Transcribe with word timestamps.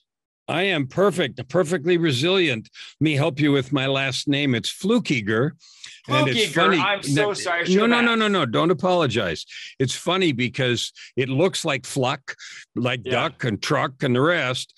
I 0.48 0.64
am 0.64 0.88
perfect, 0.88 1.48
perfectly 1.48 1.98
resilient. 1.98 2.70
Let 3.00 3.04
me 3.04 3.16
help 3.16 3.40
you 3.40 3.52
with 3.52 3.72
my 3.72 3.88
last 3.88 4.28
name. 4.28 4.56
It's 4.56 4.72
Flukiger. 4.72 5.52
And 6.10 6.28
it's 6.28 6.54
funny. 6.54 6.78
I'm 6.78 7.02
so 7.02 7.34
sorry. 7.34 7.74
No, 7.74 7.86
no, 7.86 8.02
no, 8.02 8.16
no, 8.16 8.28
no. 8.28 8.46
Don't 8.46 8.72
apologize. 8.72 9.46
It's 9.80 9.96
funny 9.96 10.34
because 10.34 10.92
it 11.16 11.30
looks 11.30 11.64
like 11.64 11.86
Fluck, 11.86 12.36
like 12.76 13.04
duck 13.04 13.46
and 13.46 13.62
truck 13.62 14.04
and 14.04 14.14
the 14.14 14.22
rest, 14.22 14.74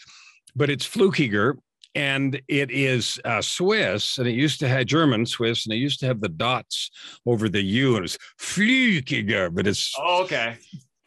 but 0.55 0.69
it's 0.69 0.87
Flukiger 0.87 1.57
and 1.95 2.41
it 2.47 2.69
is 2.71 3.19
uh, 3.23 3.41
Swiss, 3.41 4.17
and 4.17 4.27
it 4.27 4.33
used 4.33 4.59
to 4.59 4.67
have 4.67 4.85
German 4.85 5.25
Swiss, 5.25 5.65
and 5.65 5.73
it 5.73 5.77
used 5.77 5.99
to 6.01 6.05
have 6.05 6.19
the 6.19 6.29
dots 6.29 6.91
over 7.25 7.47
the 7.47 7.61
U, 7.61 7.95
and 7.95 7.99
it 7.99 8.01
was 8.01 8.17
Flukiger, 8.39 9.53
but 9.53 9.65
it's 9.65 9.93
oh, 9.97 10.23
okay. 10.23 10.57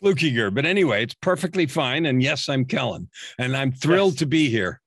Flukiger. 0.02 0.52
But 0.52 0.64
anyway, 0.64 1.02
it's 1.02 1.14
perfectly 1.14 1.66
fine. 1.66 2.06
And 2.06 2.22
yes, 2.22 2.48
I'm 2.48 2.64
Kellen, 2.64 3.08
and 3.38 3.56
I'm 3.56 3.72
thrilled 3.72 4.14
yes. 4.14 4.18
to 4.20 4.26
be 4.26 4.48
here. 4.48 4.80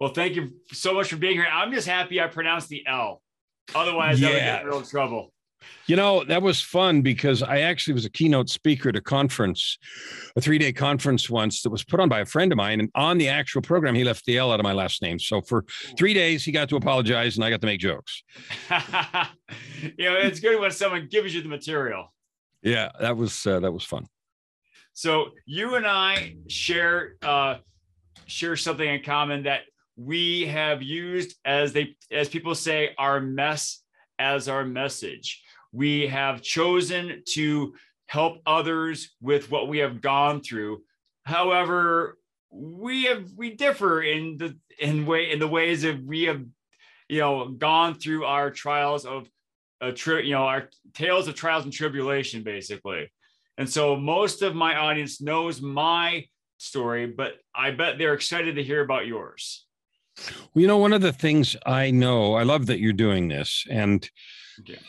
Well, 0.00 0.12
thank 0.12 0.36
you 0.36 0.52
so 0.72 0.94
much 0.94 1.08
for 1.08 1.16
being 1.16 1.34
here. 1.34 1.46
I'm 1.50 1.72
just 1.72 1.86
happy 1.86 2.20
I 2.20 2.26
pronounced 2.26 2.68
the 2.68 2.84
L. 2.86 3.22
Otherwise, 3.74 4.20
yeah. 4.20 4.28
I 4.28 4.32
would 4.32 4.38
get 4.38 4.62
in 4.62 4.66
real 4.68 4.82
trouble. 4.82 5.32
You 5.86 5.96
know, 5.96 6.22
that 6.24 6.42
was 6.42 6.60
fun 6.60 7.00
because 7.00 7.42
I 7.42 7.60
actually 7.60 7.94
was 7.94 8.04
a 8.04 8.10
keynote 8.10 8.50
speaker 8.50 8.90
at 8.90 8.96
a 8.96 9.00
conference, 9.00 9.78
a 10.36 10.40
three 10.40 10.58
day 10.58 10.70
conference 10.70 11.30
once 11.30 11.62
that 11.62 11.70
was 11.70 11.82
put 11.82 11.98
on 11.98 12.10
by 12.10 12.20
a 12.20 12.26
friend 12.26 12.52
of 12.52 12.58
mine. 12.58 12.80
And 12.80 12.90
on 12.94 13.16
the 13.16 13.28
actual 13.28 13.62
program, 13.62 13.94
he 13.94 14.04
left 14.04 14.26
the 14.26 14.36
L 14.36 14.52
out 14.52 14.60
of 14.60 14.64
my 14.64 14.74
last 14.74 15.00
name. 15.00 15.18
So 15.18 15.40
for 15.40 15.64
three 15.96 16.12
days, 16.12 16.44
he 16.44 16.52
got 16.52 16.68
to 16.68 16.76
apologize 16.76 17.36
and 17.36 17.44
I 17.44 17.48
got 17.48 17.62
to 17.62 17.66
make 17.66 17.80
jokes. 17.80 18.22
you 18.70 20.04
know, 20.04 20.16
it's 20.16 20.40
good 20.40 20.60
when 20.60 20.70
someone 20.72 21.08
gives 21.10 21.34
you 21.34 21.40
the 21.40 21.48
material. 21.48 22.12
Yeah, 22.62 22.90
that 23.00 23.16
was 23.16 23.46
uh, 23.46 23.60
that 23.60 23.72
was 23.72 23.84
fun. 23.84 24.06
So 24.92 25.30
you 25.46 25.76
and 25.76 25.86
I 25.86 26.36
share 26.48 27.14
uh, 27.22 27.58
share 28.26 28.56
something 28.56 28.88
in 28.88 29.02
common 29.02 29.44
that 29.44 29.60
we 29.96 30.46
have 30.46 30.82
used 30.82 31.36
as 31.44 31.72
they 31.72 31.96
as 32.12 32.28
people 32.28 32.54
say 32.54 32.94
our 32.98 33.20
mess 33.20 33.82
as 34.18 34.48
our 34.48 34.64
message. 34.64 35.42
We 35.72 36.06
have 36.08 36.42
chosen 36.42 37.22
to 37.34 37.74
help 38.06 38.38
others 38.46 39.10
with 39.20 39.50
what 39.50 39.68
we 39.68 39.78
have 39.78 40.00
gone 40.00 40.40
through. 40.40 40.82
However, 41.24 42.18
we 42.50 43.04
have 43.04 43.30
we 43.36 43.54
differ 43.54 44.02
in 44.02 44.38
the 44.38 44.56
in 44.80 45.04
way 45.04 45.30
in 45.30 45.38
the 45.38 45.48
ways 45.48 45.82
that 45.82 46.02
we 46.02 46.24
have 46.24 46.42
you 47.08 47.20
know 47.20 47.48
gone 47.48 47.94
through 47.94 48.24
our 48.24 48.50
trials 48.50 49.04
of 49.04 49.28
a 49.80 49.92
tri- 49.92 50.20
you 50.20 50.32
know 50.32 50.44
our 50.44 50.70
tales 50.94 51.28
of 51.28 51.34
trials 51.34 51.64
and 51.64 51.72
tribulation 51.72 52.42
basically. 52.42 53.10
And 53.58 53.68
so 53.68 53.96
most 53.96 54.42
of 54.42 54.54
my 54.54 54.76
audience 54.76 55.20
knows 55.20 55.60
my 55.60 56.26
story, 56.58 57.06
but 57.06 57.34
I 57.54 57.72
bet 57.72 57.98
they're 57.98 58.14
excited 58.14 58.54
to 58.56 58.62
hear 58.62 58.82
about 58.82 59.06
yours. 59.06 59.66
Well, 60.54 60.62
you 60.62 60.66
know, 60.66 60.78
one 60.78 60.92
of 60.92 61.02
the 61.02 61.12
things 61.12 61.56
I 61.66 61.90
know, 61.90 62.34
I 62.34 62.44
love 62.44 62.66
that 62.66 62.78
you're 62.78 62.92
doing 62.92 63.28
this. 63.28 63.64
And 63.70 64.08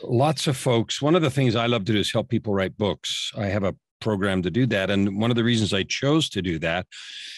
lots 0.03 0.47
of 0.47 0.57
folks, 0.57 1.02
one 1.02 1.16
of 1.16 1.22
the 1.22 1.31
things 1.31 1.56
I 1.56 1.68
love 1.68 1.85
to 1.85 1.94
do 1.94 2.00
is 2.00 2.12
help 2.12 2.30
people 2.30 2.53
write 2.53 2.78
books. 2.78 3.31
I 3.38 3.47
have 3.47 3.63
a 3.63 3.75
program 4.00 4.41
to 4.41 4.52
do 4.52 4.66
that. 4.68 4.90
And 4.90 5.19
one 5.19 5.30
of 5.30 5.35
the 5.35 5.44
reasons 5.44 5.74
I 5.74 5.84
chose 5.84 6.30
to 6.30 6.41
do 6.41 6.59
that 6.59 6.88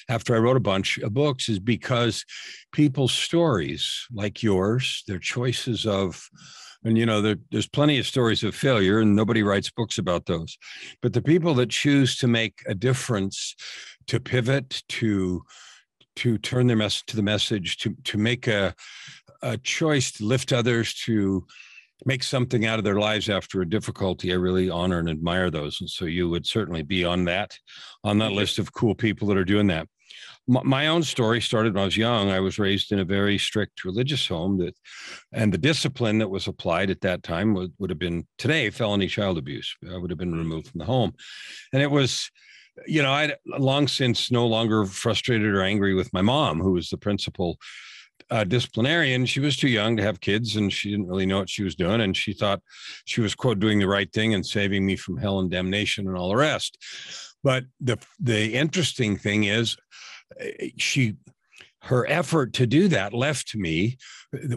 after 0.09 0.35
I 0.35 0.39
wrote 0.39 0.57
a 0.57 0.61
bunch 0.61 0.97
of 0.99 1.13
books 1.13 1.49
is 1.49 1.59
because 1.59 2.23
people's 2.71 3.13
stories, 3.13 4.07
like 4.11 4.43
yours, 4.43 5.03
their 5.07 5.19
choices 5.19 5.85
of, 5.85 6.29
and 6.83 6.97
you 6.97 7.05
know, 7.05 7.21
there, 7.21 7.35
there's 7.51 7.67
plenty 7.67 7.99
of 7.99 8.07
stories 8.07 8.43
of 8.43 8.55
failure, 8.55 8.99
and 8.99 9.15
nobody 9.15 9.43
writes 9.43 9.69
books 9.69 9.97
about 9.97 10.25
those. 10.25 10.57
But 11.01 11.13
the 11.13 11.21
people 11.21 11.53
that 11.55 11.69
choose 11.69 12.17
to 12.17 12.27
make 12.27 12.63
a 12.67 12.73
difference, 12.73 13.55
to 14.07 14.19
pivot, 14.19 14.81
to 14.89 15.43
to 16.17 16.37
turn 16.39 16.67
their 16.67 16.75
message 16.75 17.05
to 17.05 17.15
the 17.15 17.21
message, 17.21 17.77
to 17.77 17.95
to 18.05 18.17
make 18.17 18.47
a 18.47 18.73
a 19.43 19.57
choice 19.57 20.11
to 20.13 20.25
lift 20.25 20.51
others, 20.51 20.95
to 21.05 21.45
make 22.05 22.23
something 22.23 22.65
out 22.65 22.79
of 22.79 22.85
their 22.85 22.99
lives 22.99 23.29
after 23.29 23.61
a 23.61 23.69
difficulty. 23.69 24.31
I 24.31 24.35
really 24.35 24.69
honor 24.69 24.99
and 24.99 25.09
admire 25.09 25.49
those, 25.49 25.79
and 25.81 25.89
so 25.89 26.05
you 26.05 26.29
would 26.29 26.45
certainly 26.45 26.83
be 26.83 27.03
on 27.03 27.25
that 27.25 27.57
on 28.03 28.17
that 28.19 28.31
list 28.31 28.59
of 28.59 28.73
cool 28.73 28.95
people 28.95 29.27
that 29.27 29.37
are 29.37 29.45
doing 29.45 29.67
that. 29.67 29.87
My 30.47 30.87
own 30.87 31.03
story 31.03 31.39
started 31.39 31.75
when 31.75 31.83
I 31.83 31.85
was 31.85 31.95
young. 31.95 32.29
I 32.29 32.39
was 32.39 32.59
raised 32.59 32.91
in 32.91 32.99
a 32.99 33.05
very 33.05 33.37
strict 33.37 33.85
religious 33.85 34.27
home 34.27 34.57
that, 34.57 34.75
and 35.31 35.53
the 35.53 35.57
discipline 35.57 36.17
that 36.17 36.29
was 36.29 36.47
applied 36.47 36.89
at 36.89 37.01
that 37.01 37.23
time 37.23 37.53
would, 37.53 37.71
would 37.77 37.91
have 37.91 37.99
been 37.99 38.27
today 38.37 38.69
felony 38.71 39.07
child 39.07 39.37
abuse. 39.37 39.73
I 39.89 39.97
would 39.97 40.09
have 40.09 40.17
been 40.17 40.31
mm-hmm. 40.31 40.39
removed 40.39 40.67
from 40.69 40.79
the 40.79 40.85
home, 40.85 41.13
and 41.71 41.81
it 41.81 41.91
was 41.91 42.29
you 42.87 43.01
know, 43.01 43.11
I 43.11 43.33
long 43.45 43.87
since 43.87 44.31
no 44.31 44.47
longer 44.47 44.85
frustrated 44.85 45.53
or 45.53 45.61
angry 45.61 45.93
with 45.93 46.13
my 46.13 46.21
mom, 46.21 46.59
who 46.59 46.73
was 46.73 46.89
the 46.89 46.97
principal 46.97 47.57
uh, 48.29 48.43
disciplinarian. 48.43 49.25
She 49.25 49.39
was 49.39 49.57
too 49.57 49.69
young 49.69 49.97
to 49.97 50.03
have 50.03 50.21
kids, 50.21 50.55
and 50.55 50.71
she 50.71 50.91
didn't 50.91 51.07
really 51.07 51.25
know 51.25 51.39
what 51.39 51.49
she 51.49 51.63
was 51.63 51.75
doing. 51.75 52.01
And 52.01 52.15
she 52.15 52.33
thought 52.33 52.61
she 53.05 53.21
was 53.21 53.35
quote 53.35 53.59
doing 53.59 53.79
the 53.79 53.87
right 53.87 54.11
thing 54.11 54.33
and 54.33 54.45
saving 54.45 54.85
me 54.85 54.95
from 54.95 55.17
hell 55.17 55.39
and 55.39 55.49
damnation 55.49 56.07
and 56.07 56.17
all 56.17 56.29
the 56.29 56.35
rest. 56.35 56.77
But 57.43 57.65
the 57.79 57.97
the 58.19 58.53
interesting 58.53 59.17
thing 59.17 59.45
is, 59.45 59.77
eh, 60.39 60.69
she 60.77 61.15
her 61.83 62.07
effort 62.07 62.53
to 62.53 62.67
do 62.67 62.87
that 62.87 63.11
left 63.11 63.55
me 63.55 63.97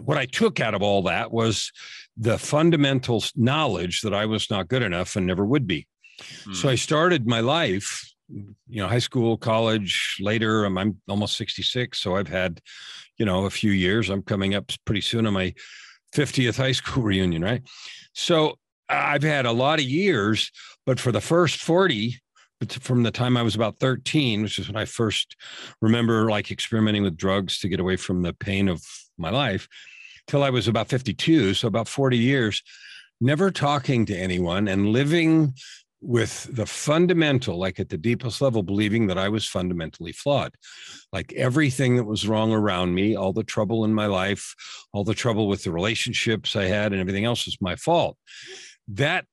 what 0.03 0.15
i 0.15 0.27
took 0.27 0.59
out 0.59 0.75
of 0.75 0.83
all 0.83 1.01
that 1.01 1.31
was 1.31 1.71
the 2.15 2.37
fundamental 2.37 3.23
knowledge 3.35 4.01
that 4.01 4.13
i 4.13 4.27
was 4.27 4.51
not 4.51 4.67
good 4.67 4.83
enough 4.83 5.15
and 5.15 5.25
never 5.25 5.43
would 5.43 5.65
be 5.65 5.87
so 6.53 6.69
I 6.69 6.73
hmm. 6.73 6.77
started 6.77 7.27
my 7.27 7.39
life, 7.41 8.13
you 8.29 8.55
know, 8.81 8.87
high 8.87 8.99
school, 8.99 9.37
college, 9.37 10.17
later. 10.19 10.65
I'm, 10.65 10.77
I'm 10.77 11.01
almost 11.07 11.37
66. 11.37 11.97
So 11.97 12.15
I've 12.15 12.27
had, 12.27 12.61
you 13.17 13.25
know, 13.25 13.45
a 13.45 13.49
few 13.49 13.71
years. 13.71 14.09
I'm 14.09 14.23
coming 14.23 14.55
up 14.55 14.71
pretty 14.85 15.01
soon 15.01 15.27
on 15.27 15.33
my 15.33 15.53
50th 16.15 16.57
high 16.57 16.71
school 16.71 17.03
reunion, 17.03 17.43
right? 17.43 17.61
So 18.13 18.57
I've 18.89 19.23
had 19.23 19.45
a 19.45 19.51
lot 19.51 19.79
of 19.79 19.85
years, 19.85 20.51
but 20.85 20.99
for 20.99 21.11
the 21.11 21.21
first 21.21 21.57
40, 21.57 22.19
from 22.69 23.03
the 23.03 23.11
time 23.11 23.35
I 23.37 23.41
was 23.41 23.55
about 23.55 23.79
13, 23.79 24.43
which 24.43 24.59
is 24.59 24.67
when 24.67 24.77
I 24.77 24.85
first 24.85 25.35
remember 25.81 26.29
like 26.29 26.51
experimenting 26.51 27.03
with 27.03 27.17
drugs 27.17 27.59
to 27.59 27.69
get 27.69 27.79
away 27.79 27.95
from 27.95 28.21
the 28.21 28.33
pain 28.33 28.69
of 28.69 28.81
my 29.17 29.29
life, 29.29 29.67
till 30.27 30.43
I 30.43 30.49
was 30.49 30.67
about 30.67 30.87
52. 30.87 31.53
So 31.53 31.67
about 31.67 31.87
40 31.87 32.17
years, 32.17 32.63
never 33.21 33.51
talking 33.51 34.05
to 34.07 34.15
anyone 34.15 34.67
and 34.67 34.89
living 34.89 35.53
with 36.05 36.55
the 36.55 36.65
fundamental, 36.65 37.57
like 37.57 37.79
at 37.79 37.89
the 37.89 37.97
deepest 37.97 38.39
level, 38.39 38.61
believing 38.61 39.07
that 39.07 39.17
I 39.17 39.27
was 39.27 39.47
fundamentally 39.47 40.11
flawed. 40.11 40.53
Like 41.11 41.33
everything 41.33 41.95
that 41.95 42.03
was 42.03 42.27
wrong 42.27 42.51
around 42.51 42.93
me, 42.93 43.15
all 43.15 43.33
the 43.33 43.43
trouble 43.43 43.85
in 43.85 43.93
my 43.93 44.05
life, 44.05 44.55
all 44.93 45.03
the 45.03 45.15
trouble 45.15 45.47
with 45.47 45.63
the 45.63 45.71
relationships 45.71 46.55
I 46.55 46.65
had, 46.65 46.91
and 46.91 47.01
everything 47.01 47.25
else 47.25 47.45
was 47.45 47.57
my 47.59 47.75
fault. 47.75 48.17
That 48.87 49.25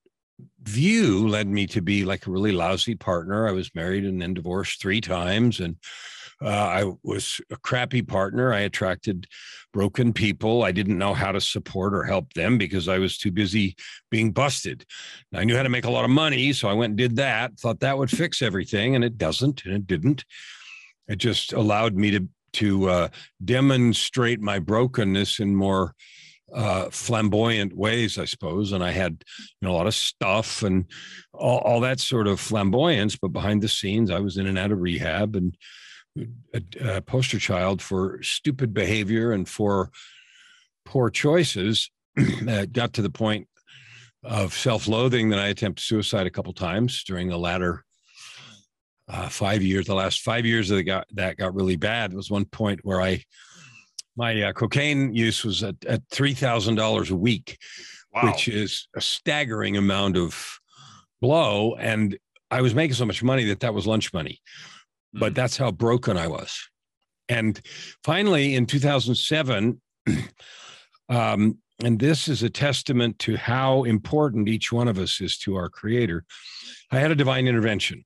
view 0.63 1.29
led 1.29 1.47
me 1.47 1.67
to 1.69 1.83
be 1.83 2.05
like 2.07 2.27
a 2.27 2.31
really 2.31 2.53
lousy 2.53 2.95
partner. 2.95 3.47
I 3.47 3.53
was 3.53 3.75
married 3.75 4.05
and 4.05 4.21
then 4.21 4.33
divorced 4.33 4.81
three 4.81 5.01
times. 5.01 5.61
And 5.61 5.77
uh, 6.43 6.49
I 6.49 6.93
was 7.03 7.41
a 7.51 7.57
crappy 7.57 8.03
partner. 8.03 8.53
I 8.53 8.61
attracted 8.61 9.27
broken 9.73 10.13
people. 10.13 10.65
I 10.65 10.73
didn't 10.73 10.99
know 10.99 11.15
how 11.15 11.33
to 11.33 11.41
support 11.41 11.95
or 11.95 12.05
help 12.05 12.33
them 12.35 12.59
because 12.59 12.89
I 12.89 12.99
was 12.99 13.17
too 13.17 13.31
busy 13.31 13.77
being 14.11 14.33
busted. 14.33 14.85
I 15.35 15.45
knew 15.45 15.57
how 15.57 15.63
to 15.63 15.69
make 15.69 15.85
a 15.85 15.91
lot 15.91 16.05
of 16.05 16.11
money. 16.11 16.53
So 16.53 16.69
I 16.69 16.75
went 16.75 16.91
and 16.91 16.99
did 16.99 17.17
that, 17.17 17.59
thought 17.59 17.81
that 17.81 17.99
would 17.99 18.11
fix 18.11 18.43
everything. 18.43 18.95
And 18.95 19.05
it 19.05 19.19
doesn't. 19.19 19.65
And 19.65 19.75
it 19.75 19.87
didn't. 19.87 20.25
It 21.09 21.17
just 21.17 21.53
allowed 21.53 21.95
me 21.95 22.11
to, 22.13 22.29
to 22.55 22.89
uh, 22.89 23.09
demonstrate 23.45 24.41
my 24.41 24.59
brokenness 24.59 25.41
in 25.41 25.55
more 25.55 25.95
uh, 26.53 26.91
flamboyant 26.91 27.75
ways, 27.75 28.19
I 28.19 28.25
suppose. 28.25 28.73
And 28.73 28.85
I 28.85 28.91
had 28.91 29.25
you 29.61 29.69
know 29.69 29.75
a 29.75 29.77
lot 29.77 29.87
of 29.87 29.95
stuff 29.95 30.63
and 30.63 30.85
all, 31.33 31.59
all 31.59 31.81
that 31.81 32.01
sort 32.01 32.27
of 32.27 32.41
flamboyance, 32.41 33.17
but 33.17 33.29
behind 33.29 33.63
the 33.63 33.69
scenes, 33.69 34.11
I 34.11 34.21
was 34.21 34.37
in 34.37 34.47
and 34.47 34.59
out 34.59 34.73
of 34.73 34.81
rehab 34.81 35.35
and 35.35 35.57
a, 36.19 36.97
a 36.97 37.01
poster 37.01 37.39
child 37.39 37.81
for 37.81 38.23
stupid 38.23 38.75
behavior 38.75 39.33
and 39.33 39.49
for 39.49 39.91
poor 40.85 41.11
choices. 41.11 41.91
it 42.17 42.73
got 42.73 42.93
to 42.95 43.03
the 43.03 43.11
point 43.11 43.49
of 44.25 44.55
self-loathing 44.55 45.31
that 45.31 45.39
I 45.39 45.49
attempted 45.49 45.83
suicide 45.83 46.27
a 46.27 46.31
couple 46.31 46.53
times 46.53 47.03
during 47.05 47.29
the 47.29 47.39
latter 47.39 47.85
uh, 49.09 49.29
five 49.29 49.63
years. 49.63 49.87
The 49.87 49.95
last 49.95 50.21
five 50.21 50.47
years 50.47 50.69
the 50.69 50.83
got, 50.83 51.07
that 51.15 51.37
got 51.37 51.55
really 51.55 51.77
bad. 51.77 52.11
There 52.11 52.17
was 52.17 52.31
one 52.31 52.45
point 52.45 52.81
where 52.83 53.01
I 53.01 53.25
my 54.17 54.43
uh, 54.43 54.53
cocaine 54.53 55.15
use 55.15 55.45
was 55.45 55.63
at, 55.63 55.77
at 55.87 56.07
$3,000 56.11 57.11
a 57.11 57.17
week, 57.17 57.59
wow. 58.15 58.27
which 58.27 58.47
is 58.47 58.87
a 58.95 59.01
staggering 59.01 59.77
amount 59.77 60.17
of 60.17 60.59
blow. 61.21 61.75
And 61.77 62.19
I 62.51 62.61
was 62.61 62.75
making 62.75 62.95
so 62.95 63.07
much 63.07 63.23
money 63.23 63.45
that 63.45 63.61
that 63.61 63.73
was 63.73 63.87
lunch 63.87 64.13
money, 64.13 64.41
mm. 65.15 65.21
but 65.21 65.35
that's 65.35 65.57
how 65.57 65.71
broken 65.71 66.17
I 66.17 66.27
was. 66.27 66.69
And 67.29 67.61
finally, 68.05 68.55
in 68.55 68.67
2007, 68.67 69.81
um, 71.09 71.59
and 71.83 71.99
this 71.99 72.29
is 72.29 72.43
a 72.43 72.51
testament 72.51 73.19
to 73.21 73.37
how 73.37 73.85
important 73.85 74.49
each 74.49 74.73
one 74.73 74.89
of 74.89 74.99
us 74.99 75.21
is 75.21 75.37
to 75.39 75.57
our 75.57 75.69
creator, 75.69 76.25
I 76.91 76.99
had 76.99 77.11
a 77.11 77.17
divine 77.17 77.47
intervention. 77.47 78.05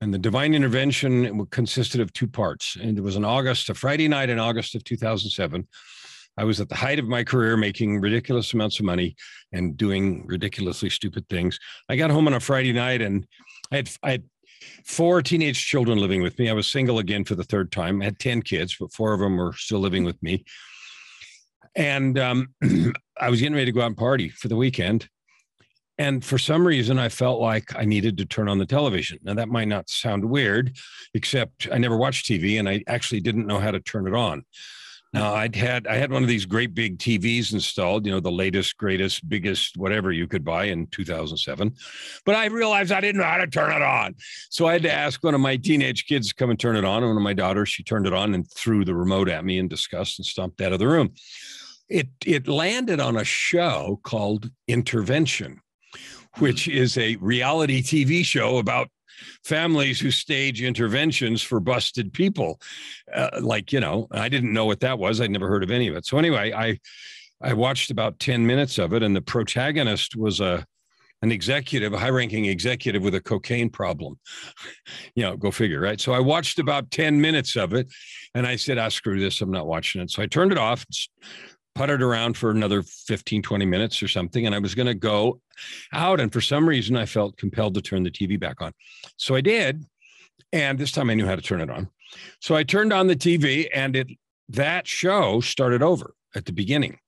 And 0.00 0.12
the 0.12 0.18
divine 0.18 0.54
intervention 0.54 1.46
consisted 1.46 2.00
of 2.00 2.12
two 2.12 2.26
parts. 2.26 2.76
And 2.80 2.98
it 2.98 3.00
was 3.00 3.16
in 3.16 3.24
August, 3.24 3.70
a 3.70 3.74
Friday 3.74 4.08
night 4.08 4.28
in 4.28 4.38
August 4.38 4.74
of 4.74 4.84
2007. 4.84 5.66
I 6.36 6.44
was 6.44 6.60
at 6.60 6.68
the 6.68 6.74
height 6.74 6.98
of 6.98 7.06
my 7.06 7.24
career, 7.24 7.56
making 7.56 8.00
ridiculous 8.00 8.52
amounts 8.52 8.80
of 8.80 8.84
money 8.84 9.14
and 9.52 9.76
doing 9.76 10.26
ridiculously 10.26 10.90
stupid 10.90 11.28
things. 11.28 11.58
I 11.88 11.96
got 11.96 12.10
home 12.10 12.26
on 12.26 12.34
a 12.34 12.40
Friday 12.40 12.72
night 12.72 13.02
and 13.02 13.26
I 13.70 13.76
had, 13.76 13.90
I 14.02 14.10
had 14.12 14.24
four 14.84 15.22
teenage 15.22 15.64
children 15.66 15.98
living 15.98 16.22
with 16.22 16.38
me. 16.38 16.48
I 16.48 16.52
was 16.52 16.66
single 16.66 16.98
again 16.98 17.24
for 17.24 17.34
the 17.34 17.44
third 17.44 17.72
time. 17.72 18.00
I 18.00 18.06
had 18.06 18.18
10 18.18 18.42
kids, 18.42 18.76
but 18.78 18.92
four 18.92 19.12
of 19.12 19.20
them 19.20 19.36
were 19.36 19.52
still 19.54 19.80
living 19.80 20.04
with 20.04 20.22
me. 20.22 20.44
And 21.76 22.18
um, 22.18 22.54
I 23.20 23.30
was 23.30 23.40
getting 23.40 23.54
ready 23.54 23.66
to 23.66 23.72
go 23.72 23.82
out 23.82 23.86
and 23.86 23.96
party 23.96 24.28
for 24.28 24.48
the 24.48 24.56
weekend. 24.56 25.08
And 25.96 26.24
for 26.24 26.38
some 26.38 26.66
reason, 26.66 26.98
I 26.98 27.08
felt 27.08 27.40
like 27.40 27.74
I 27.76 27.84
needed 27.84 28.18
to 28.18 28.26
turn 28.26 28.48
on 28.48 28.58
the 28.58 28.66
television. 28.66 29.18
Now, 29.22 29.34
that 29.34 29.48
might 29.48 29.68
not 29.68 29.88
sound 29.88 30.24
weird, 30.24 30.76
except 31.14 31.68
I 31.70 31.78
never 31.78 31.96
watched 31.96 32.26
TV 32.26 32.58
and 32.58 32.68
I 32.68 32.82
actually 32.88 33.20
didn't 33.20 33.46
know 33.46 33.60
how 33.60 33.70
to 33.70 33.80
turn 33.80 34.08
it 34.08 34.14
on. 34.14 34.44
Now, 35.14 35.34
I'd 35.34 35.54
had 35.54 35.86
I 35.86 35.94
had 35.94 36.10
one 36.10 36.24
of 36.24 36.28
these 36.28 36.44
great 36.44 36.74
big 36.74 36.98
TVs 36.98 37.52
installed, 37.52 38.04
you 38.04 38.10
know, 38.10 38.18
the 38.18 38.32
latest, 38.32 38.76
greatest, 38.76 39.28
biggest, 39.28 39.76
whatever 39.76 40.10
you 40.10 40.26
could 40.26 40.44
buy 40.44 40.64
in 40.64 40.88
2007. 40.88 41.72
But 42.26 42.34
I 42.34 42.46
realized 42.46 42.90
I 42.90 43.00
didn't 43.00 43.20
know 43.20 43.26
how 43.28 43.36
to 43.36 43.46
turn 43.46 43.70
it 43.70 43.80
on. 43.80 44.16
So 44.50 44.66
I 44.66 44.72
had 44.72 44.82
to 44.82 44.92
ask 44.92 45.22
one 45.22 45.36
of 45.36 45.40
my 45.40 45.56
teenage 45.56 46.06
kids 46.06 46.30
to 46.30 46.34
come 46.34 46.50
and 46.50 46.58
turn 46.58 46.74
it 46.74 46.84
on. 46.84 47.04
And 47.04 47.10
one 47.10 47.16
of 47.16 47.22
my 47.22 47.32
daughters, 47.32 47.68
she 47.68 47.84
turned 47.84 48.08
it 48.08 48.12
on 48.12 48.34
and 48.34 48.50
threw 48.50 48.84
the 48.84 48.96
remote 48.96 49.28
at 49.28 49.44
me 49.44 49.58
in 49.58 49.68
disgust 49.68 50.18
and 50.18 50.26
stomped 50.26 50.60
out 50.60 50.72
of 50.72 50.80
the 50.80 50.88
room. 50.88 51.14
It 51.88 52.08
it 52.26 52.48
landed 52.48 52.98
on 52.98 53.16
a 53.16 53.24
show 53.24 54.00
called 54.02 54.50
Intervention 54.66 55.60
which 56.38 56.66
is 56.66 56.98
a 56.98 57.14
reality 57.16 57.80
TV 57.80 58.24
show 58.24 58.58
about 58.58 58.88
families 59.44 60.00
who 60.00 60.10
stage 60.10 60.62
interventions 60.62 61.42
for 61.42 61.60
busted 61.60 62.12
people. 62.12 62.60
Uh, 63.12 63.30
like, 63.40 63.72
you 63.72 63.80
know, 63.80 64.06
I 64.10 64.28
didn't 64.28 64.52
know 64.52 64.66
what 64.66 64.80
that 64.80 64.98
was. 64.98 65.20
I'd 65.20 65.30
never 65.30 65.48
heard 65.48 65.62
of 65.62 65.70
any 65.70 65.88
of 65.88 65.96
it. 65.96 66.06
So 66.06 66.18
anyway, 66.18 66.52
I 66.52 66.78
I 67.40 67.52
watched 67.52 67.90
about 67.90 68.18
10 68.20 68.46
minutes 68.46 68.78
of 68.78 68.94
it, 68.94 69.02
and 69.02 69.14
the 69.14 69.20
protagonist 69.20 70.16
was 70.16 70.40
a 70.40 70.66
an 71.22 71.32
executive, 71.32 71.94
a 71.94 71.98
high-ranking 71.98 72.44
executive 72.44 73.02
with 73.02 73.14
a 73.14 73.20
cocaine 73.20 73.70
problem. 73.70 74.18
you 75.14 75.22
know, 75.22 75.38
go 75.38 75.50
figure, 75.50 75.80
right? 75.80 75.98
So 75.98 76.12
I 76.12 76.20
watched 76.20 76.58
about 76.58 76.90
10 76.90 77.18
minutes 77.18 77.56
of 77.56 77.72
it 77.72 77.90
and 78.34 78.46
I 78.46 78.56
said, 78.56 78.76
"I 78.76 78.86
ah, 78.86 78.88
screw 78.90 79.18
this. 79.18 79.40
I'm 79.40 79.50
not 79.50 79.66
watching 79.66 80.02
it. 80.02 80.10
So 80.10 80.22
I 80.22 80.26
turned 80.26 80.52
it 80.52 80.58
off, 80.58 80.84
puttered 81.74 82.02
around 82.02 82.36
for 82.36 82.50
another 82.50 82.82
15, 82.82 83.42
20 83.42 83.66
minutes 83.66 84.02
or 84.02 84.08
something. 84.08 84.46
And 84.46 84.54
I 84.54 84.58
was 84.58 84.74
going 84.74 84.86
to 84.86 84.94
go 84.94 85.40
out. 85.92 86.20
And 86.20 86.32
for 86.32 86.40
some 86.40 86.68
reason, 86.68 86.96
I 86.96 87.06
felt 87.06 87.36
compelled 87.36 87.74
to 87.74 87.82
turn 87.82 88.02
the 88.02 88.10
TV 88.10 88.38
back 88.38 88.60
on. 88.60 88.72
So 89.16 89.34
I 89.34 89.40
did. 89.40 89.84
And 90.52 90.78
this 90.78 90.92
time 90.92 91.10
I 91.10 91.14
knew 91.14 91.26
how 91.26 91.36
to 91.36 91.42
turn 91.42 91.60
it 91.60 91.70
on. 91.70 91.88
So 92.40 92.54
I 92.54 92.62
turned 92.62 92.92
on 92.92 93.08
the 93.08 93.16
TV 93.16 93.68
and 93.74 93.96
it 93.96 94.08
that 94.50 94.86
show 94.86 95.40
started 95.40 95.82
over 95.82 96.14
at 96.34 96.44
the 96.44 96.52
beginning. 96.52 96.98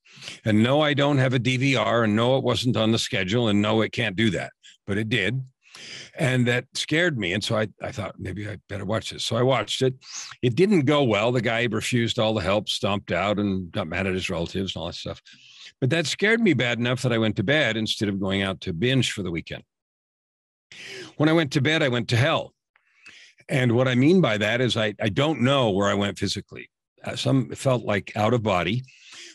And 0.44 0.62
no, 0.62 0.80
I 0.80 0.94
don't 0.94 1.18
have 1.18 1.34
a 1.34 1.38
DVR, 1.38 2.04
and 2.04 2.16
no, 2.16 2.38
it 2.38 2.44
wasn't 2.44 2.76
on 2.76 2.92
the 2.92 2.98
schedule, 2.98 3.48
and 3.48 3.60
no, 3.60 3.82
it 3.82 3.92
can't 3.92 4.16
do 4.16 4.30
that. 4.30 4.52
But 4.86 4.96
it 4.96 5.10
did 5.10 5.42
and 6.18 6.46
that 6.46 6.64
scared 6.74 7.18
me. 7.18 7.32
And 7.32 7.42
so 7.42 7.56
I, 7.56 7.68
I 7.82 7.92
thought 7.92 8.16
maybe 8.18 8.48
I 8.48 8.58
better 8.68 8.84
watch 8.84 9.10
this. 9.10 9.24
So 9.24 9.36
I 9.36 9.42
watched 9.42 9.82
it. 9.82 9.94
It 10.42 10.54
didn't 10.54 10.82
go 10.82 11.02
well. 11.02 11.32
The 11.32 11.40
guy 11.40 11.66
refused 11.70 12.18
all 12.18 12.34
the 12.34 12.40
help, 12.42 12.68
stomped 12.68 13.12
out, 13.12 13.38
and 13.38 13.70
got 13.70 13.88
mad 13.88 14.06
at 14.06 14.14
his 14.14 14.30
relatives 14.30 14.74
and 14.74 14.80
all 14.80 14.86
that 14.86 14.94
stuff. 14.94 15.20
But 15.80 15.90
that 15.90 16.06
scared 16.06 16.40
me 16.40 16.54
bad 16.54 16.78
enough 16.78 17.02
that 17.02 17.12
I 17.12 17.18
went 17.18 17.36
to 17.36 17.42
bed 17.42 17.76
instead 17.76 18.08
of 18.08 18.20
going 18.20 18.42
out 18.42 18.60
to 18.62 18.72
binge 18.72 19.12
for 19.12 19.22
the 19.22 19.30
weekend. 19.30 19.62
When 21.16 21.28
I 21.28 21.32
went 21.32 21.52
to 21.52 21.60
bed, 21.60 21.82
I 21.82 21.88
went 21.88 22.08
to 22.08 22.16
hell. 22.16 22.54
And 23.48 23.72
what 23.72 23.88
I 23.88 23.94
mean 23.94 24.20
by 24.20 24.38
that 24.38 24.60
is 24.60 24.76
I, 24.76 24.94
I 25.00 25.08
don't 25.08 25.42
know 25.42 25.70
where 25.70 25.88
I 25.88 25.94
went 25.94 26.18
physically. 26.18 26.68
Uh, 27.04 27.14
some 27.14 27.50
felt 27.50 27.84
like 27.84 28.12
out 28.16 28.34
of 28.34 28.42
body. 28.42 28.82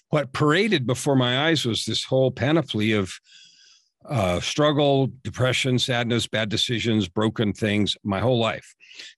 What 0.09 0.33
paraded 0.33 0.85
before 0.85 1.15
my 1.15 1.47
eyes 1.47 1.65
was 1.65 1.85
this 1.85 2.03
whole 2.03 2.31
panoply 2.31 2.91
of 2.91 3.13
uh, 4.05 4.39
struggle, 4.39 5.11
depression, 5.23 5.77
sadness, 5.77 6.27
bad 6.27 6.49
decisions, 6.49 7.07
broken 7.07 7.53
things 7.53 7.95
my 8.03 8.19
whole 8.19 8.39
life. 8.39 8.73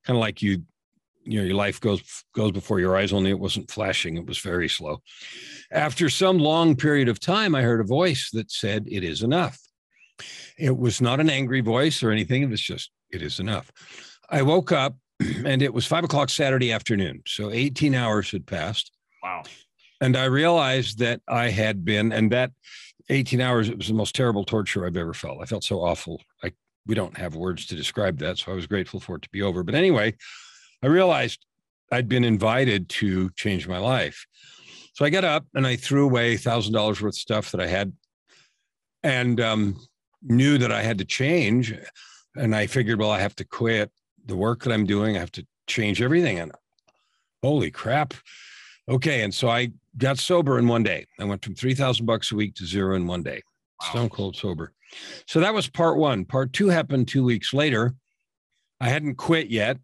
Kind 0.05 0.17
of 0.17 0.21
like 0.21 0.41
you, 0.41 0.63
you 1.23 1.39
know, 1.39 1.45
your 1.45 1.55
life 1.55 1.79
goes 1.79 2.01
goes 2.35 2.51
before 2.51 2.79
your 2.79 2.97
eyes. 2.97 3.13
Only 3.13 3.29
it 3.29 3.39
wasn't 3.39 3.71
flashing; 3.71 4.17
it 4.17 4.25
was 4.25 4.39
very 4.39 4.67
slow. 4.67 5.01
After 5.71 6.09
some 6.09 6.37
long 6.37 6.75
period 6.75 7.07
of 7.07 7.19
time, 7.19 7.55
I 7.55 7.61
heard 7.61 7.79
a 7.79 7.85
voice 7.85 8.29
that 8.33 8.51
said, 8.51 8.85
"It 8.87 9.03
is 9.03 9.23
enough." 9.23 9.57
It 10.57 10.77
was 10.77 11.01
not 11.01 11.19
an 11.19 11.29
angry 11.29 11.61
voice 11.61 12.03
or 12.03 12.11
anything. 12.11 12.43
It 12.43 12.49
was 12.49 12.61
just, 12.61 12.91
"It 13.11 13.21
is 13.21 13.39
enough." 13.39 13.71
I 14.29 14.41
woke 14.41 14.71
up, 14.71 14.95
and 15.45 15.61
it 15.61 15.73
was 15.73 15.85
five 15.85 16.03
o'clock 16.03 16.29
Saturday 16.29 16.71
afternoon. 16.71 17.23
So 17.25 17.51
18 17.51 17.95
hours 17.95 18.31
had 18.31 18.45
passed. 18.45 18.91
Wow. 19.23 19.43
And 20.01 20.17
I 20.17 20.25
realized 20.25 20.99
that 20.99 21.21
I 21.29 21.49
had 21.49 21.85
been, 21.85 22.11
and 22.11 22.31
that 22.31 22.51
18 23.09 23.41
hours, 23.41 23.69
it 23.69 23.77
was 23.77 23.87
the 23.87 23.93
most 23.93 24.15
terrible 24.15 24.43
torture 24.43 24.85
I've 24.85 24.97
ever 24.97 25.13
felt. 25.13 25.39
I 25.41 25.45
felt 25.45 25.63
so 25.63 25.81
awful. 25.81 26.21
I 26.43 26.53
we 26.85 26.95
don't 26.95 27.17
have 27.17 27.35
words 27.35 27.65
to 27.67 27.75
describe 27.75 28.17
that. 28.19 28.37
So 28.37 28.51
I 28.51 28.55
was 28.55 28.67
grateful 28.67 28.99
for 28.99 29.15
it 29.15 29.21
to 29.21 29.29
be 29.29 29.41
over. 29.41 29.63
But 29.63 29.75
anyway, 29.75 30.15
I 30.83 30.87
realized 30.87 31.45
I'd 31.91 32.09
been 32.09 32.23
invited 32.23 32.89
to 32.89 33.29
change 33.31 33.67
my 33.67 33.77
life. 33.77 34.25
So 34.93 35.05
I 35.05 35.09
got 35.09 35.23
up 35.23 35.45
and 35.53 35.65
I 35.65 35.75
threw 35.75 36.05
away 36.05 36.37
thousand 36.37 36.73
dollars 36.73 37.01
worth 37.01 37.13
of 37.13 37.17
stuff 37.17 37.51
that 37.51 37.61
I 37.61 37.67
had 37.67 37.93
and 39.01 39.39
um, 39.39 39.79
knew 40.21 40.57
that 40.57 40.71
I 40.71 40.81
had 40.81 40.97
to 40.99 41.05
change. 41.05 41.73
And 42.35 42.55
I 42.55 42.67
figured, 42.67 42.99
well, 42.99 43.11
I 43.11 43.19
have 43.19 43.35
to 43.37 43.45
quit 43.45 43.91
the 44.25 44.35
work 44.35 44.63
that 44.63 44.73
I'm 44.73 44.85
doing. 44.85 45.15
I 45.15 45.19
have 45.19 45.31
to 45.33 45.45
change 45.67 46.01
everything. 46.01 46.39
And 46.39 46.51
holy 47.41 47.71
crap. 47.71 48.13
Okay. 48.89 49.21
And 49.21 49.33
so 49.33 49.49
I 49.49 49.71
got 49.97 50.17
sober 50.17 50.59
in 50.59 50.67
one 50.67 50.83
day. 50.83 51.05
I 51.19 51.25
went 51.25 51.43
from 51.43 51.55
3000 51.55 52.05
bucks 52.05 52.31
a 52.31 52.35
week 52.35 52.55
to 52.55 52.65
zero 52.65 52.95
in 52.95 53.07
one 53.07 53.23
day, 53.23 53.41
wow. 53.81 53.89
stone 53.89 54.09
cold 54.09 54.35
sober. 54.35 54.73
So 55.27 55.39
that 55.39 55.53
was 55.53 55.67
part 55.67 55.97
one. 55.97 56.25
Part 56.25 56.53
two 56.53 56.69
happened 56.69 57.07
two 57.07 57.23
weeks 57.23 57.53
later. 57.53 57.93
I 58.79 58.89
hadn't 58.89 59.15
quit 59.15 59.49
yet. 59.49 59.77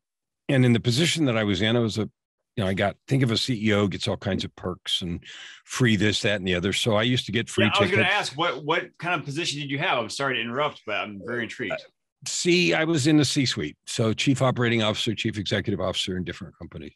And 0.49 0.65
in 0.65 0.73
the 0.73 0.79
position 0.79 1.25
that 1.25 1.37
I 1.37 1.43
was 1.43 1.61
in, 1.61 1.75
I 1.75 1.79
was 1.79 1.97
a, 1.97 2.09
you 2.55 2.63
know, 2.63 2.67
I 2.67 2.73
got, 2.73 2.97
think 3.07 3.23
of 3.23 3.31
a 3.31 3.35
CEO 3.35 3.89
gets 3.89 4.07
all 4.07 4.17
kinds 4.17 4.43
of 4.43 4.55
perks 4.55 5.01
and 5.01 5.23
free 5.63 5.95
this, 5.95 6.21
that, 6.23 6.35
and 6.35 6.47
the 6.47 6.55
other. 6.55 6.73
So 6.73 6.95
I 6.95 7.03
used 7.03 7.25
to 7.27 7.31
get 7.31 7.49
free 7.49 7.65
yeah, 7.65 7.71
I 7.75 7.81
was 7.81 7.91
going 7.91 8.03
to 8.03 8.11
ask 8.11 8.33
what, 8.33 8.65
what 8.65 8.89
kind 8.97 9.19
of 9.19 9.25
position 9.25 9.59
did 9.59 9.69
you 9.69 9.77
have? 9.77 9.97
I'm 9.97 10.09
sorry 10.09 10.35
to 10.35 10.41
interrupt, 10.41 10.81
but 10.85 10.95
I'm 10.95 11.21
very 11.25 11.43
intrigued. 11.43 11.81
See, 12.27 12.73
I 12.73 12.83
was 12.83 13.07
in 13.07 13.15
the 13.15 13.23
C-suite, 13.23 13.77
so 13.85 14.11
chief 14.11 14.41
operating 14.41 14.83
officer, 14.83 15.15
chief 15.15 15.37
executive 15.37 15.79
officer 15.79 16.17
in 16.17 16.25
different 16.25 16.57
companies. 16.57 16.91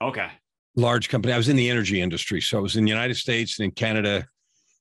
Okay. 0.00 0.28
Large 0.76 1.08
company. 1.08 1.34
I 1.34 1.36
was 1.36 1.48
in 1.48 1.56
the 1.56 1.68
energy 1.68 2.00
industry, 2.00 2.40
so 2.40 2.58
I 2.58 2.60
was 2.60 2.76
in 2.76 2.84
the 2.84 2.90
United 2.90 3.16
States 3.16 3.58
and 3.58 3.66
in 3.66 3.70
Canada, 3.72 4.26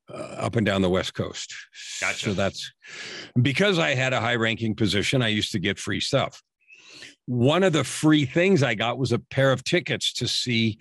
uh, 0.09 0.17
up 0.17 0.55
and 0.55 0.65
down 0.65 0.81
the 0.81 0.89
West 0.89 1.13
Coast. 1.13 1.53
Gotcha. 1.99 2.29
So 2.29 2.33
that's 2.33 2.71
because 3.41 3.77
I 3.79 3.93
had 3.93 4.13
a 4.13 4.19
high-ranking 4.21 4.75
position. 4.75 5.21
I 5.21 5.27
used 5.27 5.51
to 5.51 5.59
get 5.59 5.77
free 5.79 5.99
stuff. 5.99 6.41
One 7.25 7.63
of 7.63 7.73
the 7.73 7.83
free 7.83 8.25
things 8.25 8.63
I 8.63 8.73
got 8.75 8.97
was 8.97 9.11
a 9.11 9.19
pair 9.19 9.51
of 9.51 9.63
tickets 9.63 10.13
to 10.13 10.27
see 10.27 10.79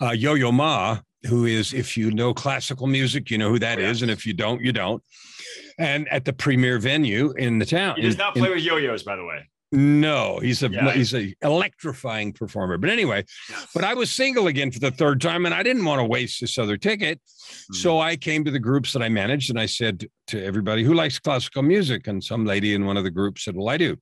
uh, 0.00 0.10
Yo 0.12 0.34
Yo 0.34 0.50
Ma, 0.52 0.98
who 1.28 1.44
is, 1.44 1.74
if 1.74 1.96
you 1.96 2.10
know 2.10 2.32
classical 2.32 2.86
music, 2.86 3.30
you 3.30 3.36
know 3.38 3.50
who 3.50 3.58
that 3.58 3.78
Oh, 3.78 3.82
yeah. 3.82 3.90
is, 3.90 4.02
and 4.02 4.10
if 4.10 4.24
you 4.24 4.32
don't, 4.32 4.62
you 4.62 4.72
don't. 4.72 5.02
And 5.78 6.08
at 6.08 6.24
the 6.24 6.32
premier 6.32 6.78
venue 6.78 7.32
in 7.32 7.58
the 7.58 7.66
town. 7.66 7.96
He 7.96 8.02
does 8.02 8.14
in- 8.14 8.18
not 8.18 8.36
in- 8.36 8.42
play 8.42 8.50
with 8.54 8.62
yo-yos, 8.62 9.02
by 9.02 9.16
the 9.16 9.24
way. 9.24 9.48
No, 9.72 10.38
he's 10.40 10.62
a 10.62 10.70
Yeah. 10.70 10.92
he's 10.92 11.14
a 11.14 11.34
electrifying 11.42 12.32
performer. 12.32 12.76
But 12.78 12.90
anyway, 12.90 13.24
but 13.74 13.84
I 13.84 13.94
was 13.94 14.10
single 14.10 14.46
again 14.48 14.70
for 14.72 14.80
the 14.80 14.90
third 14.90 15.20
time, 15.20 15.46
and 15.46 15.54
I 15.54 15.62
didn't 15.62 15.84
want 15.84 16.00
to 16.00 16.04
waste 16.04 16.40
this 16.40 16.58
other 16.58 16.76
ticket. 16.76 17.20
Hmm. 17.68 17.74
So 17.74 18.00
I 18.00 18.16
came 18.16 18.44
to 18.44 18.50
the 18.50 18.58
groups 18.58 18.92
that 18.92 19.02
I 19.02 19.08
managed, 19.08 19.50
and 19.50 19.60
I 19.60 19.66
said 19.66 20.06
to 20.28 20.44
everybody 20.44 20.82
who 20.82 20.94
likes 20.94 21.18
classical 21.18 21.62
music, 21.62 22.06
and 22.06 22.22
some 22.22 22.44
lady 22.44 22.74
in 22.74 22.84
one 22.84 22.96
of 22.96 23.04
the 23.04 23.10
groups 23.10 23.44
said, 23.44 23.54
"Well, 23.56 23.68
I 23.68 23.76
do." 23.76 23.96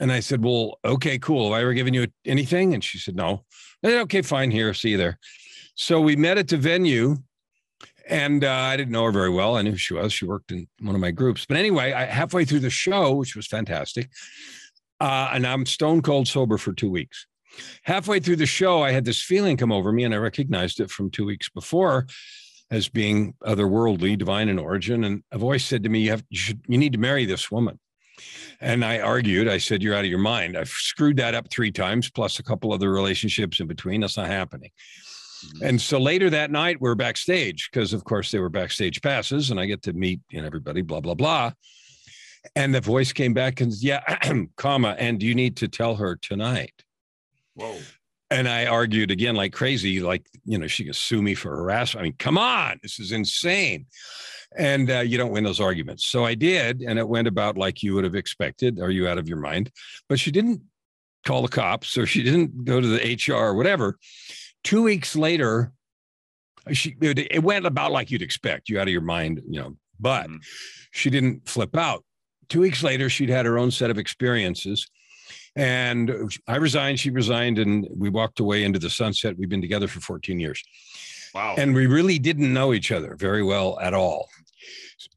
And 0.00 0.10
I 0.10 0.20
said, 0.20 0.42
"Well, 0.44 0.78
okay, 0.84 1.18
cool. 1.18 1.44
Have 1.50 1.58
I 1.58 1.62
ever 1.62 1.74
given 1.74 1.94
you 1.94 2.08
anything?" 2.24 2.74
And 2.74 2.82
she 2.82 2.98
said, 2.98 3.14
"No." 3.14 3.44
I 3.84 3.88
said, 3.88 4.00
"Okay, 4.02 4.22
fine. 4.22 4.50
Here, 4.50 4.74
see 4.74 4.90
you 4.90 4.96
there." 4.96 5.18
So 5.74 6.00
we 6.00 6.16
met 6.16 6.38
at 6.38 6.48
the 6.48 6.56
venue, 6.56 7.18
and 8.08 8.42
uh, 8.44 8.50
I 8.52 8.76
didn't 8.76 8.90
know 8.92 9.04
her 9.04 9.12
very 9.12 9.30
well. 9.30 9.56
I 9.56 9.62
knew 9.62 9.70
who 9.72 9.76
she 9.76 9.94
was. 9.94 10.12
She 10.12 10.24
worked 10.24 10.50
in 10.50 10.66
one 10.80 10.94
of 10.96 11.00
my 11.00 11.12
groups. 11.12 11.46
But 11.46 11.56
anyway, 11.56 11.92
I, 11.92 12.04
halfway 12.06 12.44
through 12.44 12.60
the 12.60 12.70
show, 12.70 13.12
which 13.12 13.36
was 13.36 13.46
fantastic, 13.46 14.10
uh, 15.02 15.30
and 15.32 15.44
I'm 15.44 15.66
stone 15.66 16.00
cold 16.00 16.28
sober 16.28 16.56
for 16.56 16.72
two 16.72 16.88
weeks. 16.88 17.26
Halfway 17.82 18.20
through 18.20 18.36
the 18.36 18.46
show, 18.46 18.82
I 18.82 18.92
had 18.92 19.04
this 19.04 19.20
feeling 19.20 19.56
come 19.56 19.72
over 19.72 19.90
me, 19.90 20.04
and 20.04 20.14
I 20.14 20.18
recognized 20.18 20.78
it 20.78 20.92
from 20.92 21.10
two 21.10 21.26
weeks 21.26 21.48
before 21.48 22.06
as 22.70 22.88
being 22.88 23.34
otherworldly, 23.42 24.16
divine 24.16 24.48
in 24.48 24.60
origin. 24.60 25.02
And 25.02 25.24
a 25.32 25.38
voice 25.38 25.64
said 25.64 25.82
to 25.82 25.88
me, 25.88 26.02
"You 26.02 26.10
have, 26.10 26.24
you 26.30 26.38
should, 26.38 26.60
you 26.68 26.78
need 26.78 26.92
to 26.92 27.00
marry 27.00 27.24
this 27.24 27.50
woman." 27.50 27.80
And 28.60 28.84
I 28.84 29.00
argued. 29.00 29.48
I 29.48 29.58
said, 29.58 29.82
"You're 29.82 29.96
out 29.96 30.04
of 30.04 30.10
your 30.10 30.20
mind. 30.20 30.56
I've 30.56 30.68
screwed 30.68 31.16
that 31.16 31.34
up 31.34 31.50
three 31.50 31.72
times, 31.72 32.08
plus 32.08 32.38
a 32.38 32.44
couple 32.44 32.72
other 32.72 32.92
relationships 32.92 33.58
in 33.58 33.66
between. 33.66 34.02
That's 34.02 34.16
not 34.16 34.28
happening." 34.28 34.70
And 35.62 35.80
so 35.80 35.98
later 35.98 36.30
that 36.30 36.52
night, 36.52 36.80
we're 36.80 36.94
backstage 36.94 37.68
because, 37.72 37.92
of 37.92 38.04
course, 38.04 38.30
they 38.30 38.38
were 38.38 38.48
backstage 38.48 39.02
passes, 39.02 39.50
and 39.50 39.58
I 39.58 39.66
get 39.66 39.82
to 39.82 39.92
meet 39.92 40.20
you 40.30 40.40
know, 40.40 40.46
everybody. 40.46 40.82
Blah 40.82 41.00
blah 41.00 41.14
blah. 41.14 41.52
And 42.56 42.74
the 42.74 42.80
voice 42.80 43.12
came 43.12 43.34
back 43.34 43.60
and 43.60 43.72
said, 43.72 43.82
yeah, 44.04 44.42
comma, 44.56 44.96
and 44.98 45.22
you 45.22 45.34
need 45.34 45.56
to 45.58 45.68
tell 45.68 45.94
her 45.96 46.16
tonight. 46.16 46.84
Whoa. 47.54 47.78
And 48.30 48.48
I 48.48 48.66
argued 48.66 49.10
again 49.10 49.34
like 49.34 49.52
crazy, 49.52 50.00
like, 50.00 50.26
you 50.44 50.58
know, 50.58 50.66
she 50.66 50.84
could 50.84 50.96
sue 50.96 51.20
me 51.20 51.34
for 51.34 51.50
harassment. 51.54 52.00
I 52.00 52.04
mean, 52.04 52.14
come 52.18 52.38
on, 52.38 52.80
this 52.82 52.98
is 52.98 53.12
insane. 53.12 53.86
And 54.56 54.90
uh, 54.90 55.00
you 55.00 55.18
don't 55.18 55.32
win 55.32 55.44
those 55.44 55.60
arguments. 55.60 56.06
So 56.06 56.24
I 56.24 56.34
did. 56.34 56.80
And 56.80 56.98
it 56.98 57.08
went 57.08 57.28
about 57.28 57.58
like 57.58 57.82
you 57.82 57.94
would 57.94 58.04
have 58.04 58.14
expected. 58.14 58.80
Are 58.80 58.90
you 58.90 59.06
out 59.06 59.18
of 59.18 59.28
your 59.28 59.38
mind? 59.38 59.70
But 60.08 60.18
she 60.18 60.30
didn't 60.30 60.62
call 61.26 61.42
the 61.42 61.48
cops 61.48 61.96
or 61.98 62.06
she 62.06 62.22
didn't 62.22 62.64
go 62.64 62.80
to 62.80 62.86
the 62.86 63.14
HR 63.28 63.34
or 63.34 63.54
whatever. 63.54 63.98
Two 64.64 64.82
weeks 64.82 65.14
later, 65.14 65.72
she 66.72 66.96
it, 67.00 67.42
went 67.42 67.66
about 67.66 67.92
like 67.92 68.10
you'd 68.10 68.22
expect. 68.22 68.68
You 68.68 68.78
out 68.80 68.88
of 68.88 68.92
your 68.92 69.00
mind, 69.02 69.42
you 69.48 69.60
know, 69.60 69.76
but 70.00 70.28
Mhm. 70.28 70.38
she 70.90 71.10
didn't 71.10 71.48
flip 71.48 71.76
out. 71.76 72.04
Two 72.52 72.60
weeks 72.60 72.82
later, 72.82 73.08
she'd 73.08 73.30
had 73.30 73.46
her 73.46 73.56
own 73.58 73.70
set 73.70 73.90
of 73.90 73.96
experiences. 73.96 74.86
And 75.56 76.30
I 76.46 76.56
resigned, 76.56 77.00
she 77.00 77.08
resigned, 77.08 77.58
and 77.58 77.88
we 77.96 78.10
walked 78.10 78.40
away 78.40 78.62
into 78.62 78.78
the 78.78 78.90
sunset. 78.90 79.38
We've 79.38 79.48
been 79.48 79.62
together 79.62 79.88
for 79.88 80.00
14 80.00 80.38
years. 80.38 80.62
Wow. 81.34 81.54
And 81.56 81.74
we 81.74 81.86
really 81.86 82.18
didn't 82.18 82.52
know 82.52 82.74
each 82.74 82.92
other 82.92 83.16
very 83.18 83.42
well 83.42 83.80
at 83.80 83.94
all. 83.94 84.28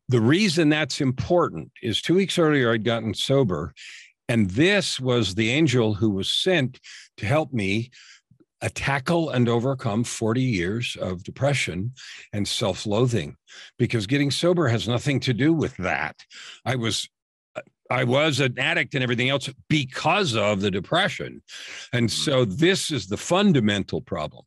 The 0.08 0.22
reason 0.22 0.70
that's 0.70 1.01
important 1.01 1.74
is 1.84 2.01
two 2.01 2.15
weeks 2.15 2.39
earlier, 2.39 2.72
I'd 2.72 2.86
gotten 2.86 3.13
sober. 3.13 3.74
And 4.30 4.51
this 4.51 4.98
was 4.98 5.36
the 5.36 5.50
angel 5.50 5.94
who 5.94 6.12
was 6.12 6.30
sent 6.30 6.80
to 7.18 7.25
help 7.25 7.51
me 7.51 7.92
uh, 8.62 8.70
tackle 8.74 9.32
and 9.32 9.50
overcome 9.50 10.06
40 10.06 10.42
years 10.42 10.96
of 11.01 11.22
depression 11.24 11.92
and 12.32 12.48
self 12.48 12.86
loathing 12.86 13.36
because 13.77 14.08
getting 14.08 14.32
sober 14.32 14.70
has 14.70 14.88
nothing 14.88 15.20
to 15.20 15.34
do 15.34 15.51
with 15.51 15.75
that. 15.75 16.15
I 16.63 16.75
was. 16.75 17.10
I 17.89 18.04
was 18.04 18.39
an 18.39 18.58
addict 18.58 18.96
and 18.96 19.04
everything 19.04 19.30
else 19.30 19.50
because 19.70 20.36
of 20.36 20.62
the 20.62 20.72
depression. 20.72 21.42
And 21.94 22.12
so 22.12 22.46
this 22.46 22.92
is 22.92 23.08
the 23.08 23.18
fundamental 23.18 24.01
problem 24.01 24.44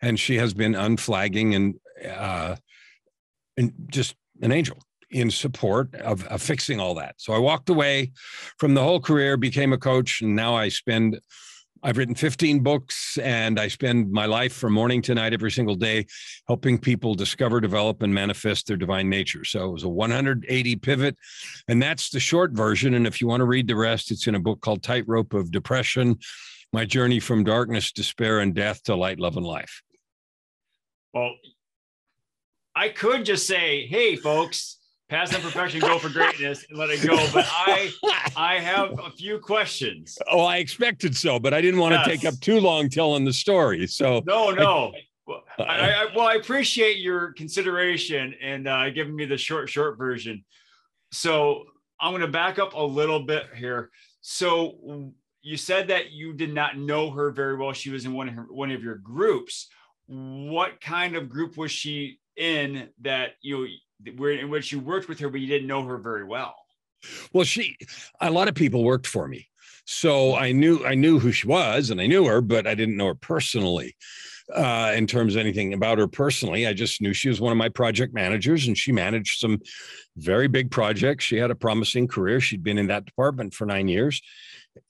and 0.00 0.18
she 0.18 0.36
has 0.36 0.54
been 0.54 0.74
unflagging 0.74 1.54
and 1.54 1.74
uh, 2.06 2.56
and 3.56 3.72
just 3.88 4.14
an 4.42 4.52
angel 4.52 4.78
in 5.10 5.30
support 5.30 5.94
of, 5.94 6.26
of 6.26 6.42
fixing 6.42 6.80
all 6.80 6.94
that. 6.94 7.14
So 7.16 7.32
I 7.32 7.38
walked 7.38 7.68
away 7.68 8.12
from 8.58 8.74
the 8.74 8.82
whole 8.82 9.00
career, 9.00 9.36
became 9.36 9.72
a 9.72 9.78
coach, 9.78 10.20
and 10.20 10.34
now 10.34 10.54
I 10.54 10.68
spend. 10.68 11.20
I've 11.86 11.98
written 11.98 12.16
15 12.16 12.64
books 12.64 13.16
and 13.18 13.60
I 13.60 13.68
spend 13.68 14.10
my 14.10 14.26
life 14.26 14.52
from 14.52 14.72
morning 14.72 15.02
to 15.02 15.14
night 15.14 15.32
every 15.32 15.52
single 15.52 15.76
day 15.76 16.06
helping 16.48 16.78
people 16.78 17.14
discover, 17.14 17.60
develop, 17.60 18.02
and 18.02 18.12
manifest 18.12 18.66
their 18.66 18.76
divine 18.76 19.08
nature. 19.08 19.44
So 19.44 19.68
it 19.68 19.70
was 19.70 19.84
a 19.84 19.88
180 19.88 20.76
pivot. 20.76 21.16
And 21.68 21.80
that's 21.80 22.10
the 22.10 22.18
short 22.18 22.50
version. 22.50 22.94
And 22.94 23.06
if 23.06 23.20
you 23.20 23.28
want 23.28 23.40
to 23.40 23.44
read 23.44 23.68
the 23.68 23.76
rest, 23.76 24.10
it's 24.10 24.26
in 24.26 24.34
a 24.34 24.40
book 24.40 24.62
called 24.62 24.82
Tightrope 24.82 25.32
of 25.32 25.52
Depression 25.52 26.18
My 26.72 26.84
Journey 26.84 27.20
from 27.20 27.44
Darkness, 27.44 27.92
Despair, 27.92 28.40
and 28.40 28.52
Death 28.52 28.82
to 28.82 28.96
Light, 28.96 29.20
Love, 29.20 29.36
and 29.36 29.46
Life. 29.46 29.80
well, 31.14 31.34
I 32.74 32.88
could 32.88 33.24
just 33.24 33.46
say, 33.46 33.86
hey, 33.86 34.16
folks, 34.16 34.78
pass 35.08 35.30
that 35.30 35.40
perfection, 35.40 35.80
go 35.80 35.98
for 35.98 36.08
greatness, 36.08 36.64
and 36.68 36.78
let 36.78 36.90
it 36.90 37.06
go. 37.06 37.16
But 37.32 37.46
I 37.48 37.90
I 38.36 38.58
have 38.58 38.98
a 38.98 39.10
few 39.10 39.38
questions. 39.38 40.18
Oh, 40.30 40.40
I 40.40 40.58
expected 40.58 41.16
so, 41.16 41.38
but 41.38 41.54
I 41.54 41.60
didn't 41.60 41.80
want 41.80 41.94
to 41.94 42.04
take 42.04 42.24
up 42.24 42.38
too 42.40 42.60
long 42.60 42.88
telling 42.88 43.24
the 43.24 43.32
story. 43.32 43.86
So 43.86 44.22
No, 44.26 44.50
no. 44.50 44.92
Well, 45.26 45.42
I, 45.58 45.90
I, 45.90 46.06
well, 46.14 46.26
I 46.26 46.34
appreciate 46.34 46.98
your 46.98 47.32
consideration 47.32 48.34
and 48.40 48.68
uh, 48.68 48.90
giving 48.90 49.16
me 49.16 49.24
the 49.24 49.36
short, 49.36 49.68
short 49.68 49.98
version. 49.98 50.44
So 51.10 51.64
I'm 52.00 52.12
going 52.12 52.20
to 52.22 52.28
back 52.28 52.60
up 52.60 52.74
a 52.74 52.82
little 52.82 53.20
bit 53.20 53.46
here. 53.56 53.90
So 54.20 55.12
you 55.42 55.56
said 55.56 55.88
that 55.88 56.12
you 56.12 56.32
did 56.32 56.54
not 56.54 56.78
know 56.78 57.10
her 57.10 57.32
very 57.32 57.56
well. 57.56 57.72
She 57.72 57.90
was 57.90 58.04
in 58.04 58.12
one 58.12 58.28
of 58.28 58.34
her, 58.34 58.46
one 58.50 58.70
of 58.70 58.84
your 58.84 58.96
groups. 58.96 59.68
What 60.06 60.80
kind 60.80 61.16
of 61.16 61.28
group 61.28 61.56
was 61.56 61.72
she 61.72 62.20
in 62.36 62.88
that 63.00 63.30
you 63.42 63.66
were 64.16 64.32
in 64.32 64.50
which 64.50 64.72
you 64.72 64.80
worked 64.80 65.08
with 65.08 65.18
her, 65.20 65.28
but 65.28 65.40
you 65.40 65.46
didn't 65.46 65.68
know 65.68 65.84
her 65.84 65.98
very 65.98 66.24
well? 66.24 66.54
Well, 67.32 67.44
she, 67.44 67.76
a 68.20 68.30
lot 68.30 68.48
of 68.48 68.54
people 68.54 68.84
worked 68.84 69.06
for 69.06 69.28
me. 69.28 69.48
So 69.84 70.34
I 70.34 70.52
knew, 70.52 70.84
I 70.84 70.94
knew 70.94 71.18
who 71.18 71.30
she 71.30 71.46
was 71.46 71.90
and 71.90 72.00
I 72.00 72.06
knew 72.06 72.26
her, 72.26 72.40
but 72.40 72.66
I 72.66 72.74
didn't 72.74 72.96
know 72.96 73.06
her 73.06 73.14
personally 73.14 73.94
uh, 74.52 74.92
in 74.96 75.06
terms 75.06 75.34
of 75.34 75.40
anything 75.40 75.74
about 75.74 75.98
her 75.98 76.08
personally. 76.08 76.66
I 76.66 76.72
just 76.72 77.00
knew 77.00 77.12
she 77.12 77.28
was 77.28 77.40
one 77.40 77.52
of 77.52 77.58
my 77.58 77.68
project 77.68 78.12
managers 78.12 78.66
and 78.66 78.76
she 78.76 78.90
managed 78.90 79.38
some 79.38 79.60
very 80.16 80.48
big 80.48 80.70
projects. 80.70 81.24
She 81.24 81.36
had 81.36 81.50
a 81.50 81.54
promising 81.54 82.08
career. 82.08 82.40
She'd 82.40 82.64
been 82.64 82.78
in 82.78 82.88
that 82.88 83.04
department 83.04 83.54
for 83.54 83.64
nine 83.64 83.86
years 83.86 84.20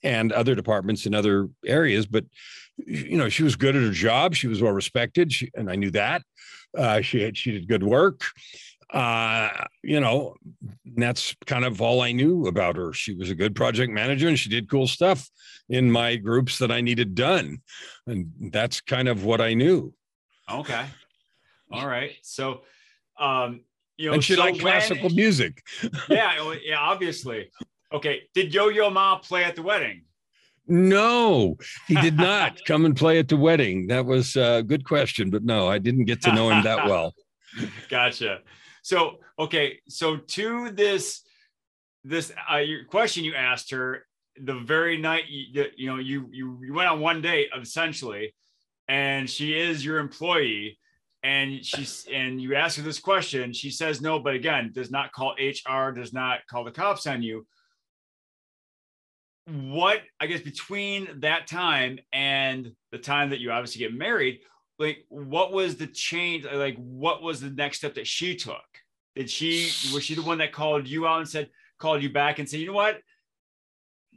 and 0.03 0.31
other 0.31 0.55
departments 0.55 1.05
in 1.05 1.13
other 1.13 1.47
areas, 1.65 2.07
but 2.07 2.25
you 2.77 3.17
know, 3.17 3.29
she 3.29 3.43
was 3.43 3.55
good 3.55 3.75
at 3.75 3.83
her 3.83 3.91
job. 3.91 4.35
She 4.35 4.47
was 4.47 4.61
well 4.61 4.73
respected. 4.73 5.31
She, 5.31 5.49
and 5.55 5.69
I 5.69 5.75
knew 5.75 5.91
that 5.91 6.23
uh, 6.77 7.01
she 7.01 7.21
had, 7.21 7.37
she 7.37 7.51
did 7.51 7.67
good 7.67 7.83
work 7.83 8.23
uh 8.93 9.49
you 9.83 9.99
know 9.99 10.33
that's 10.95 11.35
kind 11.45 11.65
of 11.65 11.81
all 11.81 11.99
i 12.01 12.13
knew 12.13 12.45
about 12.47 12.77
her 12.77 12.93
she 12.93 13.13
was 13.13 13.29
a 13.29 13.35
good 13.35 13.53
project 13.53 13.91
manager 13.91 14.29
and 14.29 14.39
she 14.39 14.49
did 14.49 14.69
cool 14.69 14.87
stuff 14.87 15.29
in 15.67 15.91
my 15.91 16.15
groups 16.15 16.57
that 16.57 16.71
i 16.71 16.79
needed 16.79 17.13
done 17.13 17.57
and 18.05 18.31
that's 18.51 18.79
kind 18.79 19.09
of 19.09 19.25
what 19.25 19.41
i 19.41 19.53
knew 19.53 19.93
Okay. 20.49 20.85
All 21.73 21.85
right. 21.85 22.11
So, 22.21 22.61
um, 23.19 23.59
you 23.97 24.07
know, 24.07 24.13
and 24.13 24.23
she 24.23 24.35
so 24.35 24.39
liked 24.39 24.63
when- 24.63 24.71
classical 24.71 25.09
music 25.09 25.61
yeah, 26.09 26.35
oh, 26.39 26.55
yeah, 26.63 26.79
obviously. 26.79 27.51
Okay. 27.91 28.21
Did 28.33 28.53
Yo 28.53 28.69
Yo 28.69 28.89
Ma 28.89 29.17
play 29.17 29.43
at 29.43 29.55
the 29.57 29.61
wedding? 29.61 30.03
no 30.69 31.55
he 31.87 31.95
did 31.95 32.15
not 32.17 32.59
come 32.65 32.85
and 32.85 32.95
play 32.95 33.19
at 33.19 33.27
the 33.29 33.37
wedding 33.37 33.87
that 33.87 34.05
was 34.05 34.35
a 34.35 34.61
good 34.63 34.83
question 34.85 35.29
but 35.29 35.41
no 35.43 35.67
i 35.69 35.77
didn't 35.77 36.03
get 36.03 36.21
to 36.21 36.31
know 36.33 36.49
him 36.49 36.61
that 36.63 36.85
well 36.89 37.13
Gotcha. 37.89 38.39
So, 38.87 39.17
okay. 39.37 39.79
So 39.89 40.15
to 40.15 40.71
this, 40.71 41.21
this 42.05 42.31
uh, 42.49 42.59
your 42.59 42.85
question 42.85 43.25
you 43.25 43.35
asked 43.35 43.71
her 43.71 44.05
the 44.41 44.53
very 44.59 44.95
night 44.95 45.25
you, 45.27 45.65
you 45.75 45.87
know 45.89 45.97
you 45.97 46.29
you 46.31 46.57
you 46.63 46.73
went 46.73 46.87
on 46.87 47.01
one 47.01 47.21
date 47.21 47.49
essentially, 47.59 48.33
and 48.87 49.29
she 49.29 49.59
is 49.59 49.83
your 49.83 49.97
employee, 49.97 50.79
and 51.21 51.65
she's 51.65 52.07
and 52.13 52.41
you 52.41 52.55
ask 52.55 52.77
her 52.77 52.81
this 52.81 52.99
question. 52.99 53.51
She 53.51 53.71
says 53.71 53.99
no, 53.99 54.19
but 54.19 54.35
again, 54.35 54.71
does 54.73 54.89
not 54.89 55.11
call 55.11 55.35
HR, 55.37 55.91
does 55.91 56.13
not 56.13 56.47
call 56.49 56.63
the 56.63 56.71
cops 56.71 57.07
on 57.07 57.21
you. 57.21 57.45
what 59.47 59.99
I 60.21 60.27
guess 60.27 60.39
between 60.39 61.19
that 61.19 61.47
time 61.47 61.99
and 62.13 62.71
the 62.93 62.99
time 62.99 63.31
that 63.31 63.41
you 63.41 63.51
obviously 63.51 63.79
get 63.79 63.93
married, 63.93 64.39
like 64.79 65.05
what 65.09 65.51
was 65.51 65.75
the 65.77 65.87
change? 65.87 66.45
Like 66.45 66.77
what 66.77 67.21
was 67.21 67.41
the 67.41 67.49
next 67.49 67.79
step 67.79 67.95
that 67.95 68.07
she 68.07 68.35
took? 68.35 68.55
Did 69.15 69.29
she 69.29 69.71
was 69.93 70.03
she 70.03 70.15
the 70.15 70.21
one 70.21 70.37
that 70.39 70.51
called 70.51 70.87
you 70.87 71.07
out 71.07 71.19
and 71.19 71.29
said 71.29 71.49
called 71.79 72.03
you 72.03 72.09
back 72.09 72.39
and 72.39 72.49
said, 72.49 72.59
you 72.59 72.67
know 72.67 72.73
what? 72.73 72.99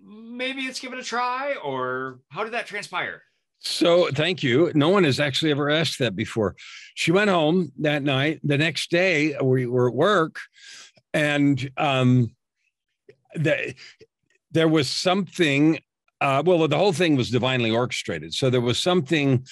Maybe 0.03 0.65
let's 0.65 0.81
give 0.81 0.93
it 0.93 0.99
a 0.99 1.05
try, 1.05 1.57
or 1.63 2.21
how 2.31 2.45
did 2.45 2.55
that 2.55 2.67
transpire? 2.67 3.23
So 3.61 4.09
thank 4.11 4.43
you. 4.43 4.73
No 4.75 4.89
one 4.89 5.05
has 5.05 5.21
actually 5.21 5.51
ever 5.51 5.69
asked 5.69 5.99
that 5.99 6.17
before. 6.17 6.57
She 6.95 7.13
went 7.13 7.29
home 7.29 7.73
that 7.81 8.03
night. 8.03 8.41
The 8.43 8.57
next 8.57 8.91
day, 8.91 9.37
we 9.43 9.67
were 9.67 9.89
at 9.89 9.95
work, 9.95 10.37
and 11.13 11.71
um, 11.77 12.35
the, 13.35 13.75
there 14.51 14.69
was 14.69 14.89
something. 14.89 15.81
Uh, 16.23 16.43
well, 16.45 16.67
the 16.69 16.77
whole 16.77 16.93
thing 16.93 17.17
was 17.17 17.31
divinely 17.31 17.71
orchestrated. 17.71 18.35
So 18.35 18.51
there 18.51 18.61
was 18.61 18.79
something 18.79 19.47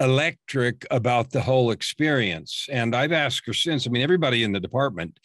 electric 0.00 0.86
about 0.90 1.30
the 1.30 1.40
whole 1.40 1.70
experience. 1.70 2.66
And 2.70 2.94
I've 2.94 3.12
asked 3.12 3.46
her 3.46 3.54
since. 3.54 3.86
I 3.86 3.90
mean, 3.90 4.02
everybody 4.02 4.42
in 4.42 4.52
the 4.52 4.60
department 4.60 5.18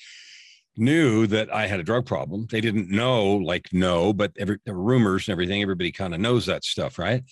knew 0.77 1.27
that 1.27 1.53
I 1.53 1.67
had 1.67 1.79
a 1.79 1.83
drug 1.83 2.05
problem. 2.05 2.47
They 2.49 2.61
didn't 2.61 2.89
know, 2.89 3.35
like, 3.35 3.67
no, 3.73 4.13
but 4.13 4.31
every 4.37 4.57
the 4.65 4.73
rumors 4.73 5.27
and 5.27 5.33
everything, 5.33 5.61
everybody 5.61 5.91
kind 5.91 6.13
of 6.13 6.21
knows 6.21 6.45
that 6.45 6.63
stuff, 6.63 6.97
right? 6.97 7.23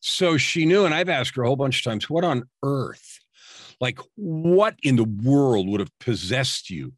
So 0.00 0.36
she 0.36 0.66
knew, 0.66 0.84
and 0.84 0.94
I've 0.94 1.08
asked 1.08 1.36
her 1.36 1.42
a 1.42 1.46
whole 1.46 1.56
bunch 1.56 1.78
of 1.78 1.84
times, 1.90 2.10
what 2.10 2.24
on 2.24 2.48
earth? 2.62 3.20
Like, 3.80 3.98
what 4.16 4.74
in 4.82 4.96
the 4.96 5.08
world 5.24 5.66
would 5.68 5.80
have 5.80 5.98
possessed 6.00 6.68
you 6.68 6.92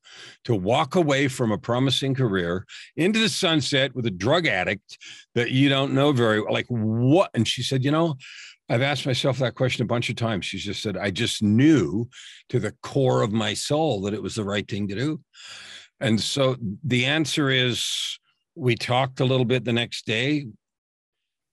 to 0.44 0.54
walk 0.54 0.96
away 0.96 1.28
from 1.28 1.52
a 1.52 1.58
promising 1.58 2.14
career 2.14 2.66
into 2.96 3.20
the 3.20 3.28
sunset 3.28 3.94
with 3.94 4.04
a 4.06 4.10
drug 4.10 4.48
addict 4.48 4.98
that 5.36 5.52
you 5.52 5.68
don't 5.68 5.92
know 5.92 6.10
very 6.10 6.40
well? 6.40 6.52
Like, 6.52 6.66
what? 6.68 7.30
And 7.34 7.46
she 7.46 7.62
said, 7.62 7.84
you 7.84 7.92
know, 7.92 8.16
I've 8.72 8.80
asked 8.80 9.04
myself 9.04 9.38
that 9.38 9.54
question 9.54 9.82
a 9.82 9.86
bunch 9.86 10.08
of 10.08 10.16
times. 10.16 10.46
She 10.46 10.56
just 10.56 10.82
said, 10.82 10.96
I 10.96 11.10
just 11.10 11.42
knew 11.42 12.08
to 12.48 12.58
the 12.58 12.72
core 12.82 13.20
of 13.20 13.30
my 13.30 13.52
soul 13.52 14.00
that 14.02 14.14
it 14.14 14.22
was 14.22 14.34
the 14.34 14.44
right 14.44 14.66
thing 14.66 14.88
to 14.88 14.94
do. 14.94 15.20
And 16.00 16.18
so 16.18 16.56
the 16.82 17.04
answer 17.04 17.50
is 17.50 18.18
we 18.54 18.74
talked 18.74 19.20
a 19.20 19.26
little 19.26 19.44
bit 19.44 19.66
the 19.66 19.74
next 19.74 20.06
day. 20.06 20.46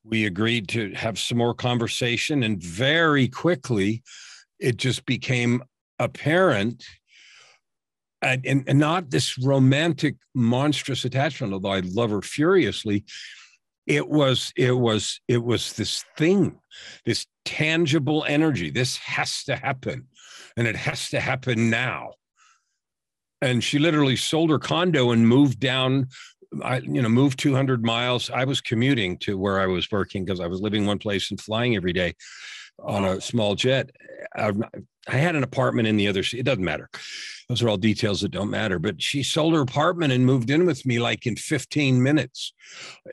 We 0.06 0.28
agreed 0.28 0.70
to 0.70 0.94
have 0.94 1.20
some 1.20 1.38
more 1.38 1.54
conversation, 1.54 2.44
and 2.44 2.64
very 2.64 3.28
quickly, 3.28 4.02
it 4.58 4.78
just 4.78 5.06
became 5.06 5.62
apparent 6.00 6.86
and, 8.22 8.46
and, 8.46 8.80
not 8.80 9.10
this 9.10 9.38
romantic 9.38 10.16
monstrous 10.36 11.06
attachment 11.06 11.54
although 11.54 11.72
i 11.72 11.80
love 11.80 12.10
her 12.10 12.22
furiously 12.22 13.06
it 13.90 14.08
was 14.08 14.54
it 14.56 14.78
was 14.78 15.20
it 15.28 15.44
was 15.44 15.74
this 15.74 16.06
thing 16.16 16.60
this 17.06 17.26
tangible 17.44 18.24
energy. 18.28 18.70
This 18.70 18.96
has 18.98 19.44
to 19.46 19.56
happen 19.56 20.08
and 20.56 20.68
it 20.68 20.76
has 20.76 21.10
to 21.10 21.20
happen 21.20 21.70
now. 21.70 22.14
And 23.42 23.64
she 23.64 23.80
literally 23.80 24.16
sold 24.16 24.52
her 24.52 24.60
condo 24.60 25.12
and 25.12 25.28
moved 25.28 25.60
down 25.60 26.08
I, 26.64 26.78
you 26.78 27.02
know, 27.02 27.10
moved 27.10 27.38
200 27.38 27.84
miles. 27.84 28.32
I 28.32 28.44
was 28.44 28.60
commuting 28.60 29.18
to 29.20 29.38
where 29.38 29.60
I 29.60 29.68
was 29.68 29.92
working 29.92 30.26
because 30.26 30.40
I 30.40 30.48
was 30.48 30.62
living 30.62 30.86
one 30.86 30.98
place 30.98 31.30
and 31.30 31.40
flying 31.40 31.76
every 31.76 31.94
day 31.94 32.16
on 32.84 33.06
a 33.06 33.22
small 33.22 33.56
jet. 33.56 33.92
I, 34.36 34.52
I 35.08 35.16
had 35.16 35.36
an 35.36 35.44
apartment 35.44 35.88
in 35.88 35.98
the 35.98 36.08
other. 36.08 36.24
It 36.34 36.44
doesn't 36.44 36.64
matter. 36.64 36.90
Those 37.48 37.64
are 37.64 37.70
all 37.70 37.78
details 37.78 38.22
that 38.22 38.30
don't 38.30 38.50
matter. 38.50 38.78
But 38.78 39.02
she 39.02 39.24
sold 39.24 39.56
her 39.56 39.62
apartment 39.62 40.14
and 40.14 40.26
moved 40.26 40.50
in 40.50 40.66
with 40.66 40.86
me 40.86 41.00
like 41.00 41.26
in 41.26 41.36
15 41.36 42.02
minutes. 42.02 42.54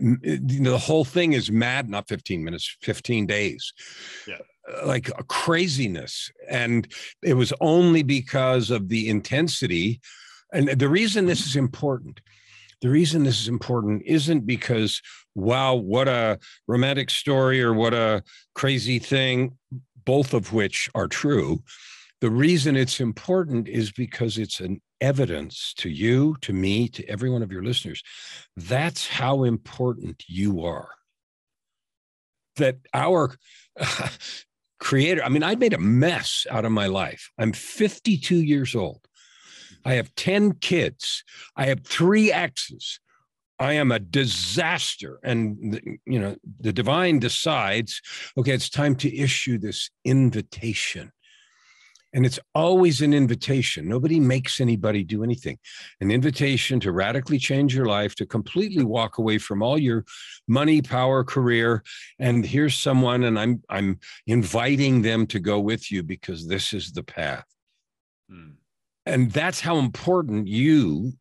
You 0.00 0.60
know, 0.60 0.72
the 0.72 0.78
whole 0.78 1.04
thing 1.04 1.32
is 1.32 1.50
mad. 1.50 1.88
Not 1.88 2.08
15 2.08 2.44
minutes, 2.44 2.76
15 2.82 3.26
days. 3.26 3.72
Yeah 4.26 4.38
like 4.84 5.08
a 5.08 5.24
craziness. 5.24 6.30
And 6.48 6.88
it 7.22 7.34
was 7.34 7.52
only 7.60 8.02
because 8.02 8.70
of 8.70 8.88
the 8.88 9.08
intensity. 9.08 10.00
And 10.52 10.68
the 10.68 10.88
reason 10.88 11.26
this 11.26 11.46
is 11.46 11.56
important, 11.56 12.20
the 12.80 12.88
reason 12.88 13.24
this 13.24 13.40
is 13.40 13.48
important 13.48 14.02
isn't 14.06 14.46
because, 14.46 15.00
wow, 15.36 15.74
what 15.74 16.08
a 16.08 16.38
romantic 16.66 17.10
story 17.10 17.62
or 17.62 17.72
what 17.72 17.94
a 17.94 18.22
crazy 18.54 18.98
thing, 18.98 19.56
both 20.04 20.34
of 20.34 20.52
which 20.52 20.88
are 20.94 21.06
true. 21.06 21.62
The 22.20 22.30
reason 22.30 22.76
it's 22.76 22.98
important 22.98 23.68
is 23.68 23.92
because 23.92 24.38
it's 24.38 24.60
an 24.60 24.80
evidence 25.00 25.74
to 25.76 25.90
you, 25.90 26.36
to 26.40 26.52
me, 26.52 26.88
to 26.88 27.04
every 27.04 27.28
one 27.28 27.42
of 27.42 27.52
your 27.52 27.62
listeners. 27.62 28.02
That's 28.56 29.06
how 29.06 29.44
important 29.44 30.24
you 30.26 30.64
are. 30.64 30.88
That 32.56 32.78
our 32.94 33.34
creator. 34.80 35.22
I 35.22 35.28
mean, 35.28 35.42
I 35.42 35.54
made 35.54 35.74
a 35.74 35.78
mess 35.78 36.46
out 36.50 36.64
of 36.64 36.72
my 36.72 36.86
life. 36.86 37.30
I'm 37.38 37.52
52 37.52 38.36
years 38.36 38.74
old. 38.74 39.06
I 39.84 39.94
have 39.94 40.14
10 40.14 40.54
kids. 40.54 41.22
I 41.54 41.66
have 41.66 41.84
three 41.84 42.32
exes. 42.32 42.98
I 43.58 43.74
am 43.74 43.90
a 43.90 43.98
disaster. 43.98 45.18
And, 45.22 45.98
you 46.04 46.18
know, 46.18 46.36
the 46.60 46.72
divine 46.72 47.18
decides, 47.18 48.00
okay, 48.36 48.52
it's 48.52 48.68
time 48.68 48.96
to 48.96 49.16
issue 49.16 49.58
this 49.58 49.90
invitation 50.04 51.12
and 52.16 52.24
it's 52.24 52.38
always 52.54 53.02
an 53.02 53.12
invitation. 53.12 53.86
Nobody 53.86 54.18
makes 54.18 54.58
anybody 54.58 55.04
do 55.04 55.22
anything. 55.22 55.58
An 56.00 56.10
invitation 56.10 56.80
to 56.80 56.90
radically 56.90 57.38
change 57.38 57.74
your 57.74 57.84
life, 57.84 58.14
to 58.14 58.24
completely 58.24 58.84
walk 58.84 59.18
away 59.18 59.36
from 59.36 59.62
all 59.62 59.78
your 59.78 60.06
money, 60.48 60.80
power, 60.80 61.24
career. 61.24 61.82
And 62.18 62.44
here's 62.46 62.74
someone, 62.74 63.24
and 63.24 63.38
I'm 63.38 63.62
I'm 63.68 63.98
inviting 64.26 65.02
them 65.02 65.26
to 65.26 65.38
go 65.38 65.60
with 65.60 65.92
you 65.92 66.02
because 66.02 66.48
this 66.48 66.72
is 66.72 66.92
the 66.92 67.02
path. 67.02 67.44
Hmm. 68.30 68.52
And 69.04 69.30
that's 69.30 69.60
how 69.60 69.76
important 69.76 70.48
you, 70.48 71.12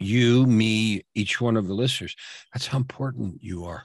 you, 0.00 0.46
me, 0.46 1.02
each 1.14 1.40
one 1.40 1.56
of 1.56 1.68
the 1.68 1.74
listeners, 1.74 2.16
that's 2.52 2.66
how 2.66 2.78
important 2.78 3.42
you 3.42 3.64
are. 3.64 3.84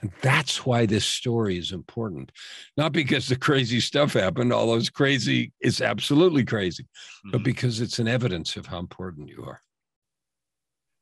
And 0.00 0.10
that's 0.22 0.66
why 0.66 0.86
this 0.86 1.04
story 1.04 1.58
is 1.58 1.72
important. 1.72 2.32
Not 2.76 2.92
because 2.92 3.28
the 3.28 3.36
crazy 3.36 3.80
stuff 3.80 4.14
happened, 4.14 4.52
although 4.52 4.76
it's 4.76 4.90
crazy, 4.90 5.52
it's 5.60 5.80
absolutely 5.80 6.44
crazy, 6.44 6.82
mm-hmm. 6.82 7.30
but 7.30 7.42
because 7.42 7.80
it's 7.80 7.98
an 7.98 8.08
evidence 8.08 8.56
of 8.56 8.66
how 8.66 8.78
important 8.78 9.28
you 9.28 9.44
are. 9.44 9.62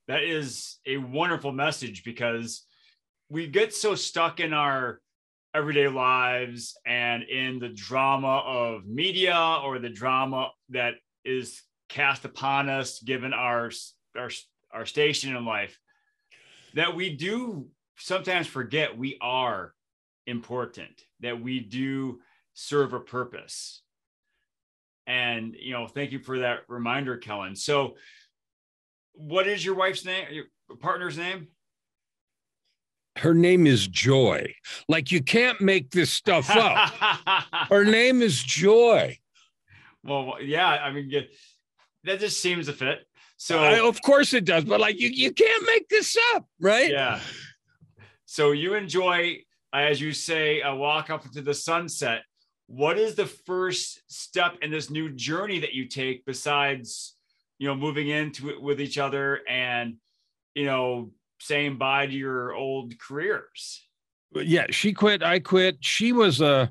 That 0.08 0.24
is 0.24 0.78
a 0.84 0.96
wonderful 0.96 1.52
message 1.52 2.04
because 2.04 2.66
we 3.28 3.46
get 3.46 3.72
so 3.72 3.94
stuck 3.94 4.40
in 4.40 4.52
our 4.52 5.00
everyday 5.54 5.88
lives 5.88 6.76
and 6.86 7.22
in 7.22 7.58
the 7.58 7.68
drama 7.68 8.42
of 8.44 8.86
media 8.86 9.58
or 9.62 9.78
the 9.78 9.90
drama 9.90 10.50
that 10.70 10.94
is 11.24 11.62
cast 11.88 12.24
upon 12.24 12.68
us 12.68 13.00
given 13.00 13.32
our 13.32 13.70
our, 14.16 14.30
our 14.72 14.86
station 14.86 15.34
in 15.34 15.44
life 15.44 15.78
that 16.74 16.94
we 16.96 17.14
do 17.14 17.66
sometimes 17.96 18.46
forget 18.46 18.96
we 18.96 19.18
are 19.20 19.74
important, 20.26 21.02
that 21.20 21.40
we 21.40 21.60
do 21.60 22.20
serve 22.54 22.92
a 22.92 23.00
purpose. 23.00 23.82
And, 25.06 25.54
you 25.58 25.72
know, 25.72 25.86
thank 25.86 26.12
you 26.12 26.20
for 26.20 26.40
that 26.40 26.60
reminder, 26.68 27.16
Kellen. 27.16 27.56
So, 27.56 27.96
what 29.14 29.46
is 29.46 29.64
your 29.64 29.74
wife's 29.74 30.04
name, 30.04 30.26
your 30.30 30.44
partner's 30.80 31.18
name? 31.18 31.48
Her 33.16 33.34
name 33.34 33.66
is 33.66 33.86
Joy. 33.86 34.54
Like, 34.88 35.12
you 35.12 35.22
can't 35.22 35.60
make 35.60 35.90
this 35.90 36.10
stuff 36.10 36.48
up. 36.48 36.88
Her 37.68 37.84
name 37.84 38.22
is 38.22 38.42
Joy. 38.42 39.18
Well, 40.02 40.36
yeah, 40.40 40.66
I 40.66 40.90
mean, 40.90 41.12
that 42.04 42.20
just 42.20 42.40
seems 42.40 42.66
to 42.66 42.72
fit. 42.72 43.06
So, 43.42 43.58
uh, 43.58 43.88
of 43.88 44.00
course 44.02 44.34
it 44.34 44.44
does, 44.44 44.64
but 44.64 44.78
like, 44.78 45.00
you, 45.00 45.08
you 45.08 45.32
can't 45.32 45.66
make 45.66 45.88
this 45.88 46.16
up, 46.32 46.46
right? 46.60 46.88
Yeah. 46.88 47.18
So 48.24 48.52
you 48.52 48.74
enjoy, 48.74 49.38
as 49.72 50.00
you 50.00 50.12
say, 50.12 50.60
a 50.60 50.72
walk 50.72 51.10
up 51.10 51.26
into 51.26 51.42
the 51.42 51.52
sunset. 51.52 52.22
What 52.68 53.00
is 53.00 53.16
the 53.16 53.26
first 53.26 54.00
step 54.06 54.58
in 54.62 54.70
this 54.70 54.90
new 54.90 55.10
journey 55.10 55.58
that 55.58 55.74
you 55.74 55.88
take 55.88 56.24
besides, 56.24 57.16
you 57.58 57.66
know, 57.66 57.74
moving 57.74 58.10
into 58.10 58.48
it 58.48 58.62
with 58.62 58.80
each 58.80 58.96
other 58.96 59.40
and, 59.48 59.96
you 60.54 60.66
know, 60.66 61.10
saying 61.40 61.78
bye 61.78 62.06
to 62.06 62.12
your 62.12 62.54
old 62.54 62.96
careers? 63.00 63.84
Yeah, 64.36 64.66
she 64.70 64.92
quit. 64.92 65.24
I 65.24 65.40
quit. 65.40 65.78
She 65.80 66.12
was 66.12 66.40
a 66.40 66.70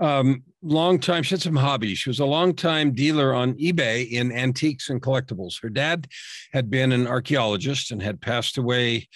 um, 0.00 0.42
long 0.62 0.98
time. 0.98 1.22
She 1.22 1.34
had 1.34 1.42
some 1.42 1.56
hobbies. 1.56 1.98
She 1.98 2.10
was 2.10 2.20
a 2.20 2.24
long 2.26 2.54
time 2.54 2.92
dealer 2.92 3.34
on 3.34 3.54
eBay 3.54 4.10
in 4.10 4.32
antiques 4.32 4.90
and 4.90 5.02
collectibles. 5.02 5.60
Her 5.62 5.70
dad 5.70 6.08
had 6.52 6.70
been 6.70 6.92
an 6.92 7.06
archaeologist 7.06 7.90
and 7.90 8.02
had 8.02 8.20
passed 8.20 8.58
away 8.58 9.08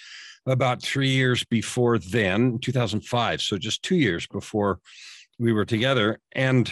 about 0.45 0.81
three 0.81 1.09
years 1.09 1.43
before 1.45 1.97
then, 1.97 2.59
2005. 2.59 3.41
So 3.41 3.57
just 3.57 3.83
two 3.83 3.95
years 3.95 4.27
before 4.27 4.79
we 5.39 5.53
were 5.53 5.65
together. 5.65 6.19
And 6.33 6.71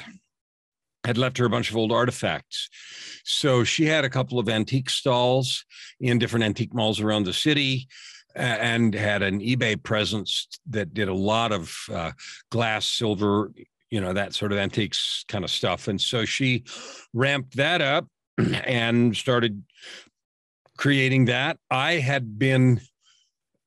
had 1.04 1.18
left 1.18 1.38
her 1.38 1.46
a 1.46 1.50
bunch 1.50 1.70
of 1.70 1.78
old 1.78 1.92
artifacts. 1.92 2.70
So 3.24 3.64
she 3.64 3.86
had 3.86 4.06
a 4.06 4.10
couple 4.10 4.40
of 4.40 4.50
antique 4.50 4.90
stalls 4.90 5.66
in 6.00 6.20
different 6.20 6.46
antique 6.46 6.74
malls 6.74 7.00
around 7.00 7.26
the 7.26 7.34
city. 7.34 7.88
and 8.34 8.94
had 8.94 9.22
an 9.24 9.42
eBay 9.42 9.82
presence 9.82 10.48
that 10.70 10.94
did 10.94 11.10
a 11.10 11.14
lot 11.14 11.52
of 11.52 11.76
uh, 11.94 12.12
glass, 12.50 12.86
silver, 12.86 13.52
you 13.92 14.00
know, 14.00 14.14
that 14.14 14.34
sort 14.34 14.52
of 14.52 14.58
antiques 14.58 15.24
kind 15.28 15.44
of 15.44 15.52
stuff. 15.52 15.88
And 15.88 16.00
so 16.00 16.26
she 16.26 16.64
ramped 17.14 17.58
that 17.58 17.82
up 17.82 18.08
and 18.38 19.16
started 19.16 19.64
creating 20.78 21.26
that. 21.26 21.58
I 21.70 21.94
had 21.94 22.40
been 22.40 22.82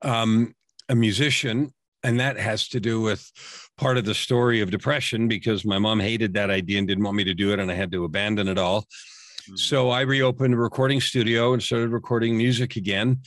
um, 0.03 0.55
a 0.89 0.95
musician, 0.95 1.73
and 2.03 2.19
that 2.19 2.39
has 2.39 2.69
to 2.69 2.81
do 2.81 3.01
with 3.01 3.31
part 3.77 3.99
of 3.99 4.05
the 4.05 4.15
story 4.15 4.61
of 4.61 4.71
depression 4.71 5.29
because 5.29 5.65
my 5.65 5.79
mom 5.79 6.01
hated 6.01 6.35
that 6.35 6.51
idea 6.51 6.79
and 6.79 6.89
didn't 6.89 7.05
want 7.05 7.17
me 7.17 7.25
to 7.25 7.35
do 7.35 7.53
it, 7.53 7.61
and 7.61 7.71
I 7.71 7.75
had 7.75 7.93
to 7.93 8.05
abandon 8.05 8.49
it 8.49 8.59
all. 8.59 8.83
Mm-hmm. 8.83 9.57
So 9.57 9.91
I 9.91 10.01
reopened 10.01 10.55
a 10.55 10.57
recording 10.57 11.01
studio 11.01 11.53
and 11.53 11.63
started 11.63 11.91
recording 11.91 12.37
music 12.37 12.77
again 12.77 13.21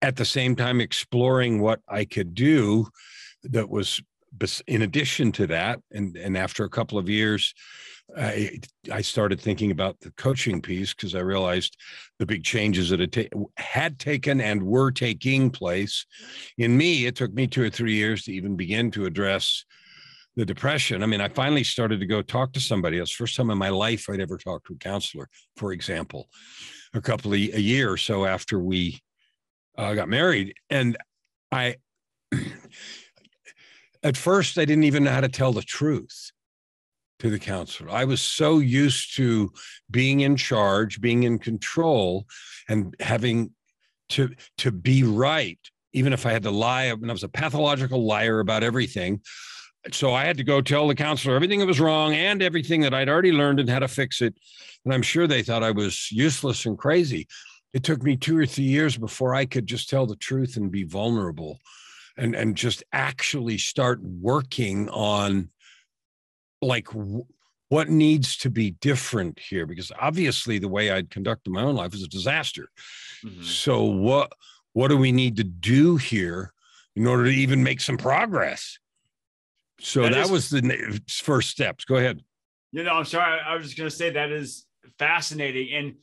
at 0.00 0.16
the 0.16 0.24
same 0.24 0.56
time 0.56 0.80
exploring 0.80 1.60
what 1.60 1.80
I 1.88 2.04
could 2.04 2.34
do 2.34 2.86
that 3.44 3.68
was 3.68 4.00
in 4.66 4.82
addition 4.82 5.32
to 5.32 5.46
that 5.46 5.80
and 5.92 6.16
and 6.16 6.36
after 6.36 6.64
a 6.64 6.70
couple 6.70 6.98
of 6.98 7.08
years 7.08 7.54
I, 8.16 8.60
I 8.92 9.00
started 9.00 9.40
thinking 9.40 9.70
about 9.70 10.00
the 10.00 10.10
coaching 10.12 10.60
piece 10.60 10.92
because 10.92 11.14
I 11.14 11.20
realized 11.20 11.76
the 12.18 12.26
big 12.26 12.44
changes 12.44 12.90
that 12.90 13.00
had, 13.00 13.12
ta- 13.12 13.46
had 13.56 13.98
taken 13.98 14.40
and 14.40 14.62
were 14.62 14.90
taking 14.90 15.50
place 15.50 16.04
in 16.58 16.76
me. 16.76 17.06
It 17.06 17.16
took 17.16 17.32
me 17.32 17.46
two 17.46 17.62
or 17.62 17.70
three 17.70 17.94
years 17.94 18.24
to 18.24 18.32
even 18.32 18.56
begin 18.56 18.90
to 18.92 19.06
address 19.06 19.64
the 20.36 20.44
depression. 20.44 21.02
I 21.02 21.06
mean, 21.06 21.20
I 21.20 21.28
finally 21.28 21.64
started 21.64 22.00
to 22.00 22.06
go 22.06 22.22
talk 22.22 22.52
to 22.54 22.60
somebody. 22.60 22.96
It 22.96 23.00
was 23.00 23.12
first 23.12 23.36
time 23.36 23.50
in 23.50 23.58
my 23.58 23.68
life 23.68 24.06
I'd 24.08 24.20
ever 24.20 24.38
talked 24.38 24.66
to 24.66 24.74
a 24.74 24.78
counselor, 24.78 25.28
for 25.56 25.72
example, 25.72 26.28
a 26.94 27.00
couple 27.00 27.32
of 27.32 27.38
a 27.38 27.60
year 27.60 27.90
or 27.90 27.98
so 27.98 28.24
after 28.24 28.58
we 28.58 29.00
uh, 29.76 29.94
got 29.94 30.08
married. 30.08 30.54
And 30.70 30.96
I, 31.50 31.76
at 34.02 34.16
first, 34.16 34.58
I 34.58 34.64
didn't 34.64 34.84
even 34.84 35.04
know 35.04 35.12
how 35.12 35.20
to 35.20 35.28
tell 35.28 35.52
the 35.52 35.62
truth 35.62 36.32
to 37.20 37.30
the 37.30 37.38
counselor. 37.38 37.90
I 37.90 38.04
was 38.04 38.20
so 38.20 38.58
used 38.58 39.16
to 39.16 39.52
being 39.90 40.20
in 40.20 40.36
charge, 40.36 41.00
being 41.00 41.22
in 41.22 41.38
control, 41.38 42.26
and 42.68 42.94
having 43.00 43.52
to 44.10 44.30
to 44.58 44.72
be 44.72 45.04
right, 45.04 45.58
even 45.92 46.12
if 46.12 46.26
I 46.26 46.32
had 46.32 46.42
to 46.42 46.50
lie. 46.50 46.84
And 46.84 47.08
I 47.08 47.12
was 47.12 47.22
a 47.22 47.28
pathological 47.28 48.04
liar 48.04 48.40
about 48.40 48.62
everything. 48.62 49.20
So 49.92 50.12
I 50.12 50.24
had 50.24 50.36
to 50.36 50.44
go 50.44 50.60
tell 50.60 50.86
the 50.86 50.94
counselor 50.94 51.34
everything 51.34 51.58
that 51.58 51.66
was 51.66 51.80
wrong 51.80 52.14
and 52.14 52.40
everything 52.40 52.82
that 52.82 52.94
I'd 52.94 53.08
already 53.08 53.32
learned 53.32 53.58
and 53.58 53.68
how 53.68 53.80
to 53.80 53.88
fix 53.88 54.22
it. 54.22 54.34
And 54.84 54.94
I'm 54.94 55.02
sure 55.02 55.26
they 55.26 55.42
thought 55.42 55.64
I 55.64 55.72
was 55.72 56.10
useless 56.12 56.66
and 56.66 56.78
crazy 56.78 57.26
it 57.72 57.82
took 57.82 58.02
me 58.02 58.16
two 58.16 58.36
or 58.36 58.46
three 58.46 58.64
years 58.64 58.96
before 58.96 59.34
I 59.34 59.46
could 59.46 59.66
just 59.66 59.88
tell 59.88 60.06
the 60.06 60.16
truth 60.16 60.56
and 60.56 60.70
be 60.70 60.84
vulnerable 60.84 61.58
and 62.16 62.34
and 62.34 62.56
just 62.56 62.82
actually 62.92 63.58
start 63.58 64.02
working 64.02 64.88
on 64.90 65.50
like 66.60 66.88
what 67.68 67.88
needs 67.88 68.36
to 68.36 68.50
be 68.50 68.72
different 68.72 69.38
here 69.38 69.66
because 69.66 69.90
obviously 69.98 70.58
the 70.58 70.68
way 70.68 70.90
I'd 70.90 71.10
conducted 71.10 71.50
my 71.50 71.62
own 71.62 71.74
life 71.74 71.94
is 71.94 72.02
a 72.02 72.08
disaster. 72.08 72.68
Mm-hmm. 73.24 73.42
So 73.42 73.84
what 73.84 74.32
what 74.72 74.88
do 74.88 74.96
we 74.96 75.12
need 75.12 75.36
to 75.36 75.44
do 75.44 75.96
here 75.96 76.52
in 76.96 77.06
order 77.06 77.24
to 77.24 77.30
even 77.30 77.62
make 77.62 77.80
some 77.80 77.96
progress? 77.96 78.78
So 79.80 80.02
that, 80.02 80.12
that 80.12 80.24
is, 80.26 80.30
was 80.30 80.50
the 80.50 81.00
first 81.08 81.50
steps. 81.50 81.84
Go 81.84 81.96
ahead. 81.96 82.22
You 82.70 82.84
know, 82.84 82.94
I'm 82.94 83.04
sorry. 83.04 83.40
I 83.40 83.56
was 83.56 83.66
just 83.66 83.76
going 83.76 83.90
to 83.90 83.96
say 83.96 84.10
that 84.10 84.30
is 84.30 84.66
fascinating 84.98 85.74
and 85.74 85.94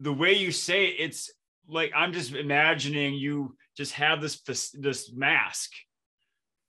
the 0.00 0.12
way 0.12 0.32
you 0.32 0.52
say 0.52 0.86
it, 0.86 0.96
it's 0.98 1.32
like 1.68 1.92
I'm 1.94 2.12
just 2.12 2.34
imagining 2.34 3.14
you 3.14 3.56
just 3.76 3.92
have 3.92 4.20
this 4.20 4.40
this, 4.72 5.12
mask 5.12 5.72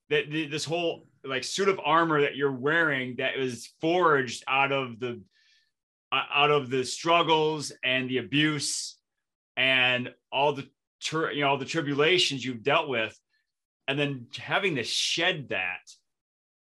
that 0.10 0.30
this 0.30 0.66
whole 0.66 1.08
like 1.24 1.44
suit 1.44 1.70
of 1.70 1.80
armor 1.84 2.22
that 2.22 2.36
you're 2.36 2.52
wearing 2.52 3.16
that 3.18 3.38
was 3.38 3.72
forged 3.82 4.44
out 4.48 4.72
of 4.72 5.00
the 5.00 5.22
out 6.14 6.52
of 6.52 6.70
the 6.70 6.84
struggles 6.84 7.72
and 7.84 8.10
the 8.10 8.20
abuse 8.20 8.98
and 9.58 10.14
all 10.32 10.54
the 10.54 10.68
you 11.12 11.42
know 11.42 11.50
all 11.50 11.58
the 11.58 11.66
tribulations 11.66 12.44
you've 12.44 12.64
dealt 12.64 12.88
with. 12.88 13.18
And 13.88 14.00
then 14.00 14.28
having 14.36 14.76
to 14.76 14.84
shed 14.84 15.50
that 15.50 15.92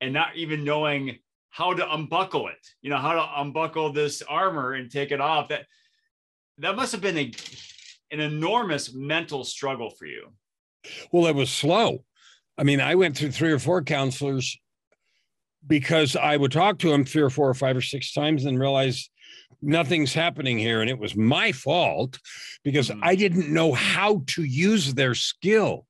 and 0.01 0.13
not 0.13 0.35
even 0.35 0.65
knowing 0.65 1.19
how 1.49 1.73
to 1.73 1.93
unbuckle 1.93 2.47
it 2.47 2.67
you 2.81 2.89
know 2.89 2.97
how 2.97 3.13
to 3.13 3.41
unbuckle 3.41 3.93
this 3.93 4.21
armor 4.23 4.73
and 4.73 4.91
take 4.91 5.11
it 5.11 5.21
off 5.21 5.49
that 5.49 5.65
that 6.57 6.75
must 6.75 6.91
have 6.91 7.01
been 7.01 7.17
a, 7.17 7.31
an 8.13 8.19
enormous 8.19 8.93
mental 8.93 9.43
struggle 9.43 9.89
for 9.89 10.05
you. 10.05 10.29
Well, 11.11 11.25
it 11.25 11.35
was 11.35 11.49
slow. 11.49 12.03
I 12.57 12.63
mean, 12.63 12.79
I 12.79 12.93
went 12.95 13.17
through 13.17 13.31
three 13.31 13.51
or 13.51 13.57
four 13.59 13.81
counselors 13.81 14.57
because 15.65 16.15
I 16.15 16.37
would 16.37 16.51
talk 16.51 16.77
to 16.79 16.91
them 16.91 17.05
three 17.05 17.23
or 17.23 17.31
four 17.31 17.49
or 17.49 17.55
five 17.55 17.75
or 17.75 17.81
six 17.81 18.13
times 18.13 18.45
and 18.45 18.59
realize 18.59 19.09
nothing's 19.61 20.13
happening 20.13 20.59
here. 20.59 20.81
And 20.81 20.89
it 20.89 20.99
was 20.99 21.15
my 21.15 21.51
fault 21.51 22.19
because 22.63 22.89
mm-hmm. 22.89 23.03
I 23.03 23.15
didn't 23.15 23.51
know 23.51 23.73
how 23.73 24.23
to 24.27 24.43
use 24.43 24.93
their 24.93 25.15
skill 25.15 25.87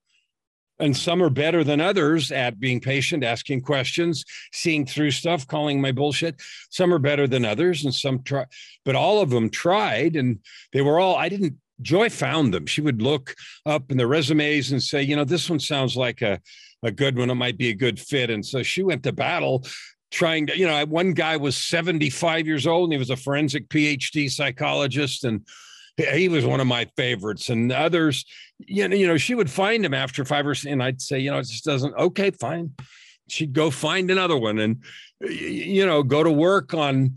and 0.78 0.96
some 0.96 1.22
are 1.22 1.30
better 1.30 1.62
than 1.62 1.80
others 1.80 2.32
at 2.32 2.58
being 2.58 2.80
patient, 2.80 3.22
asking 3.22 3.60
questions, 3.62 4.24
seeing 4.52 4.86
through 4.86 5.12
stuff, 5.12 5.46
calling 5.46 5.80
my 5.80 5.92
bullshit. 5.92 6.40
Some 6.70 6.92
are 6.92 6.98
better 6.98 7.26
than 7.26 7.44
others, 7.44 7.84
and 7.84 7.94
some 7.94 8.22
try, 8.22 8.46
but 8.84 8.96
all 8.96 9.20
of 9.20 9.30
them 9.30 9.50
tried, 9.50 10.16
and 10.16 10.40
they 10.72 10.82
were 10.82 10.98
all. 10.98 11.16
I 11.16 11.28
didn't. 11.28 11.54
Joy 11.84 12.10
found 12.10 12.52
them. 12.52 12.66
She 12.66 12.80
would 12.80 13.00
look 13.00 13.34
up 13.66 13.90
in 13.90 13.96
the 13.96 14.06
resumes 14.06 14.72
and 14.72 14.82
say, 14.82 15.02
you 15.02 15.14
know, 15.14 15.24
this 15.24 15.48
one 15.48 15.60
sounds 15.60 15.96
like 15.96 16.22
a 16.22 16.40
a 16.82 16.90
good 16.90 17.16
one. 17.16 17.30
It 17.30 17.34
might 17.36 17.56
be 17.56 17.70
a 17.70 17.74
good 17.74 17.98
fit, 17.98 18.30
and 18.30 18.44
so 18.44 18.62
she 18.62 18.82
went 18.82 19.04
to 19.04 19.12
battle 19.12 19.64
trying 20.10 20.46
to, 20.46 20.56
you 20.56 20.66
know, 20.66 20.84
one 20.86 21.12
guy 21.12 21.36
was 21.36 21.56
75 21.56 22.46
years 22.46 22.66
old 22.68 22.84
and 22.84 22.92
he 22.92 22.98
was 22.98 23.10
a 23.10 23.16
forensic 23.16 23.68
PhD 23.68 24.30
psychologist 24.30 25.24
and 25.24 25.40
he 25.96 26.28
was 26.28 26.44
one 26.44 26.60
of 26.60 26.66
my 26.66 26.86
favorites 26.96 27.48
and 27.50 27.70
others 27.70 28.24
you 28.58 29.06
know 29.06 29.16
she 29.16 29.34
would 29.34 29.50
find 29.50 29.84
him 29.84 29.94
after 29.94 30.24
five 30.24 30.46
or 30.46 30.54
six. 30.54 30.70
and 30.70 30.82
i'd 30.82 31.00
say 31.00 31.18
you 31.18 31.30
know 31.30 31.38
it 31.38 31.46
just 31.46 31.64
doesn't 31.64 31.94
okay 31.94 32.30
fine 32.30 32.72
she'd 33.28 33.52
go 33.52 33.70
find 33.70 34.10
another 34.10 34.36
one 34.36 34.58
and 34.58 34.82
you 35.20 35.84
know 35.86 36.02
go 36.02 36.22
to 36.22 36.30
work 36.30 36.74
on 36.74 37.16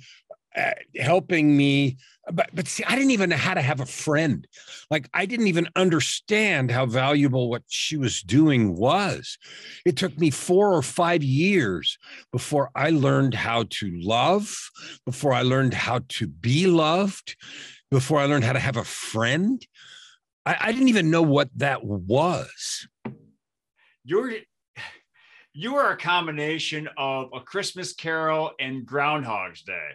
uh, 0.55 0.71
helping 0.95 1.55
me 1.55 1.97
but 2.33 2.49
but 2.53 2.67
see 2.67 2.83
i 2.85 2.95
didn't 2.95 3.11
even 3.11 3.29
know 3.29 3.37
how 3.37 3.53
to 3.53 3.61
have 3.61 3.79
a 3.79 3.85
friend 3.85 4.47
like 4.91 5.09
i 5.13 5.25
didn't 5.25 5.47
even 5.47 5.67
understand 5.75 6.69
how 6.69 6.85
valuable 6.85 7.49
what 7.49 7.63
she 7.67 7.97
was 7.97 8.21
doing 8.21 8.75
was 8.75 9.37
it 9.85 9.95
took 9.95 10.17
me 10.19 10.29
4 10.29 10.73
or 10.73 10.81
5 10.81 11.23
years 11.23 11.97
before 12.31 12.69
i 12.75 12.89
learned 12.89 13.33
how 13.33 13.63
to 13.69 13.91
love 14.01 14.55
before 15.05 15.33
i 15.33 15.41
learned 15.41 15.73
how 15.73 16.01
to 16.09 16.27
be 16.27 16.67
loved 16.67 17.35
before 17.89 18.19
I 18.19 18.25
learned 18.25 18.43
how 18.43 18.53
to 18.53 18.59
have 18.59 18.77
a 18.77 18.83
friend. 18.83 19.65
I, 20.45 20.57
I 20.59 20.71
didn't 20.71 20.89
even 20.89 21.11
know 21.11 21.21
what 21.21 21.49
that 21.57 21.83
was. 21.83 22.87
You're 24.03 24.31
you 25.53 25.75
are 25.75 25.91
a 25.91 25.97
combination 25.97 26.87
of 26.97 27.29
a 27.33 27.39
Christmas 27.39 27.93
Carol 27.93 28.51
and 28.59 28.85
Groundhog's 28.85 29.63
Day. 29.63 29.89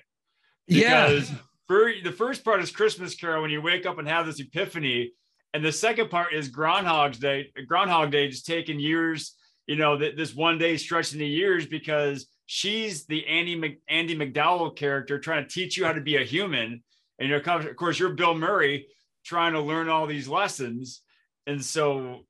Because 0.67 1.31
yeah. 1.31 1.37
For, 1.69 1.93
the 2.03 2.13
first 2.13 2.45
part 2.45 2.63
is 2.63 2.71
Christmas 2.71 3.15
Carol 3.15 3.43
when 3.43 3.51
you 3.51 3.63
wake 3.63 3.87
up 3.87 3.99
and 3.99 4.09
have 4.09 4.27
this 4.27 4.41
epiphany, 4.41 5.13
and 5.55 5.65
the 5.65 5.73
second 5.73 6.11
part 6.11 6.35
is 6.35 6.49
Groundhog's 6.49 7.19
Day. 7.19 7.53
Groundhog 7.67 8.11
Day 8.11 8.29
just 8.29 8.47
taking 8.47 8.81
years, 8.81 9.37
you 9.67 9.77
know, 9.77 9.97
that 9.99 10.17
this 10.17 10.35
one 10.35 10.59
day 10.59 10.77
stretching 10.77 11.19
the 11.19 11.27
years 11.27 11.67
because 11.67 12.27
she's 12.47 13.07
the 13.07 13.27
Andie 13.27 13.79
Andie 13.89 14.17
MacDowell 14.17 14.77
character 14.77 15.19
trying 15.19 15.45
to 15.45 15.51
teach 15.51 15.77
you 15.77 15.85
how 15.85 15.93
to 15.93 16.01
be 16.01 16.17
a 16.17 16.25
human, 16.25 16.83
and 17.19 17.29
you're 17.29 17.39
of 17.39 17.77
course 17.77 17.99
you're 17.99 18.11
Bill 18.11 18.35
Murray 18.35 18.87
trying 19.25 19.53
to 19.53 19.61
learn 19.61 19.89
all 19.89 20.07
these 20.07 20.29
lessons, 20.29 21.03
and 21.47 21.65
so 21.65 22.21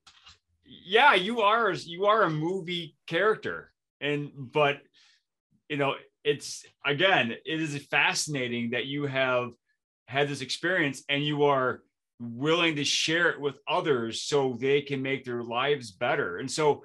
yeah, 0.65 1.15
you 1.15 1.41
are 1.41 1.73
you 1.73 2.07
are 2.07 2.23
a 2.23 2.31
movie 2.31 2.97
character, 3.07 3.73
and 4.01 4.31
but 4.35 4.79
you 5.69 5.77
know 5.77 5.95
it's 6.25 6.65
again 6.85 7.33
it 7.45 7.61
is 7.61 7.77
fascinating 7.87 8.71
that 8.71 8.87
you 8.87 9.07
have 9.07 9.51
had 10.07 10.29
this 10.29 10.41
experience 10.41 11.03
and 11.09 11.25
you 11.25 11.45
are 11.45 11.83
willing 12.21 12.77
to 12.77 12.85
share 12.85 13.31
it 13.31 13.41
with 13.41 13.59
others 13.67 14.23
so 14.23 14.57
they 14.61 14.81
can 14.81 15.03
make 15.03 15.25
their 15.25 15.43
lives 15.43 15.91
better. 15.91 16.39
And 16.39 16.51
so 16.51 16.85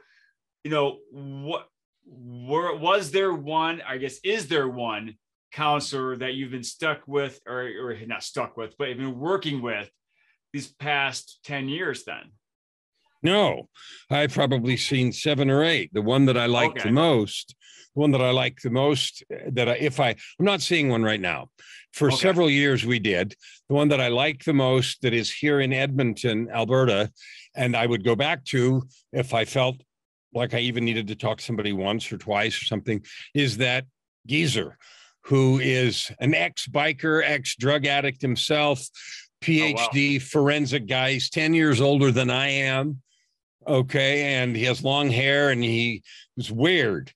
you 0.67 0.71
know 0.71 0.97
what 1.11 1.67
were, 2.05 2.75
was 2.75 3.11
there 3.11 3.33
one 3.33 3.81
i 3.87 3.97
guess 3.97 4.19
is 4.23 4.47
there 4.47 4.67
one 4.67 5.15
counselor 5.53 6.17
that 6.17 6.33
you've 6.33 6.51
been 6.51 6.63
stuck 6.63 7.07
with 7.07 7.39
or, 7.47 7.61
or 7.61 7.95
not 8.05 8.21
stuck 8.21 8.57
with 8.57 8.75
but 8.77 8.89
you've 8.89 8.97
been 8.97 9.17
working 9.17 9.61
with 9.61 9.89
these 10.51 10.67
past 10.67 11.39
10 11.45 11.69
years 11.69 12.03
then? 12.03 12.31
No 13.23 13.69
i've 14.09 14.33
probably 14.33 14.75
seen 14.75 15.11
seven 15.11 15.49
or 15.49 15.63
eight. 15.63 15.89
The 15.93 16.01
one 16.01 16.25
that 16.25 16.37
i 16.37 16.47
like 16.47 16.71
okay. 16.71 16.83
the 16.83 16.91
most 16.91 17.55
one 17.97 18.11
that 18.11 18.21
i 18.21 18.31
like 18.31 18.61
the 18.61 18.69
most 18.69 19.23
uh, 19.33 19.49
that 19.51 19.67
I, 19.67 19.73
if 19.73 19.99
i 19.99 20.09
i'm 20.09 20.45
not 20.45 20.61
seeing 20.61 20.89
one 20.89 21.03
right 21.03 21.19
now 21.19 21.49
for 21.93 22.07
okay. 22.07 22.17
several 22.17 22.49
years 22.49 22.85
we 22.85 22.99
did 22.99 23.35
the 23.69 23.75
one 23.75 23.89
that 23.89 24.01
i 24.01 24.07
like 24.07 24.43
the 24.43 24.53
most 24.53 25.01
that 25.01 25.13
is 25.13 25.31
here 25.31 25.59
in 25.59 25.73
edmonton 25.73 26.49
alberta 26.49 27.11
And 27.57 27.75
I 27.75 27.87
would 27.87 28.05
go 28.05 28.15
back 28.15 28.45
to 28.45 28.83
if 29.11 29.33
I 29.33 29.43
felt 29.43 29.81
like 30.33 30.53
I 30.53 30.59
even 30.59 30.85
needed 30.85 31.07
to 31.07 31.15
talk 31.15 31.39
to 31.39 31.43
somebody 31.43 31.73
once 31.73 32.11
or 32.11 32.17
twice 32.17 32.61
or 32.61 32.65
something, 32.65 33.03
is 33.33 33.57
that 33.57 33.85
geezer 34.27 34.77
who 35.23 35.59
is 35.59 36.11
an 36.19 36.35
ex 36.35 36.67
biker, 36.67 37.21
ex 37.25 37.55
drug 37.55 37.85
addict 37.85 38.21
himself, 38.21 38.87
PhD, 39.41 39.75
oh, 39.75 40.19
wow. 40.19 40.19
forensic 40.19 40.87
guy. 40.87 41.13
He's 41.13 41.29
10 41.29 41.53
years 41.53 41.81
older 41.81 42.11
than 42.11 42.29
I 42.29 42.47
am. 42.47 43.01
Okay. 43.67 44.35
And 44.35 44.55
he 44.55 44.63
has 44.65 44.83
long 44.83 45.09
hair 45.09 45.49
and 45.49 45.63
he 45.63 46.03
was 46.37 46.51
weird. 46.51 47.11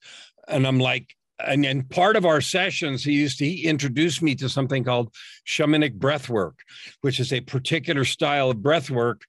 And 0.51 0.67
I'm 0.67 0.79
like, 0.79 1.15
and, 1.45 1.65
and 1.65 1.89
part 1.89 2.15
of 2.15 2.25
our 2.25 2.41
sessions, 2.41 3.03
he 3.03 3.13
used 3.13 3.39
to 3.39 3.45
he 3.45 3.65
introduced 3.65 4.21
me 4.21 4.35
to 4.35 4.49
something 4.49 4.83
called 4.83 5.13
shamanic 5.47 5.93
breath 5.95 6.29
work, 6.29 6.59
which 7.01 7.19
is 7.19 7.33
a 7.33 7.41
particular 7.41 8.05
style 8.05 8.51
of 8.51 8.61
breath 8.61 8.89
work 8.89 9.23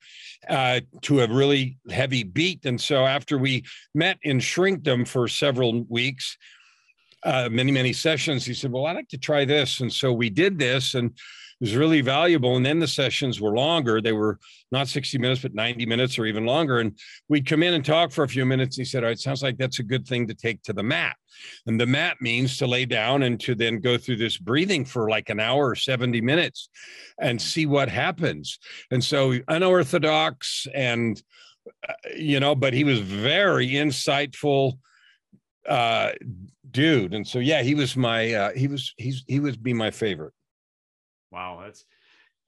uh, 0.49 0.81
to 1.03 1.21
a 1.21 1.29
really 1.29 1.79
heavy 1.91 2.23
beat. 2.23 2.65
And 2.65 2.81
so 2.81 3.07
after 3.07 3.39
we 3.39 3.65
met 3.95 4.19
in 4.23 4.41
shrinkdom 4.41 5.07
for 5.07 5.29
several 5.29 5.85
weeks, 5.85 6.37
uh, 7.25 7.49
many, 7.51 7.71
many 7.71 7.93
sessions, 7.93 8.45
he 8.45 8.55
said, 8.55 8.73
Well, 8.73 8.87
I'd 8.87 8.97
like 8.97 9.09
to 9.11 9.19
try 9.19 9.45
this. 9.45 9.81
And 9.81 9.93
so 9.93 10.13
we 10.13 10.29
did 10.29 10.59
this. 10.59 10.95
And 10.95 11.13
was 11.63 11.77
really 11.77 12.01
valuable. 12.01 12.57
And 12.57 12.67
then 12.67 12.81
the 12.81 12.89
sessions 12.89 13.41
were 13.41 13.55
longer. 13.55 14.01
They 14.01 14.13
were 14.13 14.41
not 14.73 14.89
60 14.89 15.17
minutes, 15.19 15.43
but 15.43 15.55
90 15.55 15.87
minutes 15.87 16.19
or 16.19 16.27
even 16.27 16.45
longer. 16.45 16.81
And 16.81 16.99
we'd 17.29 17.47
come 17.47 17.63
in 17.63 17.73
and 17.73 17.85
talk 17.85 18.11
for 18.11 18.25
a 18.25 18.29
few 18.29 18.45
minutes. 18.45 18.77
He 18.77 18.85
said, 18.85 19.05
All 19.05 19.09
right, 19.09 19.19
sounds 19.19 19.45
like 19.45 19.59
that's 19.59 19.79
a 19.79 19.85
good 19.85 20.05
thing 20.05 20.27
to 20.27 20.35
take 20.35 20.61
to 20.65 20.73
the 20.73 20.83
mat. 20.83 21.15
And 21.67 21.81
the 21.81 21.87
mat 21.87 22.17
means 22.21 22.59
to 22.59 22.67
lay 22.67 22.85
down 22.85 23.23
and 23.23 23.39
to 23.43 23.55
then 23.55 23.79
go 23.79 23.97
through 23.97 24.17
this 24.17 24.39
breathing 24.39 24.85
for 24.85 25.09
like 25.09 25.31
an 25.31 25.39
hour 25.39 25.69
or 25.69 25.77
70 25.77 26.21
minutes 26.21 26.69
and 27.21 27.41
see 27.41 27.67
what 27.67 27.89
happens. 27.89 28.59
And 28.91 29.03
so 29.03 29.35
unorthodox 29.47 30.67
and, 30.75 31.23
uh, 31.89 31.93
you 32.17 32.41
know, 32.41 32.57
but 32.57 32.75
he 32.75 32.83
was 32.83 32.99
very 32.99 33.71
insightful 33.71 34.79
uh 35.69 36.11
dude 36.73 37.15
and 37.15 37.25
so 37.25 37.39
yeah 37.39 37.63
he 37.63 37.77
was 37.77 37.97
my 37.97 38.33
uh 38.33 38.51
he 38.53 38.67
was 38.67 38.95
he's 38.97 39.23
he 39.29 39.39
would 39.39 39.63
be 39.63 39.73
my 39.73 39.93
favorite 39.93 40.35
Wow, 41.33 41.63
that's 41.65 41.85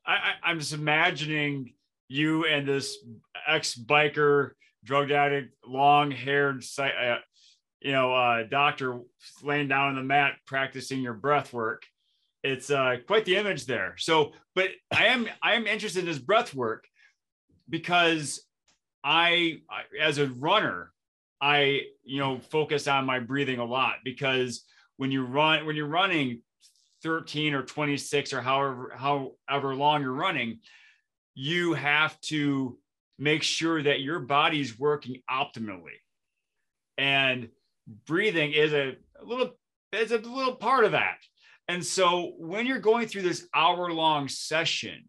I, 0.06 0.34
I 0.42 0.50
am 0.50 0.58
just 0.58 0.74
imagining 0.74 1.72
you 2.08 2.44
and 2.44 2.68
this 2.68 2.98
ex 3.46 3.74
biker, 3.74 4.50
drug 4.84 5.10
addict, 5.10 5.54
long 5.66 6.10
haired, 6.10 6.62
uh, 6.78 7.16
you 7.80 7.92
know, 7.92 8.14
uh, 8.14 8.42
doctor 8.44 9.00
laying 9.42 9.68
down 9.68 9.88
on 9.88 9.94
the 9.96 10.02
mat 10.02 10.34
practicing 10.46 11.00
your 11.00 11.14
breath 11.14 11.52
work. 11.52 11.82
It's 12.42 12.70
uh, 12.70 12.96
quite 13.06 13.24
the 13.24 13.36
image 13.36 13.64
there. 13.64 13.94
So, 13.96 14.32
but 14.54 14.68
I 14.92 15.06
am 15.06 15.26
I 15.42 15.54
am 15.54 15.66
interested 15.66 16.00
in 16.00 16.06
this 16.06 16.18
breath 16.18 16.54
work 16.54 16.84
because 17.68 18.44
I 19.02 19.60
as 19.98 20.18
a 20.18 20.28
runner, 20.28 20.92
I 21.40 21.80
you 22.04 22.18
know 22.18 22.38
focus 22.38 22.86
on 22.86 23.06
my 23.06 23.20
breathing 23.20 23.58
a 23.58 23.64
lot 23.64 23.96
because 24.04 24.64
when 24.98 25.10
you 25.10 25.24
run 25.24 25.64
when 25.64 25.74
you're 25.74 25.86
running 25.86 26.42
13 27.04 27.54
or 27.54 27.62
26 27.62 28.32
or 28.32 28.40
however 28.40 28.92
however 28.96 29.76
long 29.76 30.00
you're 30.00 30.12
running 30.12 30.58
you 31.34 31.74
have 31.74 32.20
to 32.22 32.78
make 33.18 33.42
sure 33.42 33.82
that 33.82 34.00
your 34.00 34.18
body's 34.18 34.78
working 34.78 35.22
optimally. 35.30 35.98
And 36.98 37.48
breathing 38.06 38.52
is 38.52 38.72
a, 38.72 38.96
a 39.20 39.24
little 39.24 39.52
is 39.92 40.12
a 40.12 40.18
little 40.18 40.56
part 40.56 40.84
of 40.84 40.92
that. 40.92 41.18
And 41.68 41.84
so 41.84 42.32
when 42.38 42.66
you're 42.66 42.78
going 42.78 43.06
through 43.06 43.22
this 43.22 43.46
hour 43.54 43.90
long 43.92 44.28
session 44.28 45.04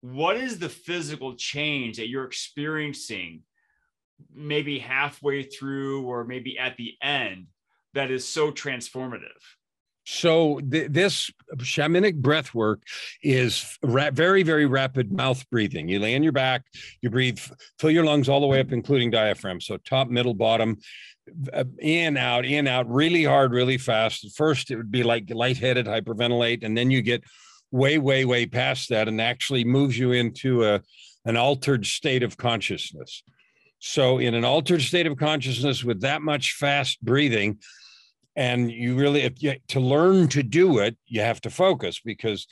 what 0.00 0.36
is 0.36 0.58
the 0.58 0.68
physical 0.68 1.36
change 1.36 1.98
that 1.98 2.08
you're 2.08 2.24
experiencing 2.24 3.40
maybe 4.34 4.80
halfway 4.80 5.44
through 5.44 6.02
or 6.02 6.24
maybe 6.24 6.58
at 6.58 6.76
the 6.76 6.94
end 7.00 7.46
that 7.94 8.10
is 8.10 8.26
so 8.26 8.50
transformative 8.50 9.40
so 10.04 10.60
th- 10.60 10.90
this 10.90 11.30
shamanic 11.58 12.16
breath 12.16 12.54
work 12.54 12.82
is 13.22 13.78
ra- 13.82 14.10
very, 14.12 14.42
very 14.42 14.66
rapid 14.66 15.12
mouth 15.12 15.48
breathing. 15.50 15.88
You 15.88 16.00
lay 16.00 16.14
on 16.14 16.22
your 16.22 16.32
back, 16.32 16.64
you 17.00 17.10
breathe, 17.10 17.38
fill 17.78 17.90
your 17.90 18.04
lungs 18.04 18.28
all 18.28 18.40
the 18.40 18.46
way 18.46 18.60
up, 18.60 18.72
including 18.72 19.10
diaphragm. 19.10 19.60
So 19.60 19.76
top, 19.76 20.08
middle, 20.08 20.34
bottom, 20.34 20.78
uh, 21.52 21.64
in, 21.78 22.16
out, 22.16 22.44
in, 22.44 22.66
out, 22.66 22.90
really 22.90 23.24
hard, 23.24 23.52
really 23.52 23.78
fast. 23.78 24.24
At 24.24 24.32
first, 24.32 24.70
it 24.70 24.76
would 24.76 24.90
be 24.90 25.04
like 25.04 25.30
lightheaded, 25.30 25.86
hyperventilate, 25.86 26.64
and 26.64 26.76
then 26.76 26.90
you 26.90 27.00
get 27.00 27.22
way, 27.70 27.98
way, 27.98 28.24
way 28.24 28.46
past 28.46 28.88
that, 28.88 29.06
and 29.08 29.20
actually 29.20 29.64
moves 29.64 29.98
you 29.98 30.12
into 30.12 30.64
a 30.64 30.82
an 31.24 31.36
altered 31.36 31.86
state 31.86 32.24
of 32.24 32.36
consciousness. 32.36 33.22
So, 33.78 34.18
in 34.18 34.34
an 34.34 34.44
altered 34.44 34.82
state 34.82 35.06
of 35.06 35.16
consciousness 35.16 35.84
with 35.84 36.00
that 36.00 36.22
much 36.22 36.54
fast 36.54 37.00
breathing, 37.02 37.58
and 38.36 38.70
you 38.70 38.94
really 38.94 39.22
if 39.22 39.42
you 39.42 39.54
to 39.68 39.80
learn 39.80 40.28
to 40.28 40.42
do 40.42 40.78
it 40.78 40.96
you 41.06 41.20
have 41.20 41.40
to 41.40 41.50
focus 41.50 42.00
because 42.04 42.46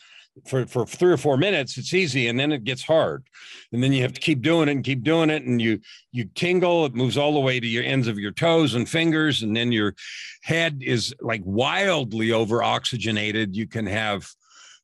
for 0.46 0.66
for 0.66 0.86
three 0.86 1.12
or 1.12 1.16
four 1.16 1.36
minutes 1.36 1.76
it's 1.76 1.94
easy 1.94 2.28
and 2.28 2.38
then 2.38 2.52
it 2.52 2.64
gets 2.64 2.82
hard. 2.82 3.26
And 3.72 3.82
then 3.82 3.92
you 3.92 4.02
have 4.02 4.12
to 4.12 4.20
keep 4.20 4.42
doing 4.42 4.68
it 4.68 4.72
and 4.72 4.84
keep 4.84 5.02
doing 5.02 5.30
it 5.30 5.42
and 5.44 5.60
you 5.60 5.80
you 6.12 6.24
tingle 6.34 6.86
it 6.86 6.94
moves 6.94 7.16
all 7.16 7.34
the 7.34 7.40
way 7.40 7.60
to 7.60 7.66
your 7.66 7.84
ends 7.84 8.06
of 8.06 8.18
your 8.18 8.32
toes 8.32 8.74
and 8.74 8.88
fingers 8.88 9.42
and 9.42 9.56
then 9.56 9.72
your 9.72 9.94
head 10.42 10.82
is 10.82 11.14
like 11.20 11.42
wildly 11.44 12.32
over 12.32 12.62
oxygenated 12.62 13.56
you 13.56 13.66
can 13.66 13.86
have 13.86 14.28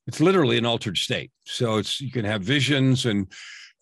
it's 0.05 0.21
literally 0.21 0.57
an 0.57 0.65
altered 0.65 0.97
state. 0.97 1.31
So 1.45 1.77
it's 1.77 1.99
you 1.99 2.11
can 2.11 2.25
have 2.25 2.41
visions 2.41 3.05
and 3.05 3.27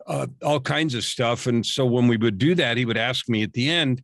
uh, 0.08 0.28
all 0.43 0.60
kinds 0.60 0.95
of 0.95 1.04
stuff. 1.04 1.47
And 1.47 1.65
so 1.65 1.86
when 1.86 2.08
we 2.08 2.17
would 2.17 2.38
do 2.38 2.56
that 2.56 2.78
he 2.78 2.86
would 2.86 2.97
ask 2.97 3.28
me 3.28 3.43
at 3.43 3.54
the 3.54 3.69
end 3.69 4.04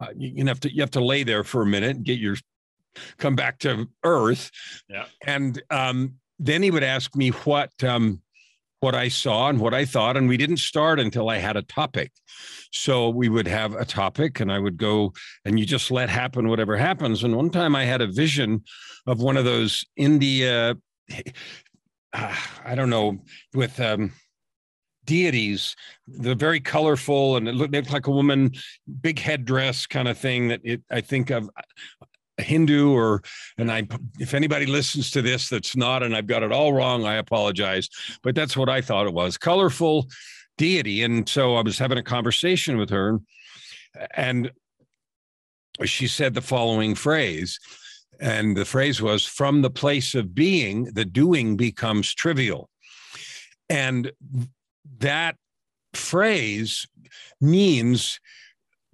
uh, 0.00 0.08
you, 0.16 0.32
you 0.36 0.46
have 0.46 0.60
to 0.60 0.74
you 0.74 0.80
have 0.80 0.90
to 0.92 1.04
lay 1.04 1.22
there 1.22 1.44
for 1.44 1.62
a 1.62 1.66
minute 1.66 1.96
and 1.96 2.04
get 2.04 2.18
your 2.18 2.36
come 3.18 3.36
back 3.36 3.58
to 3.60 3.88
earth. 4.04 4.50
Yeah. 4.88 5.06
And 5.26 5.62
um, 5.70 6.14
then 6.38 6.62
he 6.62 6.70
would 6.70 6.84
ask 6.84 7.14
me 7.16 7.30
what 7.30 7.70
um, 7.84 8.20
what 8.82 8.94
I 8.96 9.08
saw 9.08 9.48
and 9.48 9.60
what 9.60 9.74
I 9.74 9.84
thought, 9.84 10.16
and 10.16 10.28
we 10.28 10.36
didn't 10.36 10.56
start 10.56 10.98
until 10.98 11.30
I 11.30 11.38
had 11.38 11.56
a 11.56 11.62
topic. 11.62 12.10
So 12.72 13.10
we 13.10 13.28
would 13.28 13.46
have 13.46 13.74
a 13.74 13.84
topic, 13.84 14.40
and 14.40 14.50
I 14.50 14.58
would 14.58 14.76
go, 14.76 15.12
and 15.44 15.58
you 15.58 15.64
just 15.64 15.92
let 15.92 16.10
happen 16.10 16.48
whatever 16.48 16.76
happens. 16.76 17.22
And 17.22 17.36
one 17.36 17.50
time 17.50 17.76
I 17.76 17.84
had 17.84 18.00
a 18.00 18.08
vision 18.08 18.64
of 19.06 19.20
one 19.20 19.36
of 19.36 19.44
those 19.44 19.84
India, 19.96 20.76
uh, 22.12 22.36
I 22.64 22.74
don't 22.74 22.90
know, 22.90 23.18
with 23.54 23.78
um, 23.78 24.12
deities. 25.04 25.76
They're 26.08 26.34
very 26.34 26.60
colorful, 26.60 27.36
and 27.36 27.48
it 27.48 27.54
looked, 27.54 27.72
looked 27.72 27.92
like 27.92 28.08
a 28.08 28.12
woman, 28.12 28.50
big 29.00 29.20
headdress 29.20 29.86
kind 29.86 30.08
of 30.08 30.18
thing. 30.18 30.48
That 30.48 30.60
it, 30.64 30.82
I 30.90 31.02
think 31.02 31.30
of 31.30 31.48
Hindu 32.42 32.92
or 32.92 33.22
and 33.58 33.70
I 33.70 33.86
if 34.18 34.34
anybody 34.34 34.66
listens 34.66 35.10
to 35.12 35.22
this 35.22 35.48
that's 35.48 35.76
not 35.76 36.02
and 36.02 36.14
I've 36.14 36.26
got 36.26 36.42
it 36.42 36.52
all 36.52 36.72
wrong, 36.72 37.04
I 37.04 37.14
apologize. 37.14 37.88
But 38.22 38.34
that's 38.34 38.56
what 38.56 38.68
I 38.68 38.80
thought 38.80 39.06
it 39.06 39.14
was. 39.14 39.38
Colorful 39.38 40.08
deity. 40.58 41.02
And 41.02 41.28
so 41.28 41.56
I 41.56 41.62
was 41.62 41.78
having 41.78 41.98
a 41.98 42.02
conversation 42.02 42.76
with 42.76 42.90
her 42.90 43.18
and 44.14 44.50
she 45.84 46.06
said 46.06 46.34
the 46.34 46.40
following 46.40 46.94
phrase. 46.94 47.58
And 48.20 48.56
the 48.56 48.64
phrase 48.64 49.02
was 49.02 49.24
from 49.24 49.62
the 49.62 49.70
place 49.70 50.14
of 50.14 50.34
being, 50.34 50.84
the 50.84 51.04
doing 51.04 51.56
becomes 51.56 52.14
trivial. 52.14 52.70
And 53.68 54.12
that 54.98 55.36
phrase 55.94 56.86
means 57.40 58.20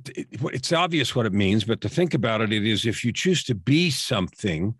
it's 0.06 0.72
obvious 0.72 1.14
what 1.14 1.26
it 1.26 1.32
means, 1.32 1.64
but 1.64 1.80
to 1.80 1.88
think 1.88 2.14
about 2.14 2.40
it, 2.40 2.52
it 2.52 2.66
is 2.66 2.86
if 2.86 3.04
you 3.04 3.12
choose 3.12 3.42
to 3.44 3.54
be 3.54 3.90
something, 3.90 4.74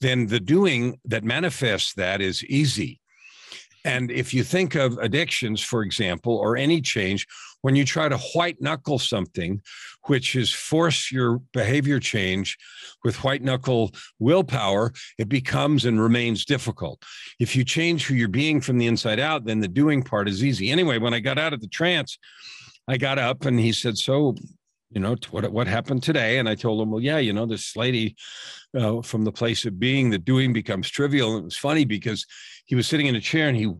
then 0.00 0.26
the 0.26 0.40
doing 0.40 0.98
that 1.04 1.24
manifests 1.24 1.94
that 1.94 2.20
is 2.20 2.44
easy. 2.44 3.00
And 3.84 4.10
if 4.10 4.34
you 4.34 4.42
think 4.42 4.74
of 4.74 4.98
addictions, 4.98 5.62
for 5.62 5.82
example, 5.82 6.36
or 6.36 6.56
any 6.56 6.80
change, 6.80 7.26
when 7.62 7.74
you 7.74 7.84
try 7.84 8.08
to 8.08 8.18
white 8.18 8.60
knuckle 8.60 8.98
something, 8.98 9.60
which 10.06 10.36
is 10.36 10.52
force 10.52 11.10
your 11.10 11.38
behavior 11.52 11.98
change 11.98 12.56
with 13.04 13.22
white 13.24 13.42
knuckle 13.42 13.92
willpower, 14.18 14.92
it 15.16 15.28
becomes 15.28 15.84
and 15.84 16.00
remains 16.00 16.44
difficult. 16.44 17.02
If 17.40 17.56
you 17.56 17.64
change 17.64 18.06
who 18.06 18.14
you're 18.14 18.28
being 18.28 18.60
from 18.60 18.78
the 18.78 18.86
inside 18.86 19.20
out, 19.20 19.44
then 19.44 19.60
the 19.60 19.68
doing 19.68 20.02
part 20.02 20.28
is 20.28 20.44
easy. 20.44 20.70
Anyway, 20.70 20.98
when 20.98 21.14
I 21.14 21.20
got 21.20 21.38
out 21.38 21.52
of 21.52 21.60
the 21.60 21.68
trance, 21.68 22.18
I 22.88 22.96
got 22.96 23.18
up 23.18 23.44
and 23.44 23.60
he 23.60 23.72
said, 23.72 23.98
"So, 23.98 24.34
you 24.90 25.00
know, 25.00 25.16
what 25.30 25.52
what 25.52 25.66
happened 25.66 26.02
today?" 26.02 26.38
And 26.38 26.48
I 26.48 26.54
told 26.54 26.80
him, 26.80 26.90
"Well, 26.90 27.02
yeah, 27.02 27.18
you 27.18 27.34
know, 27.34 27.46
this 27.46 27.76
lady 27.76 28.16
uh, 28.76 29.02
from 29.02 29.24
the 29.24 29.32
place 29.32 29.66
of 29.66 29.78
being, 29.78 30.10
the 30.10 30.18
doing 30.18 30.52
becomes 30.52 30.88
trivial." 30.88 31.34
And 31.34 31.42
it 31.42 31.44
was 31.44 31.56
funny 31.56 31.84
because 31.84 32.26
he 32.64 32.74
was 32.74 32.88
sitting 32.88 33.06
in 33.06 33.14
a 33.14 33.20
chair 33.20 33.48
and 33.48 33.56
he 33.56 33.70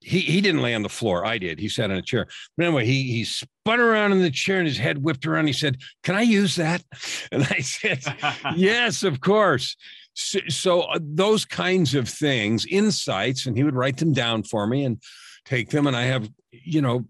he 0.00 0.20
he 0.20 0.40
didn't 0.40 0.62
lay 0.62 0.74
on 0.74 0.82
the 0.82 0.88
floor. 0.88 1.26
I 1.26 1.36
did. 1.36 1.58
He 1.58 1.68
sat 1.68 1.90
in 1.90 1.98
a 1.98 2.02
chair. 2.02 2.26
But 2.56 2.66
anyway, 2.66 2.86
he 2.86 3.02
he 3.12 3.24
spun 3.24 3.78
around 3.78 4.12
in 4.12 4.22
the 4.22 4.30
chair 4.30 4.58
and 4.58 4.66
his 4.66 4.78
head 4.78 5.02
whipped 5.02 5.26
around. 5.26 5.46
He 5.46 5.52
said, 5.52 5.76
"Can 6.02 6.14
I 6.14 6.22
use 6.22 6.56
that?" 6.56 6.82
And 7.32 7.44
I 7.44 7.60
said, 7.60 8.02
"Yes, 8.56 9.02
of 9.02 9.20
course." 9.20 9.76
So, 10.14 10.38
so 10.48 10.80
uh, 10.82 10.98
those 11.02 11.44
kinds 11.44 11.94
of 11.94 12.08
things, 12.08 12.64
insights, 12.64 13.44
and 13.44 13.54
he 13.54 13.64
would 13.64 13.74
write 13.74 13.98
them 13.98 14.14
down 14.14 14.44
for 14.44 14.66
me 14.66 14.84
and 14.84 15.02
take 15.44 15.68
them. 15.68 15.86
And 15.86 15.94
I 15.94 16.04
have, 16.04 16.30
you 16.50 16.80
know, 16.80 17.04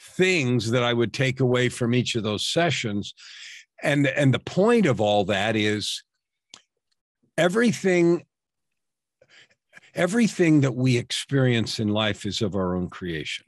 things 0.00 0.70
that 0.70 0.82
I 0.82 0.92
would 0.92 1.12
take 1.12 1.40
away 1.40 1.68
from 1.68 1.94
each 1.94 2.14
of 2.14 2.22
those 2.22 2.46
sessions. 2.46 3.14
And, 3.82 4.06
and 4.06 4.32
the 4.32 4.38
point 4.38 4.86
of 4.86 5.00
all 5.00 5.24
that 5.26 5.56
is 5.56 6.02
everything 7.36 8.24
everything 9.96 10.60
that 10.60 10.74
we 10.74 10.98
experience 10.98 11.80
in 11.80 11.88
life 11.88 12.26
is 12.26 12.42
of 12.42 12.54
our 12.54 12.76
own 12.76 12.88
creation. 12.88 13.46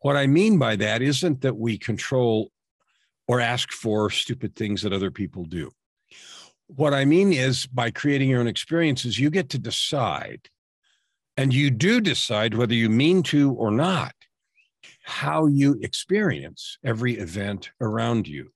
What 0.00 0.16
I 0.16 0.26
mean 0.26 0.58
by 0.58 0.76
that 0.76 1.00
isn't 1.00 1.40
that 1.42 1.56
we 1.56 1.78
control 1.78 2.50
or 3.26 3.40
ask 3.40 3.70
for 3.70 4.10
stupid 4.10 4.54
things 4.54 4.82
that 4.82 4.92
other 4.92 5.10
people 5.10 5.44
do. 5.44 5.70
What 6.66 6.92
I 6.92 7.04
mean 7.04 7.32
is 7.32 7.66
by 7.66 7.90
creating 7.90 8.30
your 8.30 8.40
own 8.40 8.46
experiences, 8.46 9.18
you 9.18 9.30
get 9.30 9.48
to 9.50 9.58
decide, 9.58 10.48
and 11.36 11.54
you 11.54 11.70
do 11.70 12.00
decide 12.00 12.54
whether 12.54 12.74
you 12.74 12.90
mean 12.90 13.22
to 13.24 13.52
or 13.52 13.70
not, 13.70 14.14
how 15.04 15.46
you 15.46 15.78
experience 15.82 16.78
every 16.84 17.14
event 17.18 17.70
around 17.80 18.26
you. 18.26 18.50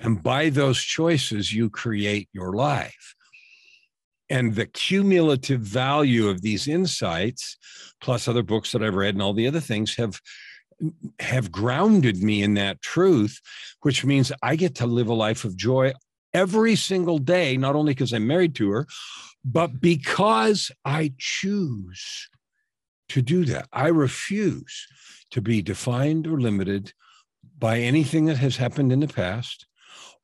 And 0.00 0.22
by 0.22 0.50
those 0.50 0.80
choices, 0.80 1.52
you 1.52 1.70
create 1.70 2.28
your 2.32 2.52
life. 2.52 3.14
And 4.28 4.54
the 4.54 4.66
cumulative 4.66 5.60
value 5.60 6.28
of 6.28 6.42
these 6.42 6.68
insights, 6.68 7.56
plus 8.00 8.28
other 8.28 8.42
books 8.42 8.72
that 8.72 8.82
I've 8.82 8.94
read 8.94 9.14
and 9.14 9.22
all 9.22 9.32
the 9.32 9.46
other 9.46 9.60
things, 9.60 9.96
have 9.96 10.20
have 11.18 11.52
grounded 11.52 12.22
me 12.22 12.42
in 12.42 12.54
that 12.54 12.80
truth, 12.80 13.38
which 13.82 14.04
means 14.04 14.32
I 14.42 14.56
get 14.56 14.76
to 14.76 14.86
live 14.86 15.08
a 15.08 15.14
life 15.14 15.44
of 15.44 15.56
joy 15.56 15.92
every 16.32 16.74
single 16.74 17.18
day, 17.18 17.56
not 17.58 17.76
only 17.76 17.92
because 17.92 18.12
I'm 18.12 18.26
married 18.26 18.54
to 18.56 18.70
her, 18.70 18.86
but 19.44 19.80
because 19.80 20.70
I 20.84 21.12
choose 21.18 22.28
to 23.10 23.20
do 23.20 23.44
that. 23.46 23.68
I 23.72 23.88
refuse 23.88 24.86
to 25.30 25.40
be 25.40 25.62
defined 25.62 26.26
or 26.26 26.40
limited 26.40 26.92
by 27.58 27.78
anything 27.78 28.26
that 28.26 28.38
has 28.38 28.56
happened 28.56 28.92
in 28.92 29.00
the 29.00 29.08
past 29.08 29.66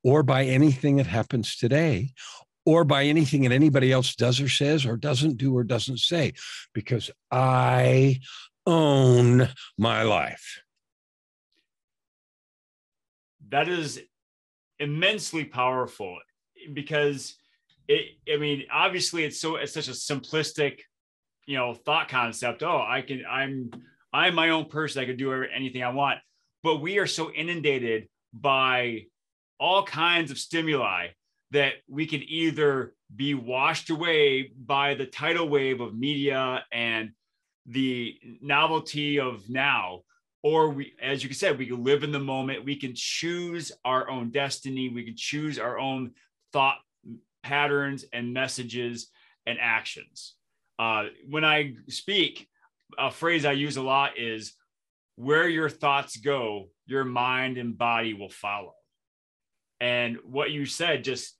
or 0.02 0.22
by 0.22 0.44
anything 0.44 0.96
that 0.96 1.06
happens 1.06 1.56
today 1.56 2.10
or 2.64 2.84
by 2.84 3.04
anything 3.04 3.42
that 3.42 3.52
anybody 3.52 3.92
else 3.92 4.14
does 4.16 4.40
or 4.40 4.48
says 4.48 4.84
or 4.84 4.96
doesn't 4.96 5.36
do 5.36 5.56
or 5.56 5.64
doesn't 5.64 5.98
say 5.98 6.32
because 6.72 7.10
I 7.30 8.20
own 8.66 9.48
my 9.78 10.02
life. 10.02 10.62
That 13.48 13.68
is 13.68 14.00
immensely 14.78 15.44
powerful 15.44 16.18
because 16.72 17.36
it 17.88 18.18
i 18.32 18.36
mean 18.36 18.64
obviously 18.70 19.24
it's 19.24 19.40
so 19.40 19.56
it's 19.56 19.72
such 19.72 19.88
a 19.88 19.92
simplistic 19.92 20.80
you 21.46 21.56
know 21.56 21.72
thought 21.72 22.08
concept 22.08 22.62
oh 22.62 22.84
i 22.86 23.00
can 23.00 23.24
i'm 23.30 23.70
i'm 24.16 24.34
my 24.34 24.48
own 24.48 24.64
person. 24.64 25.02
I 25.02 25.06
could 25.06 25.18
do 25.18 25.32
anything 25.32 25.82
i 25.82 25.90
want. 25.90 26.18
But 26.62 26.76
we 26.80 26.98
are 26.98 27.06
so 27.06 27.30
inundated 27.30 28.08
by 28.32 29.04
all 29.60 29.84
kinds 29.84 30.30
of 30.30 30.38
stimuli 30.38 31.08
that 31.50 31.74
we 31.86 32.06
can 32.06 32.22
either 32.26 32.94
be 33.14 33.34
washed 33.34 33.90
away 33.90 34.50
by 34.56 34.94
the 34.94 35.06
tidal 35.06 35.48
wave 35.48 35.80
of 35.80 35.94
media 35.94 36.64
and 36.72 37.10
the 37.66 38.16
novelty 38.40 39.20
of 39.20 39.48
now 39.48 40.00
or 40.42 40.70
we 40.70 40.94
as 41.02 41.22
you 41.22 41.32
said 41.32 41.58
we 41.58 41.66
can 41.66 41.84
live 41.84 42.02
in 42.02 42.12
the 42.12 42.18
moment. 42.18 42.64
We 42.64 42.76
can 42.76 42.92
choose 42.94 43.70
our 43.84 44.08
own 44.08 44.30
destiny. 44.30 44.88
We 44.88 45.04
can 45.04 45.16
choose 45.16 45.58
our 45.58 45.78
own 45.78 46.12
thought 46.52 46.78
patterns 47.42 48.04
and 48.12 48.32
messages 48.32 49.08
and 49.46 49.58
actions. 49.60 50.34
Uh, 50.78 51.06
when 51.28 51.44
i 51.44 51.74
speak 51.88 52.48
a 52.98 53.10
phrase 53.10 53.44
i 53.44 53.52
use 53.52 53.76
a 53.76 53.82
lot 53.82 54.18
is 54.18 54.54
where 55.16 55.48
your 55.48 55.68
thoughts 55.68 56.16
go 56.16 56.68
your 56.86 57.04
mind 57.04 57.58
and 57.58 57.76
body 57.76 58.14
will 58.14 58.28
follow 58.28 58.74
and 59.80 60.18
what 60.24 60.50
you 60.50 60.66
said 60.66 61.04
just 61.04 61.36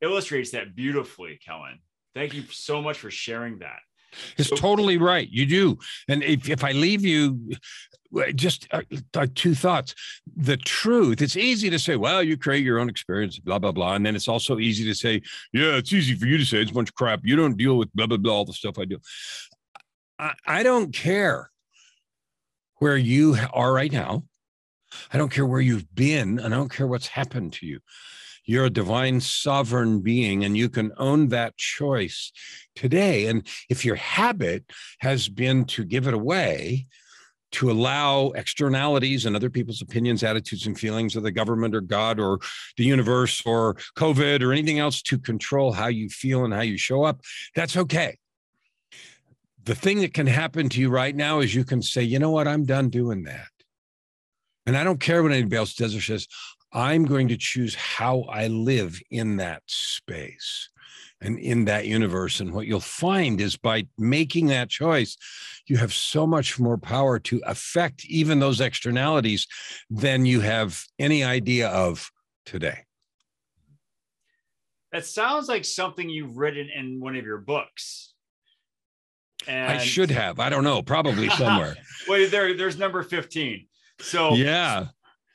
illustrates 0.00 0.50
that 0.52 0.74
beautifully 0.74 1.38
kellan 1.44 1.78
thank 2.14 2.34
you 2.34 2.42
so 2.50 2.80
much 2.82 2.98
for 2.98 3.10
sharing 3.10 3.58
that 3.58 3.78
it's 4.36 4.48
so, 4.48 4.56
totally 4.56 4.98
right. 4.98 5.28
You 5.30 5.46
do. 5.46 5.78
And 6.08 6.24
if, 6.24 6.50
if 6.50 6.64
I 6.64 6.72
leave 6.72 7.04
you 7.04 7.38
just 8.34 8.66
uh, 8.72 8.82
uh, 9.14 9.26
two 9.34 9.54
thoughts. 9.54 9.94
The 10.36 10.56
truth, 10.56 11.22
it's 11.22 11.36
easy 11.36 11.70
to 11.70 11.78
say, 11.78 11.96
well, 11.96 12.22
you 12.22 12.36
create 12.36 12.64
your 12.64 12.78
own 12.78 12.88
experience, 12.88 13.38
blah, 13.38 13.58
blah, 13.58 13.72
blah. 13.72 13.94
And 13.94 14.04
then 14.04 14.16
it's 14.16 14.28
also 14.28 14.58
easy 14.58 14.84
to 14.84 14.94
say, 14.94 15.22
yeah, 15.52 15.76
it's 15.76 15.92
easy 15.92 16.14
for 16.14 16.26
you 16.26 16.38
to 16.38 16.44
say 16.44 16.60
it's 16.60 16.70
a 16.70 16.74
bunch 16.74 16.88
of 16.88 16.94
crap. 16.94 17.20
You 17.22 17.36
don't 17.36 17.56
deal 17.56 17.78
with 17.78 17.92
blah, 17.94 18.06
blah, 18.06 18.16
blah, 18.16 18.32
all 18.32 18.44
the 18.44 18.52
stuff 18.52 18.78
I 18.78 18.84
do. 18.84 18.98
I, 20.20 20.34
I 20.46 20.62
don't 20.62 20.92
care 20.92 21.50
where 22.76 22.96
you 22.96 23.36
are 23.54 23.72
right 23.72 23.90
now. 23.90 24.24
I 25.12 25.18
don't 25.18 25.32
care 25.32 25.46
where 25.46 25.60
you've 25.60 25.94
been, 25.94 26.38
and 26.38 26.52
I 26.52 26.56
don't 26.58 26.72
care 26.72 26.86
what's 26.86 27.06
happened 27.06 27.54
to 27.54 27.66
you. 27.66 27.80
You're 28.44 28.66
a 28.66 28.70
divine 28.70 29.20
sovereign 29.20 30.00
being, 30.00 30.44
and 30.44 30.56
you 30.56 30.68
can 30.68 30.92
own 30.98 31.28
that 31.28 31.56
choice 31.56 32.32
today. 32.74 33.26
And 33.26 33.46
if 33.70 33.84
your 33.84 33.96
habit 33.96 34.64
has 34.98 35.28
been 35.28 35.64
to 35.66 35.84
give 35.84 36.06
it 36.06 36.14
away, 36.14 36.86
to 37.52 37.70
allow 37.70 38.28
externalities 38.28 39.26
and 39.26 39.34
other 39.34 39.50
people's 39.50 39.82
opinions, 39.82 40.22
attitudes, 40.22 40.66
and 40.66 40.78
feelings 40.78 41.16
of 41.16 41.22
the 41.24 41.32
government 41.32 41.74
or 41.74 41.80
God 41.80 42.20
or 42.20 42.38
the 42.76 42.84
universe 42.84 43.42
or 43.44 43.74
COVID 43.96 44.42
or 44.42 44.52
anything 44.52 44.78
else 44.78 45.02
to 45.02 45.18
control 45.18 45.72
how 45.72 45.88
you 45.88 46.08
feel 46.08 46.44
and 46.44 46.54
how 46.54 46.60
you 46.60 46.78
show 46.78 47.02
up, 47.02 47.22
that's 47.56 47.76
okay. 47.76 48.18
The 49.64 49.74
thing 49.74 50.00
that 50.00 50.14
can 50.14 50.26
happen 50.26 50.68
to 50.70 50.80
you 50.80 50.88
right 50.88 51.14
now 51.14 51.40
is 51.40 51.54
you 51.54 51.64
can 51.64 51.82
say, 51.82 52.02
you 52.02 52.18
know 52.18 52.30
what, 52.30 52.48
I'm 52.48 52.64
done 52.64 52.88
doing 52.88 53.24
that. 53.24 53.48
And 54.66 54.76
I 54.76 54.84
don't 54.84 55.00
care 55.00 55.22
what 55.22 55.32
anybody 55.32 55.56
else 55.56 55.74
does 55.74 55.94
or 55.94 56.00
says, 56.00 56.26
I'm 56.72 57.04
going 57.04 57.28
to 57.28 57.36
choose 57.36 57.74
how 57.74 58.22
I 58.22 58.46
live 58.46 59.00
in 59.10 59.36
that 59.36 59.62
space 59.66 60.70
and 61.20 61.38
in 61.38 61.64
that 61.66 61.86
universe. 61.86 62.40
And 62.40 62.52
what 62.52 62.66
you'll 62.66 62.80
find 62.80 63.40
is 63.40 63.56
by 63.56 63.86
making 63.98 64.46
that 64.46 64.70
choice, 64.70 65.16
you 65.66 65.76
have 65.76 65.92
so 65.92 66.26
much 66.26 66.58
more 66.58 66.78
power 66.78 67.18
to 67.18 67.42
affect 67.44 68.04
even 68.06 68.38
those 68.38 68.60
externalities 68.60 69.46
than 69.90 70.24
you 70.24 70.40
have 70.40 70.82
any 70.98 71.24
idea 71.24 71.68
of 71.68 72.10
today. 72.46 72.78
That 74.92 75.04
sounds 75.04 75.48
like 75.48 75.64
something 75.64 76.08
you've 76.08 76.36
written 76.36 76.68
in 76.74 77.00
one 77.00 77.16
of 77.16 77.24
your 77.24 77.38
books. 77.38 78.14
And... 79.46 79.72
I 79.72 79.78
should 79.78 80.10
have. 80.10 80.40
I 80.40 80.48
don't 80.48 80.64
know. 80.64 80.82
Probably 80.82 81.28
somewhere. 81.30 81.76
well, 82.08 82.28
there, 82.28 82.54
there's 82.56 82.78
number 82.78 83.02
15. 83.02 83.66
So 84.00 84.34
yeah. 84.34 84.86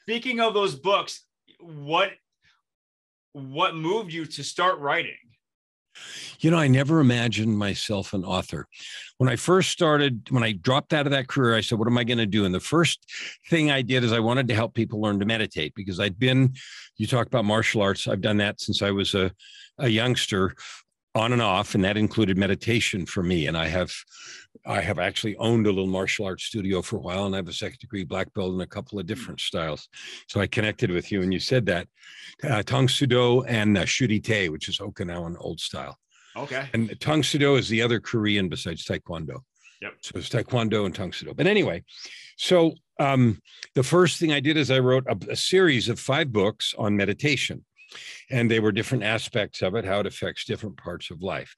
Speaking 0.04 0.40
of 0.40 0.54
those 0.54 0.76
books, 0.76 1.24
what 1.60 2.12
what 3.34 3.76
moved 3.76 4.14
you 4.14 4.26
to 4.26 4.44
start 4.44 4.80
writing? 4.80 5.18
You 6.40 6.52
know, 6.52 6.58
I 6.58 6.68
never 6.68 7.00
imagined 7.00 7.58
myself 7.58 8.14
an 8.14 8.24
author. 8.24 8.68
When 9.18 9.30
I 9.30 9.36
first 9.36 9.72
started, 9.72 10.28
when 10.30 10.44
I 10.44 10.52
dropped 10.52 10.94
out 10.94 11.06
of 11.06 11.12
that 11.12 11.28
career, 11.28 11.56
I 11.56 11.62
said, 11.62 11.80
What 11.80 11.88
am 11.88 11.98
I 11.98 12.04
going 12.04 12.18
to 12.18 12.26
do? 12.26 12.46
And 12.46 12.54
the 12.54 12.60
first 12.60 13.00
thing 13.50 13.72
I 13.72 13.82
did 13.82 14.04
is 14.04 14.12
I 14.12 14.20
wanted 14.20 14.48
to 14.50 14.56
help 14.56 14.74
people 14.74 15.02
learn 15.02 15.20
to 15.20 15.26
meditate 15.26 15.74
because 15.76 16.00
I'd 16.00 16.20
been, 16.20 16.54
you 16.98 17.08
talk 17.08 17.28
about 17.28 17.46
martial 17.46 17.82
arts, 17.82 18.08
I've 18.08 18.22
done 18.22 18.38
that 18.38 18.60
since 18.60 18.82
I 18.82 18.92
was 18.92 19.16
a, 19.16 19.32
a 19.78 19.88
youngster 19.88 20.56
on 21.16 21.32
and 21.32 21.42
off, 21.42 21.76
and 21.76 21.84
that 21.84 21.98
included 21.98 22.38
meditation 22.38 23.06
for 23.06 23.24
me. 23.24 23.48
And 23.48 23.58
I 23.58 23.68
have 23.68 23.92
I 24.66 24.82
have 24.82 25.00
actually 25.00 25.36
owned 25.38 25.66
a 25.66 25.70
little 25.70 25.88
martial 25.88 26.26
arts 26.26 26.44
studio 26.44 26.82
for 26.82 26.98
a 26.98 27.00
while, 27.00 27.26
and 27.26 27.34
I 27.34 27.38
have 27.38 27.48
a 27.48 27.54
second 27.54 27.80
degree 27.80 28.04
black 28.04 28.34
belt 28.34 28.54
in 28.54 28.62
a 28.62 28.68
couple 28.68 29.00
of 29.00 29.06
different 29.06 29.40
styles. 29.40 29.88
So 30.28 30.42
I 30.42 30.48
connected 30.48 30.92
with 30.92 31.12
you, 31.12 31.22
and 31.22 31.34
you 31.34 31.40
said 31.40 31.66
that 31.68 31.88
uh, 32.44 32.64
Tang 32.64 32.88
Soo 32.88 33.08
Do 33.08 33.44
and 33.44 33.78
uh, 33.78 33.86
Shuri 33.86 34.20
Te, 34.20 34.50
which 34.50 34.68
is 34.68 34.80
Okinawan 34.80 35.36
old 35.40 35.60
style. 35.60 35.98
Okay. 36.36 36.68
And 36.74 37.00
Tang 37.00 37.24
Soo 37.24 37.40
Do 37.40 37.56
is 37.56 37.70
the 37.70 37.82
other 37.82 38.00
Korean 38.00 38.50
besides 38.50 38.84
Taekwondo. 38.86 39.40
Yep. 39.82 39.94
So 40.02 40.12
it's 40.16 40.30
Taekwondo 40.30 40.86
and 40.86 40.94
Tang 40.94 41.14
Soo 41.14 41.28
Do. 41.28 41.34
But 41.34 41.48
anyway, 41.48 41.84
so 42.38 42.74
um, 43.00 43.42
the 43.74 43.84
first 43.84 44.20
thing 44.20 44.34
I 44.34 44.42
did 44.42 44.58
is 44.58 44.70
I 44.70 44.80
wrote 44.80 45.06
a, 45.08 45.18
a 45.32 45.36
series 45.36 45.88
of 45.88 46.00
five 46.00 46.34
books 46.34 46.74
on 46.78 46.98
meditation 46.98 47.64
and 48.30 48.50
they 48.50 48.60
were 48.60 48.72
different 48.72 49.04
aspects 49.04 49.62
of 49.62 49.76
it, 49.76 49.86
how 49.86 50.00
it 50.00 50.08
affects 50.08 50.46
different 50.46 50.78
parts 50.78 51.12
of 51.12 51.22
life. 51.22 51.56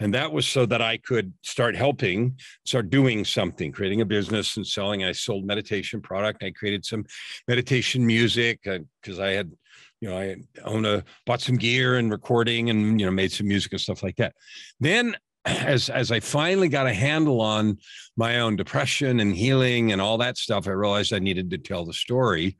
And 0.00 0.14
that 0.14 0.32
was 0.32 0.46
so 0.46 0.66
that 0.66 0.82
I 0.82 0.96
could 0.98 1.32
start 1.42 1.76
helping, 1.76 2.36
start 2.64 2.90
doing 2.90 3.24
something, 3.24 3.72
creating 3.72 4.00
a 4.00 4.06
business 4.06 4.56
and 4.56 4.66
selling. 4.66 5.04
I 5.04 5.12
sold 5.12 5.46
meditation 5.46 6.00
product. 6.00 6.42
I 6.42 6.50
created 6.50 6.84
some 6.84 7.04
meditation 7.46 8.04
music 8.04 8.60
because 8.62 9.18
uh, 9.18 9.22
I 9.22 9.30
had, 9.30 9.52
you 10.00 10.08
know, 10.08 10.18
I 10.18 10.36
own 10.64 10.84
a 10.84 11.04
bought 11.24 11.40
some 11.40 11.56
gear 11.56 11.98
and 11.98 12.10
recording 12.10 12.70
and 12.70 12.98
you 12.98 13.06
know 13.06 13.12
made 13.12 13.32
some 13.32 13.46
music 13.48 13.72
and 13.72 13.80
stuff 13.80 14.02
like 14.02 14.16
that. 14.16 14.34
Then 14.80 15.16
as 15.44 15.88
as 15.88 16.10
I 16.10 16.20
finally 16.20 16.68
got 16.68 16.86
a 16.86 16.92
handle 16.92 17.40
on 17.40 17.78
my 18.16 18.40
own 18.40 18.56
depression 18.56 19.20
and 19.20 19.34
healing 19.34 19.92
and 19.92 20.00
all 20.00 20.18
that 20.18 20.38
stuff, 20.38 20.66
I 20.66 20.72
realized 20.72 21.12
I 21.12 21.18
needed 21.18 21.50
to 21.50 21.58
tell 21.58 21.84
the 21.84 21.92
story 21.92 22.56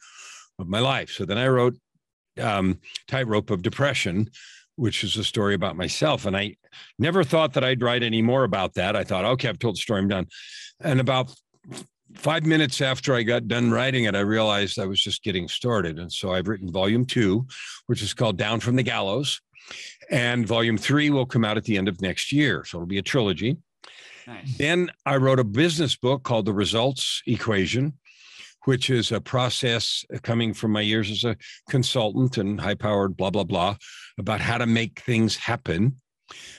of 0.59 0.68
my 0.68 0.81
life. 0.81 1.11
So 1.11 1.25
then 1.25 1.39
I 1.39 1.49
wrote 1.49 1.77
um, 2.41 2.78
Tightrope 3.09 3.51
of 3.51 3.62
Depression, 3.62 4.30
which 4.76 5.05
is 5.05 5.16
a 5.16 5.24
story 5.24 5.55
about 5.55 5.76
myself. 5.76 6.26
And 6.26 6.37
I 6.37 6.57
never 6.99 7.24
thought 7.24 7.55
that 7.55 7.64
I'd 7.64 7.83
write 7.83 8.03
any 8.03 8.22
more 8.22 8.45
about 8.45 8.74
that. 8.74 8.97
I 8.97 9.05
thought, 9.05 9.24
okay, 9.24 9.49
I've 9.49 9.59
told 9.59 9.74
the 9.74 9.80
story, 9.80 10.01
I'm 10.01 10.09
done. 10.09 10.26
And 10.80 11.01
about 11.01 11.35
five 12.14 12.45
minutes 12.45 12.80
after 12.80 13.14
I 13.14 13.22
got 13.22 13.49
done 13.49 13.70
writing 13.70 14.05
it, 14.05 14.14
I 14.14 14.20
realized 14.20 14.78
I 14.78 14.87
was 14.87 15.01
just 15.01 15.22
getting 15.22 15.49
started. 15.49 15.99
And 15.99 16.12
so 16.12 16.33
I've 16.33 16.49
written 16.49 16.72
volume 16.72 17.05
two, 17.05 17.47
which 17.87 18.03
is 18.03 18.14
called 18.14 18.37
Down 18.39 18.61
from 18.61 18.76
the 18.76 18.83
Gallows. 18.83 19.41
And 20.11 20.47
volume 20.47 20.76
three 20.76 21.11
will 21.11 21.26
come 21.26 21.45
out 21.45 21.57
at 21.57 21.64
the 21.64 21.78
end 21.78 21.89
of 21.89 22.01
next 22.01 22.33
year. 22.33 22.64
So 22.64 22.78
it'll 22.78 22.87
be 22.87 22.99
a 22.99 23.03
trilogy. 23.03 23.57
Nice. 24.26 24.57
Then 24.57 24.91
I 25.07 25.16
wrote 25.16 25.41
a 25.41 25.45
business 25.45 25.97
book 25.97 26.22
called 26.22 26.47
The 26.47 26.53
Results 26.53 27.22
Equation, 27.26 27.95
which 28.64 28.90
is 28.90 29.12
a 29.12 29.20
process 29.20 30.04
coming 30.22 30.54
from 30.54 30.72
my 30.72 30.80
years 30.80 31.10
as 31.10 31.24
a 31.24 31.36
consultant 31.68 32.38
and 32.38 32.60
high 32.60 32.74
powered, 32.74 33.16
blah, 33.16 33.30
blah, 33.30 33.44
blah, 33.44 33.76
about 34.18 34.40
how 34.40 34.58
to 34.58 34.66
make 34.66 35.00
things 35.00 35.36
happen. 35.36 35.96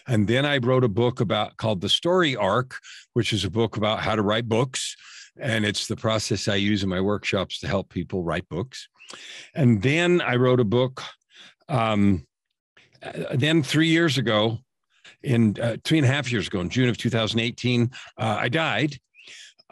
And 0.07 0.27
then 0.27 0.45
I 0.45 0.57
wrote 0.57 0.83
a 0.83 0.89
book 0.89 1.19
about 1.19 1.57
called 1.57 1.81
The 1.81 1.89
Story 1.89 2.35
Arc, 2.35 2.77
which 3.13 3.33
is 3.33 3.45
a 3.45 3.49
book 3.49 3.77
about 3.77 3.99
how 3.99 4.15
to 4.15 4.21
write 4.21 4.47
books. 4.47 4.95
And 5.39 5.65
it's 5.65 5.87
the 5.87 5.95
process 5.95 6.47
I 6.47 6.55
use 6.55 6.83
in 6.83 6.89
my 6.89 7.01
workshops 7.01 7.59
to 7.59 7.67
help 7.67 7.89
people 7.89 8.23
write 8.23 8.47
books. 8.49 8.87
And 9.55 9.81
then 9.81 10.21
I 10.21 10.35
wrote 10.35 10.59
a 10.59 10.65
book. 10.65 11.01
Um, 11.69 12.27
uh, 13.01 13.11
then 13.33 13.63
three 13.63 13.87
years 13.87 14.17
ago, 14.17 14.59
in 15.23 15.55
uh, 15.61 15.77
three 15.83 15.97
and 15.97 16.05
a 16.05 16.09
half 16.09 16.31
years 16.31 16.47
ago, 16.47 16.59
in 16.59 16.69
June 16.69 16.89
of 16.89 16.97
2018, 16.97 17.89
uh, 18.17 18.37
I 18.39 18.49
died. 18.49 18.97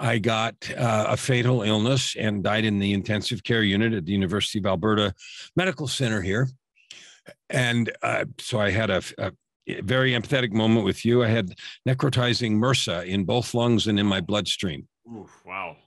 I 0.01 0.17
got 0.17 0.55
uh, 0.75 1.05
a 1.09 1.15
fatal 1.15 1.61
illness 1.61 2.15
and 2.15 2.43
died 2.43 2.65
in 2.65 2.79
the 2.79 2.91
intensive 2.91 3.43
care 3.43 3.61
unit 3.61 3.93
at 3.93 4.05
the 4.05 4.11
University 4.11 4.57
of 4.57 4.65
Alberta 4.65 5.13
Medical 5.55 5.87
Center 5.87 6.21
here. 6.21 6.49
And 7.51 7.91
uh, 8.01 8.25
so 8.39 8.59
I 8.59 8.71
had 8.71 8.89
a, 8.89 9.03
a, 9.19 9.31
very 9.83 10.13
empathetic 10.13 10.51
moment 10.51 10.85
with 10.85 11.05
you. 11.05 11.23
I 11.23 11.27
had 11.27 11.53
necrotizing 11.87 12.57
MRSA 12.57 13.05
in 13.05 13.25
both 13.25 13.53
lungs 13.53 13.85
and 13.85 13.99
in 13.99 14.07
my 14.07 14.19
bloodstream. 14.19 14.87
Ooh, 15.07 15.29
wow. 15.45 15.77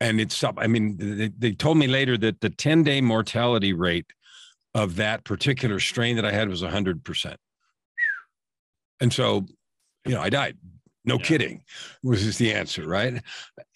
And 0.00 0.20
it's 0.20 0.42
up. 0.44 0.54
I 0.56 0.68
mean, 0.68 0.96
they, 0.96 1.28
they 1.36 1.52
told 1.52 1.76
me 1.76 1.88
later 1.88 2.16
that 2.18 2.40
the 2.40 2.50
10 2.50 2.84
day 2.84 3.00
mortality 3.00 3.72
rate 3.72 4.06
of 4.74 4.94
that 4.96 5.24
particular 5.24 5.80
strain 5.80 6.14
that 6.16 6.24
I 6.24 6.30
had 6.30 6.48
was 6.48 6.62
100%. 6.62 7.34
And 9.00 9.12
so, 9.12 9.44
you 10.06 10.12
know, 10.12 10.20
I 10.20 10.30
died. 10.30 10.56
No 11.04 11.16
yeah. 11.16 11.24
kidding, 11.24 11.62
was 12.02 12.36
the 12.36 12.52
answer, 12.52 12.86
right? 12.86 13.22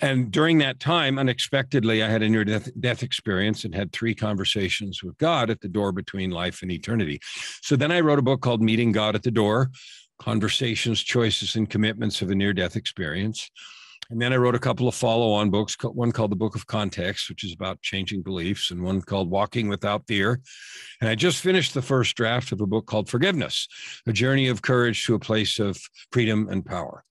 And 0.00 0.30
during 0.30 0.58
that 0.58 0.78
time, 0.78 1.18
unexpectedly, 1.18 2.02
I 2.02 2.08
had 2.08 2.22
a 2.22 2.28
near 2.28 2.44
death, 2.44 2.68
death 2.78 3.02
experience 3.02 3.64
and 3.64 3.74
had 3.74 3.92
three 3.92 4.14
conversations 4.14 5.02
with 5.02 5.16
God 5.16 5.48
at 5.48 5.60
the 5.62 5.68
door 5.68 5.90
between 5.90 6.30
life 6.30 6.60
and 6.60 6.70
eternity. 6.70 7.20
So 7.62 7.76
then 7.76 7.90
I 7.90 8.00
wrote 8.00 8.18
a 8.18 8.22
book 8.22 8.42
called 8.42 8.62
Meeting 8.62 8.92
God 8.92 9.14
at 9.14 9.22
the 9.22 9.30
Door 9.30 9.70
Conversations, 10.18 11.02
Choices, 11.02 11.56
and 11.56 11.68
Commitments 11.68 12.20
of 12.20 12.30
a 12.30 12.34
Near 12.34 12.52
Death 12.52 12.76
Experience. 12.76 13.50
And 14.10 14.20
then 14.20 14.34
I 14.34 14.36
wrote 14.36 14.54
a 14.54 14.60
couple 14.60 14.86
of 14.86 14.94
follow 14.94 15.32
on 15.32 15.48
books, 15.48 15.76
one 15.82 16.12
called 16.12 16.30
The 16.30 16.36
Book 16.36 16.54
of 16.54 16.66
Context, 16.66 17.30
which 17.30 17.42
is 17.42 17.54
about 17.54 17.80
changing 17.80 18.22
beliefs, 18.22 18.70
and 18.70 18.82
one 18.82 19.00
called 19.00 19.30
Walking 19.30 19.68
Without 19.68 20.06
Fear. 20.06 20.40
And 21.00 21.08
I 21.08 21.14
just 21.14 21.42
finished 21.42 21.72
the 21.72 21.82
first 21.82 22.14
draft 22.16 22.52
of 22.52 22.60
a 22.60 22.66
book 22.66 22.86
called 22.86 23.08
Forgiveness 23.08 23.66
A 24.06 24.12
Journey 24.12 24.48
of 24.48 24.60
Courage 24.60 25.06
to 25.06 25.14
a 25.14 25.18
Place 25.18 25.58
of 25.58 25.78
Freedom 26.12 26.48
and 26.50 26.66
Power. 26.66 27.02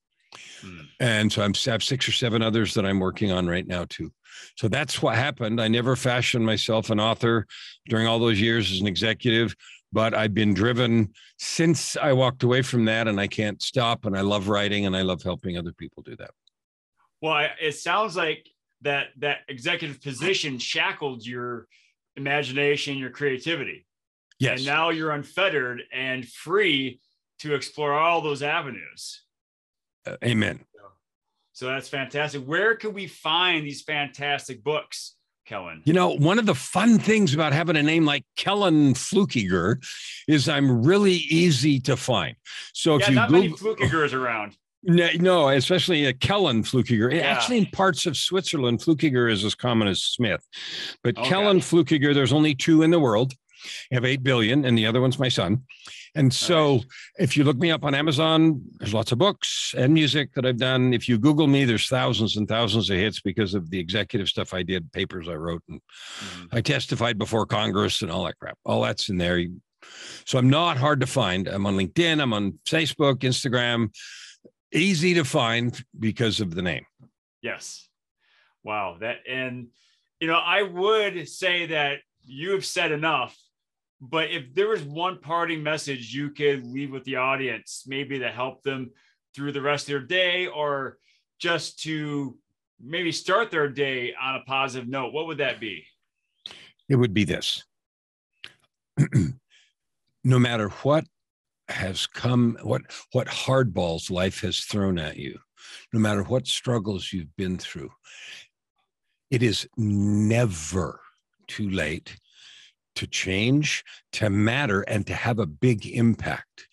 Hmm. 0.60 0.80
And 1.00 1.32
so 1.32 1.42
I'm, 1.42 1.52
I 1.66 1.70
have 1.70 1.82
six 1.82 2.08
or 2.08 2.12
seven 2.12 2.42
others 2.42 2.74
that 2.74 2.84
I'm 2.84 3.00
working 3.00 3.32
on 3.32 3.46
right 3.46 3.66
now, 3.66 3.84
too. 3.88 4.12
So 4.56 4.68
that's 4.68 5.02
what 5.02 5.16
happened. 5.16 5.60
I 5.60 5.68
never 5.68 5.96
fashioned 5.96 6.44
myself 6.44 6.90
an 6.90 7.00
author 7.00 7.46
during 7.88 8.06
all 8.06 8.18
those 8.18 8.40
years 8.40 8.70
as 8.72 8.80
an 8.80 8.86
executive, 8.86 9.54
but 9.92 10.14
I've 10.14 10.34
been 10.34 10.54
driven 10.54 11.12
since 11.38 11.96
I 11.96 12.12
walked 12.12 12.42
away 12.42 12.62
from 12.62 12.84
that, 12.86 13.06
and 13.08 13.20
I 13.20 13.26
can't 13.26 13.62
stop. 13.62 14.06
And 14.06 14.16
I 14.16 14.22
love 14.22 14.48
writing 14.48 14.86
and 14.86 14.96
I 14.96 15.02
love 15.02 15.22
helping 15.22 15.56
other 15.56 15.72
people 15.72 16.02
do 16.02 16.16
that. 16.16 16.30
Well, 17.20 17.48
it 17.60 17.72
sounds 17.72 18.16
like 18.16 18.48
that 18.82 19.08
that 19.18 19.38
executive 19.48 20.02
position 20.02 20.58
shackled 20.58 21.24
your 21.24 21.66
imagination, 22.16 22.98
your 22.98 23.10
creativity. 23.10 23.86
Yes. 24.38 24.58
And 24.58 24.66
now 24.66 24.90
you're 24.90 25.12
unfettered 25.12 25.82
and 25.92 26.28
free 26.28 27.00
to 27.38 27.54
explore 27.54 27.94
all 27.94 28.20
those 28.20 28.42
avenues. 28.42 29.22
Uh, 30.06 30.16
amen. 30.24 30.60
So 31.54 31.66
that's 31.66 31.88
fantastic. 31.88 32.44
Where 32.44 32.74
can 32.74 32.92
we 32.92 33.06
find 33.06 33.64
these 33.64 33.82
fantastic 33.82 34.64
books, 34.64 35.14
Kellan? 35.46 35.82
You 35.84 35.92
know, 35.92 36.10
one 36.10 36.40
of 36.40 36.46
the 36.46 36.54
fun 36.54 36.98
things 36.98 37.32
about 37.32 37.52
having 37.52 37.76
a 37.76 37.82
name 37.82 38.04
like 38.04 38.24
Kellan 38.36 38.94
Fluckiger 38.94 39.76
is 40.26 40.48
I'm 40.48 40.84
really 40.84 41.12
easy 41.12 41.78
to 41.80 41.96
find. 41.96 42.34
So 42.72 42.98
yeah, 42.98 43.04
if 43.04 43.08
you 43.10 43.14
not 43.14 43.28
Google, 43.28 43.42
many 43.42 43.54
Fluckigers 43.54 44.12
around. 44.12 44.56
No, 44.86 45.08
no, 45.18 45.48
especially 45.48 46.04
a 46.04 46.12
Kellan 46.12 46.62
Fluckiger. 46.62 47.10
Yeah. 47.10 47.22
Actually, 47.22 47.56
in 47.56 47.66
parts 47.72 48.04
of 48.04 48.18
Switzerland, 48.18 48.80
Fluckiger 48.80 49.32
is 49.32 49.42
as 49.42 49.54
common 49.54 49.88
as 49.88 50.02
Smith. 50.02 50.46
But 51.02 51.16
okay. 51.16 51.26
Kellan 51.26 51.60
Fluckiger, 51.60 52.12
there's 52.12 52.34
only 52.34 52.54
two 52.54 52.82
in 52.82 52.90
the 52.90 53.00
world. 53.00 53.32
I 53.90 53.94
have 53.94 54.04
8 54.04 54.22
billion, 54.22 54.64
and 54.64 54.76
the 54.76 54.86
other 54.86 55.00
one's 55.00 55.18
my 55.18 55.28
son. 55.28 55.62
And 56.14 56.32
so, 56.32 56.76
nice. 56.76 56.84
if 57.18 57.36
you 57.36 57.44
look 57.44 57.56
me 57.56 57.70
up 57.70 57.84
on 57.84 57.94
Amazon, 57.94 58.62
there's 58.78 58.94
lots 58.94 59.10
of 59.10 59.18
books 59.18 59.74
and 59.76 59.92
music 59.92 60.32
that 60.34 60.46
I've 60.46 60.58
done. 60.58 60.94
If 60.94 61.08
you 61.08 61.18
Google 61.18 61.48
me, 61.48 61.64
there's 61.64 61.88
thousands 61.88 62.36
and 62.36 62.46
thousands 62.46 62.88
of 62.88 62.96
hits 62.96 63.20
because 63.20 63.54
of 63.54 63.70
the 63.70 63.78
executive 63.78 64.28
stuff 64.28 64.54
I 64.54 64.62
did, 64.62 64.92
papers 64.92 65.28
I 65.28 65.34
wrote, 65.34 65.62
and 65.68 65.80
mm-hmm. 65.80 66.56
I 66.56 66.60
testified 66.60 67.18
before 67.18 67.46
Congress 67.46 68.02
and 68.02 68.10
all 68.10 68.24
that 68.24 68.38
crap. 68.38 68.58
All 68.64 68.82
that's 68.82 69.08
in 69.08 69.18
there. 69.18 69.44
So 70.24 70.38
I'm 70.38 70.48
not 70.48 70.76
hard 70.76 71.00
to 71.00 71.06
find. 71.06 71.48
I'm 71.48 71.66
on 71.66 71.76
LinkedIn, 71.76 72.22
I'm 72.22 72.32
on 72.32 72.58
Facebook, 72.64 73.18
Instagram 73.18 73.90
easy 74.74 75.14
to 75.14 75.24
find 75.24 75.82
because 75.98 76.40
of 76.40 76.54
the 76.54 76.62
name. 76.62 76.84
Yes. 77.40 77.88
Wow. 78.62 78.96
That 79.00 79.18
and 79.28 79.68
you 80.20 80.26
know, 80.26 80.38
I 80.38 80.62
would 80.62 81.28
say 81.28 81.66
that 81.66 81.98
you 82.22 82.52
have 82.52 82.64
said 82.64 82.92
enough, 82.92 83.36
but 84.00 84.30
if 84.30 84.54
there 84.54 84.68
was 84.68 84.82
one 84.82 85.18
parting 85.18 85.62
message 85.62 86.14
you 86.14 86.30
could 86.30 86.66
leave 86.66 86.90
with 86.90 87.04
the 87.04 87.16
audience, 87.16 87.84
maybe 87.86 88.18
to 88.18 88.28
help 88.28 88.62
them 88.62 88.90
through 89.34 89.52
the 89.52 89.62
rest 89.62 89.84
of 89.84 89.92
their 89.92 90.00
day 90.00 90.46
or 90.46 90.98
just 91.38 91.80
to 91.82 92.36
maybe 92.80 93.12
start 93.12 93.50
their 93.50 93.68
day 93.68 94.14
on 94.20 94.36
a 94.36 94.44
positive 94.46 94.88
note, 94.88 95.12
what 95.12 95.26
would 95.26 95.38
that 95.38 95.60
be? 95.60 95.84
It 96.88 96.96
would 96.96 97.14
be 97.14 97.24
this. 97.24 97.64
no 100.24 100.38
matter 100.38 100.68
what 100.82 101.04
has 101.68 102.06
come 102.06 102.58
what 102.62 102.82
what 103.12 103.26
hardballs 103.26 104.10
life 104.10 104.40
has 104.40 104.60
thrown 104.60 104.98
at 104.98 105.16
you 105.16 105.38
no 105.92 106.00
matter 106.00 106.22
what 106.22 106.46
struggles 106.46 107.12
you've 107.12 107.34
been 107.36 107.56
through 107.56 107.90
it 109.30 109.42
is 109.42 109.66
never 109.76 111.00
too 111.46 111.70
late 111.70 112.16
to 112.94 113.06
change 113.06 113.84
to 114.12 114.30
matter 114.30 114.82
and 114.82 115.06
to 115.06 115.14
have 115.14 115.38
a 115.38 115.46
big 115.46 115.86
impact 115.86 116.68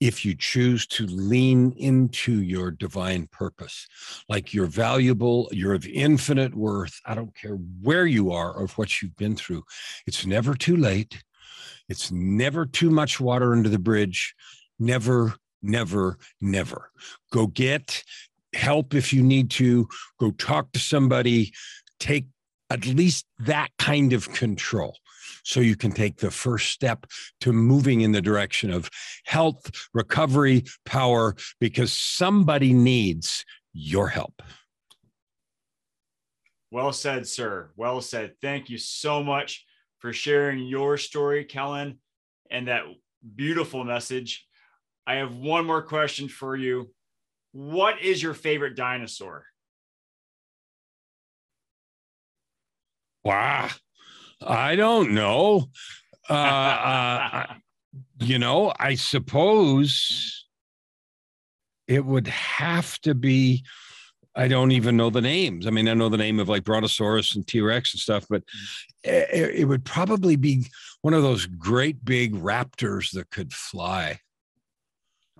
if 0.00 0.24
you 0.24 0.34
choose 0.34 0.86
to 0.86 1.06
lean 1.06 1.72
into 1.72 2.40
your 2.40 2.70
divine 2.70 3.26
purpose 3.30 3.86
like 4.28 4.54
you're 4.54 4.66
valuable 4.66 5.48
you're 5.52 5.74
of 5.74 5.86
infinite 5.86 6.54
worth 6.54 7.00
i 7.06 7.14
don't 7.14 7.34
care 7.34 7.56
where 7.82 8.06
you 8.06 8.32
are 8.32 8.52
or 8.52 8.66
what 8.76 9.02
you've 9.02 9.16
been 9.16 9.36
through 9.36 9.62
it's 10.06 10.24
never 10.24 10.54
too 10.54 10.76
late 10.76 11.22
it's 11.90 12.12
never 12.12 12.66
too 12.66 12.88
much 12.88 13.20
water 13.20 13.52
under 13.52 13.68
the 13.68 13.78
bridge. 13.78 14.34
Never, 14.78 15.34
never, 15.60 16.18
never. 16.40 16.92
Go 17.32 17.48
get 17.48 18.04
help 18.54 18.94
if 18.94 19.12
you 19.12 19.22
need 19.22 19.50
to. 19.50 19.88
Go 20.18 20.30
talk 20.30 20.70
to 20.72 20.78
somebody. 20.78 21.52
Take 21.98 22.26
at 22.70 22.86
least 22.86 23.26
that 23.40 23.70
kind 23.78 24.12
of 24.12 24.32
control 24.32 24.96
so 25.44 25.60
you 25.60 25.76
can 25.76 25.92
take 25.92 26.16
the 26.16 26.30
first 26.30 26.72
step 26.72 27.06
to 27.40 27.52
moving 27.52 28.02
in 28.02 28.12
the 28.12 28.22
direction 28.22 28.70
of 28.70 28.90
health, 29.24 29.70
recovery, 29.94 30.64
power, 30.84 31.36
because 31.60 31.92
somebody 31.92 32.72
needs 32.72 33.44
your 33.72 34.08
help. 34.08 34.42
Well 36.70 36.92
said, 36.92 37.26
sir. 37.26 37.70
Well 37.76 38.00
said. 38.00 38.34
Thank 38.40 38.70
you 38.70 38.78
so 38.78 39.22
much 39.22 39.64
for 39.98 40.12
sharing 40.12 40.60
your 40.60 40.96
story, 40.96 41.44
Kellan, 41.44 41.98
and 42.50 42.68
that 42.68 42.84
beautiful 43.34 43.84
message. 43.84 44.46
I 45.06 45.16
have 45.16 45.34
one 45.34 45.66
more 45.66 45.82
question 45.82 46.28
for 46.28 46.56
you. 46.56 46.90
What 47.52 48.00
is 48.00 48.22
your 48.22 48.34
favorite 48.34 48.76
dinosaur? 48.76 49.44
Wow. 53.24 53.68
I 54.42 54.76
don't 54.76 55.12
know. 55.12 55.66
Uh, 56.28 56.32
uh, 56.32 57.46
you 58.20 58.38
know, 58.38 58.72
I 58.78 58.94
suppose 58.94 60.46
it 61.88 62.04
would 62.04 62.28
have 62.28 62.98
to 63.00 63.14
be 63.14 63.64
I 64.36 64.46
don't 64.46 64.70
even 64.70 64.96
know 64.96 65.10
the 65.10 65.20
names. 65.20 65.66
I 65.66 65.70
mean, 65.70 65.88
I 65.88 65.94
know 65.94 66.08
the 66.08 66.16
name 66.16 66.38
of 66.38 66.48
like 66.48 66.64
Brontosaurus 66.64 67.34
and 67.34 67.46
T 67.46 67.60
Rex 67.60 67.92
and 67.92 68.00
stuff, 68.00 68.26
but 68.30 68.44
it, 69.02 69.60
it, 69.60 69.64
would 69.64 69.84
probably 69.84 70.36
be 70.36 70.66
one 71.02 71.14
of 71.14 71.22
those 71.22 71.46
great 71.46 72.04
big 72.04 72.34
raptors 72.34 73.10
that 73.12 73.30
could 73.30 73.52
fly. 73.52 74.20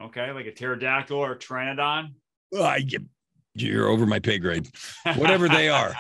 Okay, 0.01 0.33
like 0.33 0.47
a 0.47 0.53
pterodactyl 0.53 1.17
or 1.17 1.33
a 1.33 1.39
pteranodon. 1.39 2.15
Uh, 2.57 2.79
You're 3.55 3.87
over 3.87 4.07
my 4.07 4.19
pay 4.19 4.39
grade, 4.39 4.69
whatever 5.17 5.49
they 5.49 5.69
are. 5.69 5.95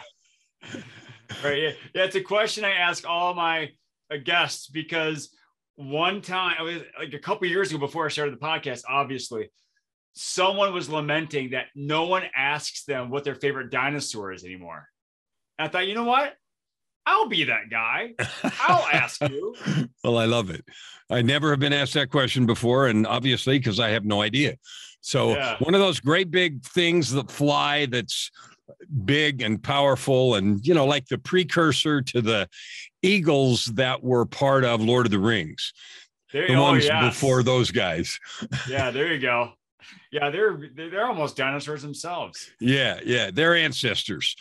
right. 1.44 1.62
Yeah. 1.62 1.70
yeah. 1.94 2.04
It's 2.04 2.16
a 2.16 2.20
question 2.20 2.64
I 2.64 2.72
ask 2.72 3.06
all 3.06 3.34
my 3.34 3.70
uh, 4.12 4.16
guests 4.22 4.68
because 4.68 5.34
one 5.76 6.20
time, 6.20 6.56
I 6.58 6.62
was 6.62 6.82
like 6.98 7.14
a 7.14 7.18
couple 7.18 7.46
years 7.48 7.70
ago 7.70 7.78
before 7.78 8.04
I 8.04 8.08
started 8.08 8.34
the 8.34 8.44
podcast, 8.44 8.82
obviously, 8.88 9.50
someone 10.12 10.74
was 10.74 10.90
lamenting 10.90 11.50
that 11.50 11.66
no 11.74 12.06
one 12.06 12.24
asks 12.34 12.84
them 12.84 13.10
what 13.10 13.24
their 13.24 13.34
favorite 13.34 13.70
dinosaur 13.70 14.32
is 14.32 14.44
anymore. 14.44 14.86
And 15.58 15.68
I 15.68 15.70
thought, 15.70 15.86
you 15.86 15.94
know 15.94 16.04
what? 16.04 16.34
I'll 17.06 17.28
be 17.28 17.44
that 17.44 17.70
guy. 17.70 18.14
I'll 18.60 18.86
ask 18.92 19.20
you. 19.30 19.54
well, 20.04 20.18
I 20.18 20.26
love 20.26 20.50
it. 20.50 20.64
I 21.08 21.22
never 21.22 21.50
have 21.50 21.60
been 21.60 21.72
asked 21.72 21.94
that 21.94 22.10
question 22.10 22.46
before, 22.46 22.86
and 22.86 23.06
obviously, 23.06 23.58
because 23.58 23.80
I 23.80 23.90
have 23.90 24.04
no 24.04 24.22
idea. 24.22 24.56
So, 25.00 25.30
yeah. 25.30 25.56
one 25.60 25.74
of 25.74 25.80
those 25.80 25.98
great 25.98 26.30
big 26.30 26.62
things 26.62 27.10
that 27.12 27.30
fly 27.30 27.86
that's 27.86 28.30
big 29.04 29.42
and 29.42 29.62
powerful, 29.62 30.34
and 30.34 30.64
you 30.66 30.74
know, 30.74 30.86
like 30.86 31.06
the 31.06 31.18
precursor 31.18 32.02
to 32.02 32.20
the 32.20 32.48
eagles 33.02 33.66
that 33.66 34.02
were 34.02 34.26
part 34.26 34.64
of 34.64 34.80
Lord 34.80 35.06
of 35.06 35.12
the 35.12 35.18
Rings. 35.18 35.72
There, 36.32 36.46
the 36.46 36.54
oh, 36.54 36.62
ones 36.62 36.84
yes. 36.84 37.14
before 37.14 37.42
those 37.42 37.70
guys. 37.70 38.18
yeah, 38.68 38.90
there 38.90 39.12
you 39.12 39.18
go. 39.18 39.52
Yeah, 40.12 40.30
they're 40.30 40.70
they're 40.74 41.06
almost 41.06 41.36
dinosaurs 41.36 41.82
themselves. 41.82 42.50
Yeah, 42.60 43.00
yeah, 43.04 43.30
they're 43.32 43.56
ancestors, 43.56 44.36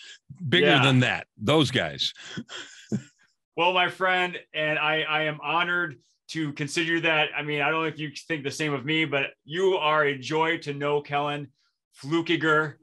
bigger 0.48 0.68
yeah. 0.68 0.84
than 0.84 1.00
that. 1.02 1.28
Those 1.38 1.72
guys. 1.72 2.14
well, 3.56 3.74
my 3.74 3.90
friend, 3.90 4.38
and 4.54 4.78
I 4.78 5.02
I 5.02 5.24
am 5.24 5.40
honored 5.42 5.98
to 6.30 6.54
consider 6.54 7.00
that. 7.02 7.30
I 7.36 7.42
mean, 7.42 7.62
I 7.62 7.70
don't 7.70 7.82
know 7.82 7.88
if 7.88 8.00
you 8.00 8.12
think 8.28 8.44
the 8.44 8.52
same 8.52 8.74
of 8.74 8.86
me, 8.86 9.06
but 9.06 9.28
you 9.46 9.76
are 9.78 10.06
a 10.06 10.18
joy 10.18 10.58
to 10.60 10.74
know, 10.74 11.02
Kellan 11.02 11.48
Fluckiger. 12.02 12.76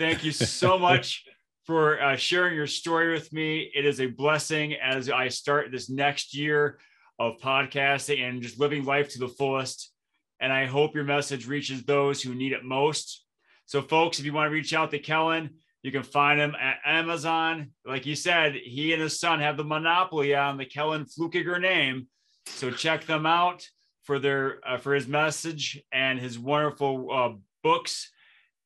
Thank 0.00 0.24
you 0.24 0.32
so 0.32 0.78
much 0.88 1.26
for 1.66 2.02
uh, 2.02 2.16
sharing 2.16 2.54
your 2.54 2.66
story 2.66 3.12
with 3.12 3.34
me. 3.34 3.70
It 3.74 3.84
is 3.84 4.00
a 4.00 4.06
blessing 4.06 4.76
as 4.76 5.10
I 5.10 5.28
start 5.28 5.70
this 5.70 5.90
next 5.90 6.34
year 6.34 6.78
of 7.18 7.36
podcasting 7.36 8.26
and 8.26 8.40
just 8.40 8.58
living 8.58 8.86
life 8.86 9.10
to 9.10 9.18
the 9.18 9.28
fullest. 9.28 9.92
And 10.40 10.54
I 10.54 10.64
hope 10.64 10.94
your 10.94 11.04
message 11.04 11.46
reaches 11.46 11.84
those 11.84 12.22
who 12.22 12.34
need 12.34 12.52
it 12.52 12.64
most. 12.64 13.26
So, 13.66 13.82
folks, 13.82 14.18
if 14.18 14.24
you 14.24 14.32
want 14.32 14.48
to 14.48 14.54
reach 14.54 14.72
out 14.72 14.90
to 14.92 14.98
Kellan, 14.98 15.50
you 15.82 15.92
can 15.92 16.02
find 16.02 16.40
him 16.40 16.54
at 16.58 16.78
Amazon. 16.86 17.72
Like 17.84 18.06
you 18.06 18.16
said, 18.16 18.54
he 18.54 18.94
and 18.94 19.02
his 19.02 19.20
son 19.20 19.38
have 19.40 19.58
the 19.58 19.64
monopoly 19.64 20.34
on 20.34 20.56
the 20.56 20.64
Kellan 20.64 21.04
Fluckiger 21.04 21.60
name. 21.60 22.08
So 22.46 22.70
check 22.70 23.04
them 23.04 23.26
out 23.26 23.68
for 24.04 24.18
their 24.18 24.66
uh, 24.66 24.78
for 24.78 24.94
his 24.94 25.06
message 25.06 25.78
and 25.92 26.18
his 26.18 26.38
wonderful 26.38 27.12
uh, 27.12 27.32
books. 27.62 28.10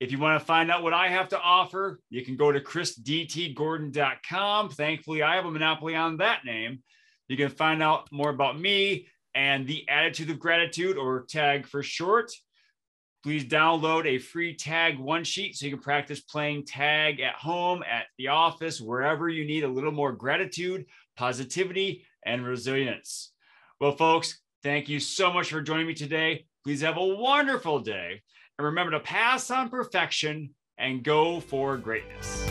If 0.05 0.13
you 0.13 0.19
want 0.19 0.39
to 0.39 0.45
find 0.45 0.71
out 0.71 0.83
what 0.83 0.93
I 0.93 1.09
have 1.09 1.31
to 1.31 1.41
offer, 1.41 1.99
you 2.11 2.23
can 2.23 2.37
go 2.37 2.53
to 2.53 2.61
chrisdtgordon.com. 2.61 4.69
Thankfully, 4.69 5.23
I 5.23 5.37
have 5.37 5.47
a 5.47 5.51
monopoly 5.51 5.95
on 5.95 6.19
that 6.19 6.45
name. 6.45 6.83
You 7.27 7.39
can 7.39 7.49
find 7.49 7.83
out 7.83 8.13
more 8.13 8.29
about 8.29 8.61
me 8.61 9.09
and 9.35 9.67
the 9.67 9.89
attitude 9.89 10.29
of 10.29 10.39
gratitude, 10.39 10.99
or 10.99 11.25
tag 11.27 11.67
for 11.67 11.83
short. 11.83 12.31
Please 13.23 13.47
download 13.47 14.05
a 14.05 14.19
free 14.19 14.55
tag 14.55 14.99
one 14.99 15.25
sheet 15.25 15.57
so 15.57 15.65
you 15.65 15.73
can 15.73 15.81
practice 15.81 16.21
playing 16.21 16.67
tag 16.67 17.21
at 17.21 17.37
home, 17.37 17.83
at 17.91 18.05
the 18.19 18.29
office, 18.29 18.83
wherever 18.83 19.31
you 19.31 19.47
need 19.47 19.65
a 19.65 19.69
little 19.69 19.91
more 19.91 20.13
gratitude, 20.13 20.85
positivity, 21.17 22.05
and 22.27 22.45
resilience. 22.45 23.33
Well, 23.81 23.97
folks, 23.97 24.39
thank 24.63 24.91
you 24.91 25.01
so 25.01 25.33
much 25.33 25.49
for 25.49 25.63
joining 25.63 25.87
me 25.87 25.95
today. 25.95 26.45
Please 26.63 26.83
have 26.83 26.99
a 26.99 27.07
wonderful 27.07 27.79
day. 27.79 28.21
And 28.59 28.67
remember 28.67 28.93
to 28.93 29.01
pass 29.01 29.51
on 29.51 29.69
perfection 29.69 30.55
and 30.79 31.03
go 31.03 31.41
for 31.41 31.77
greatness. 31.77 32.49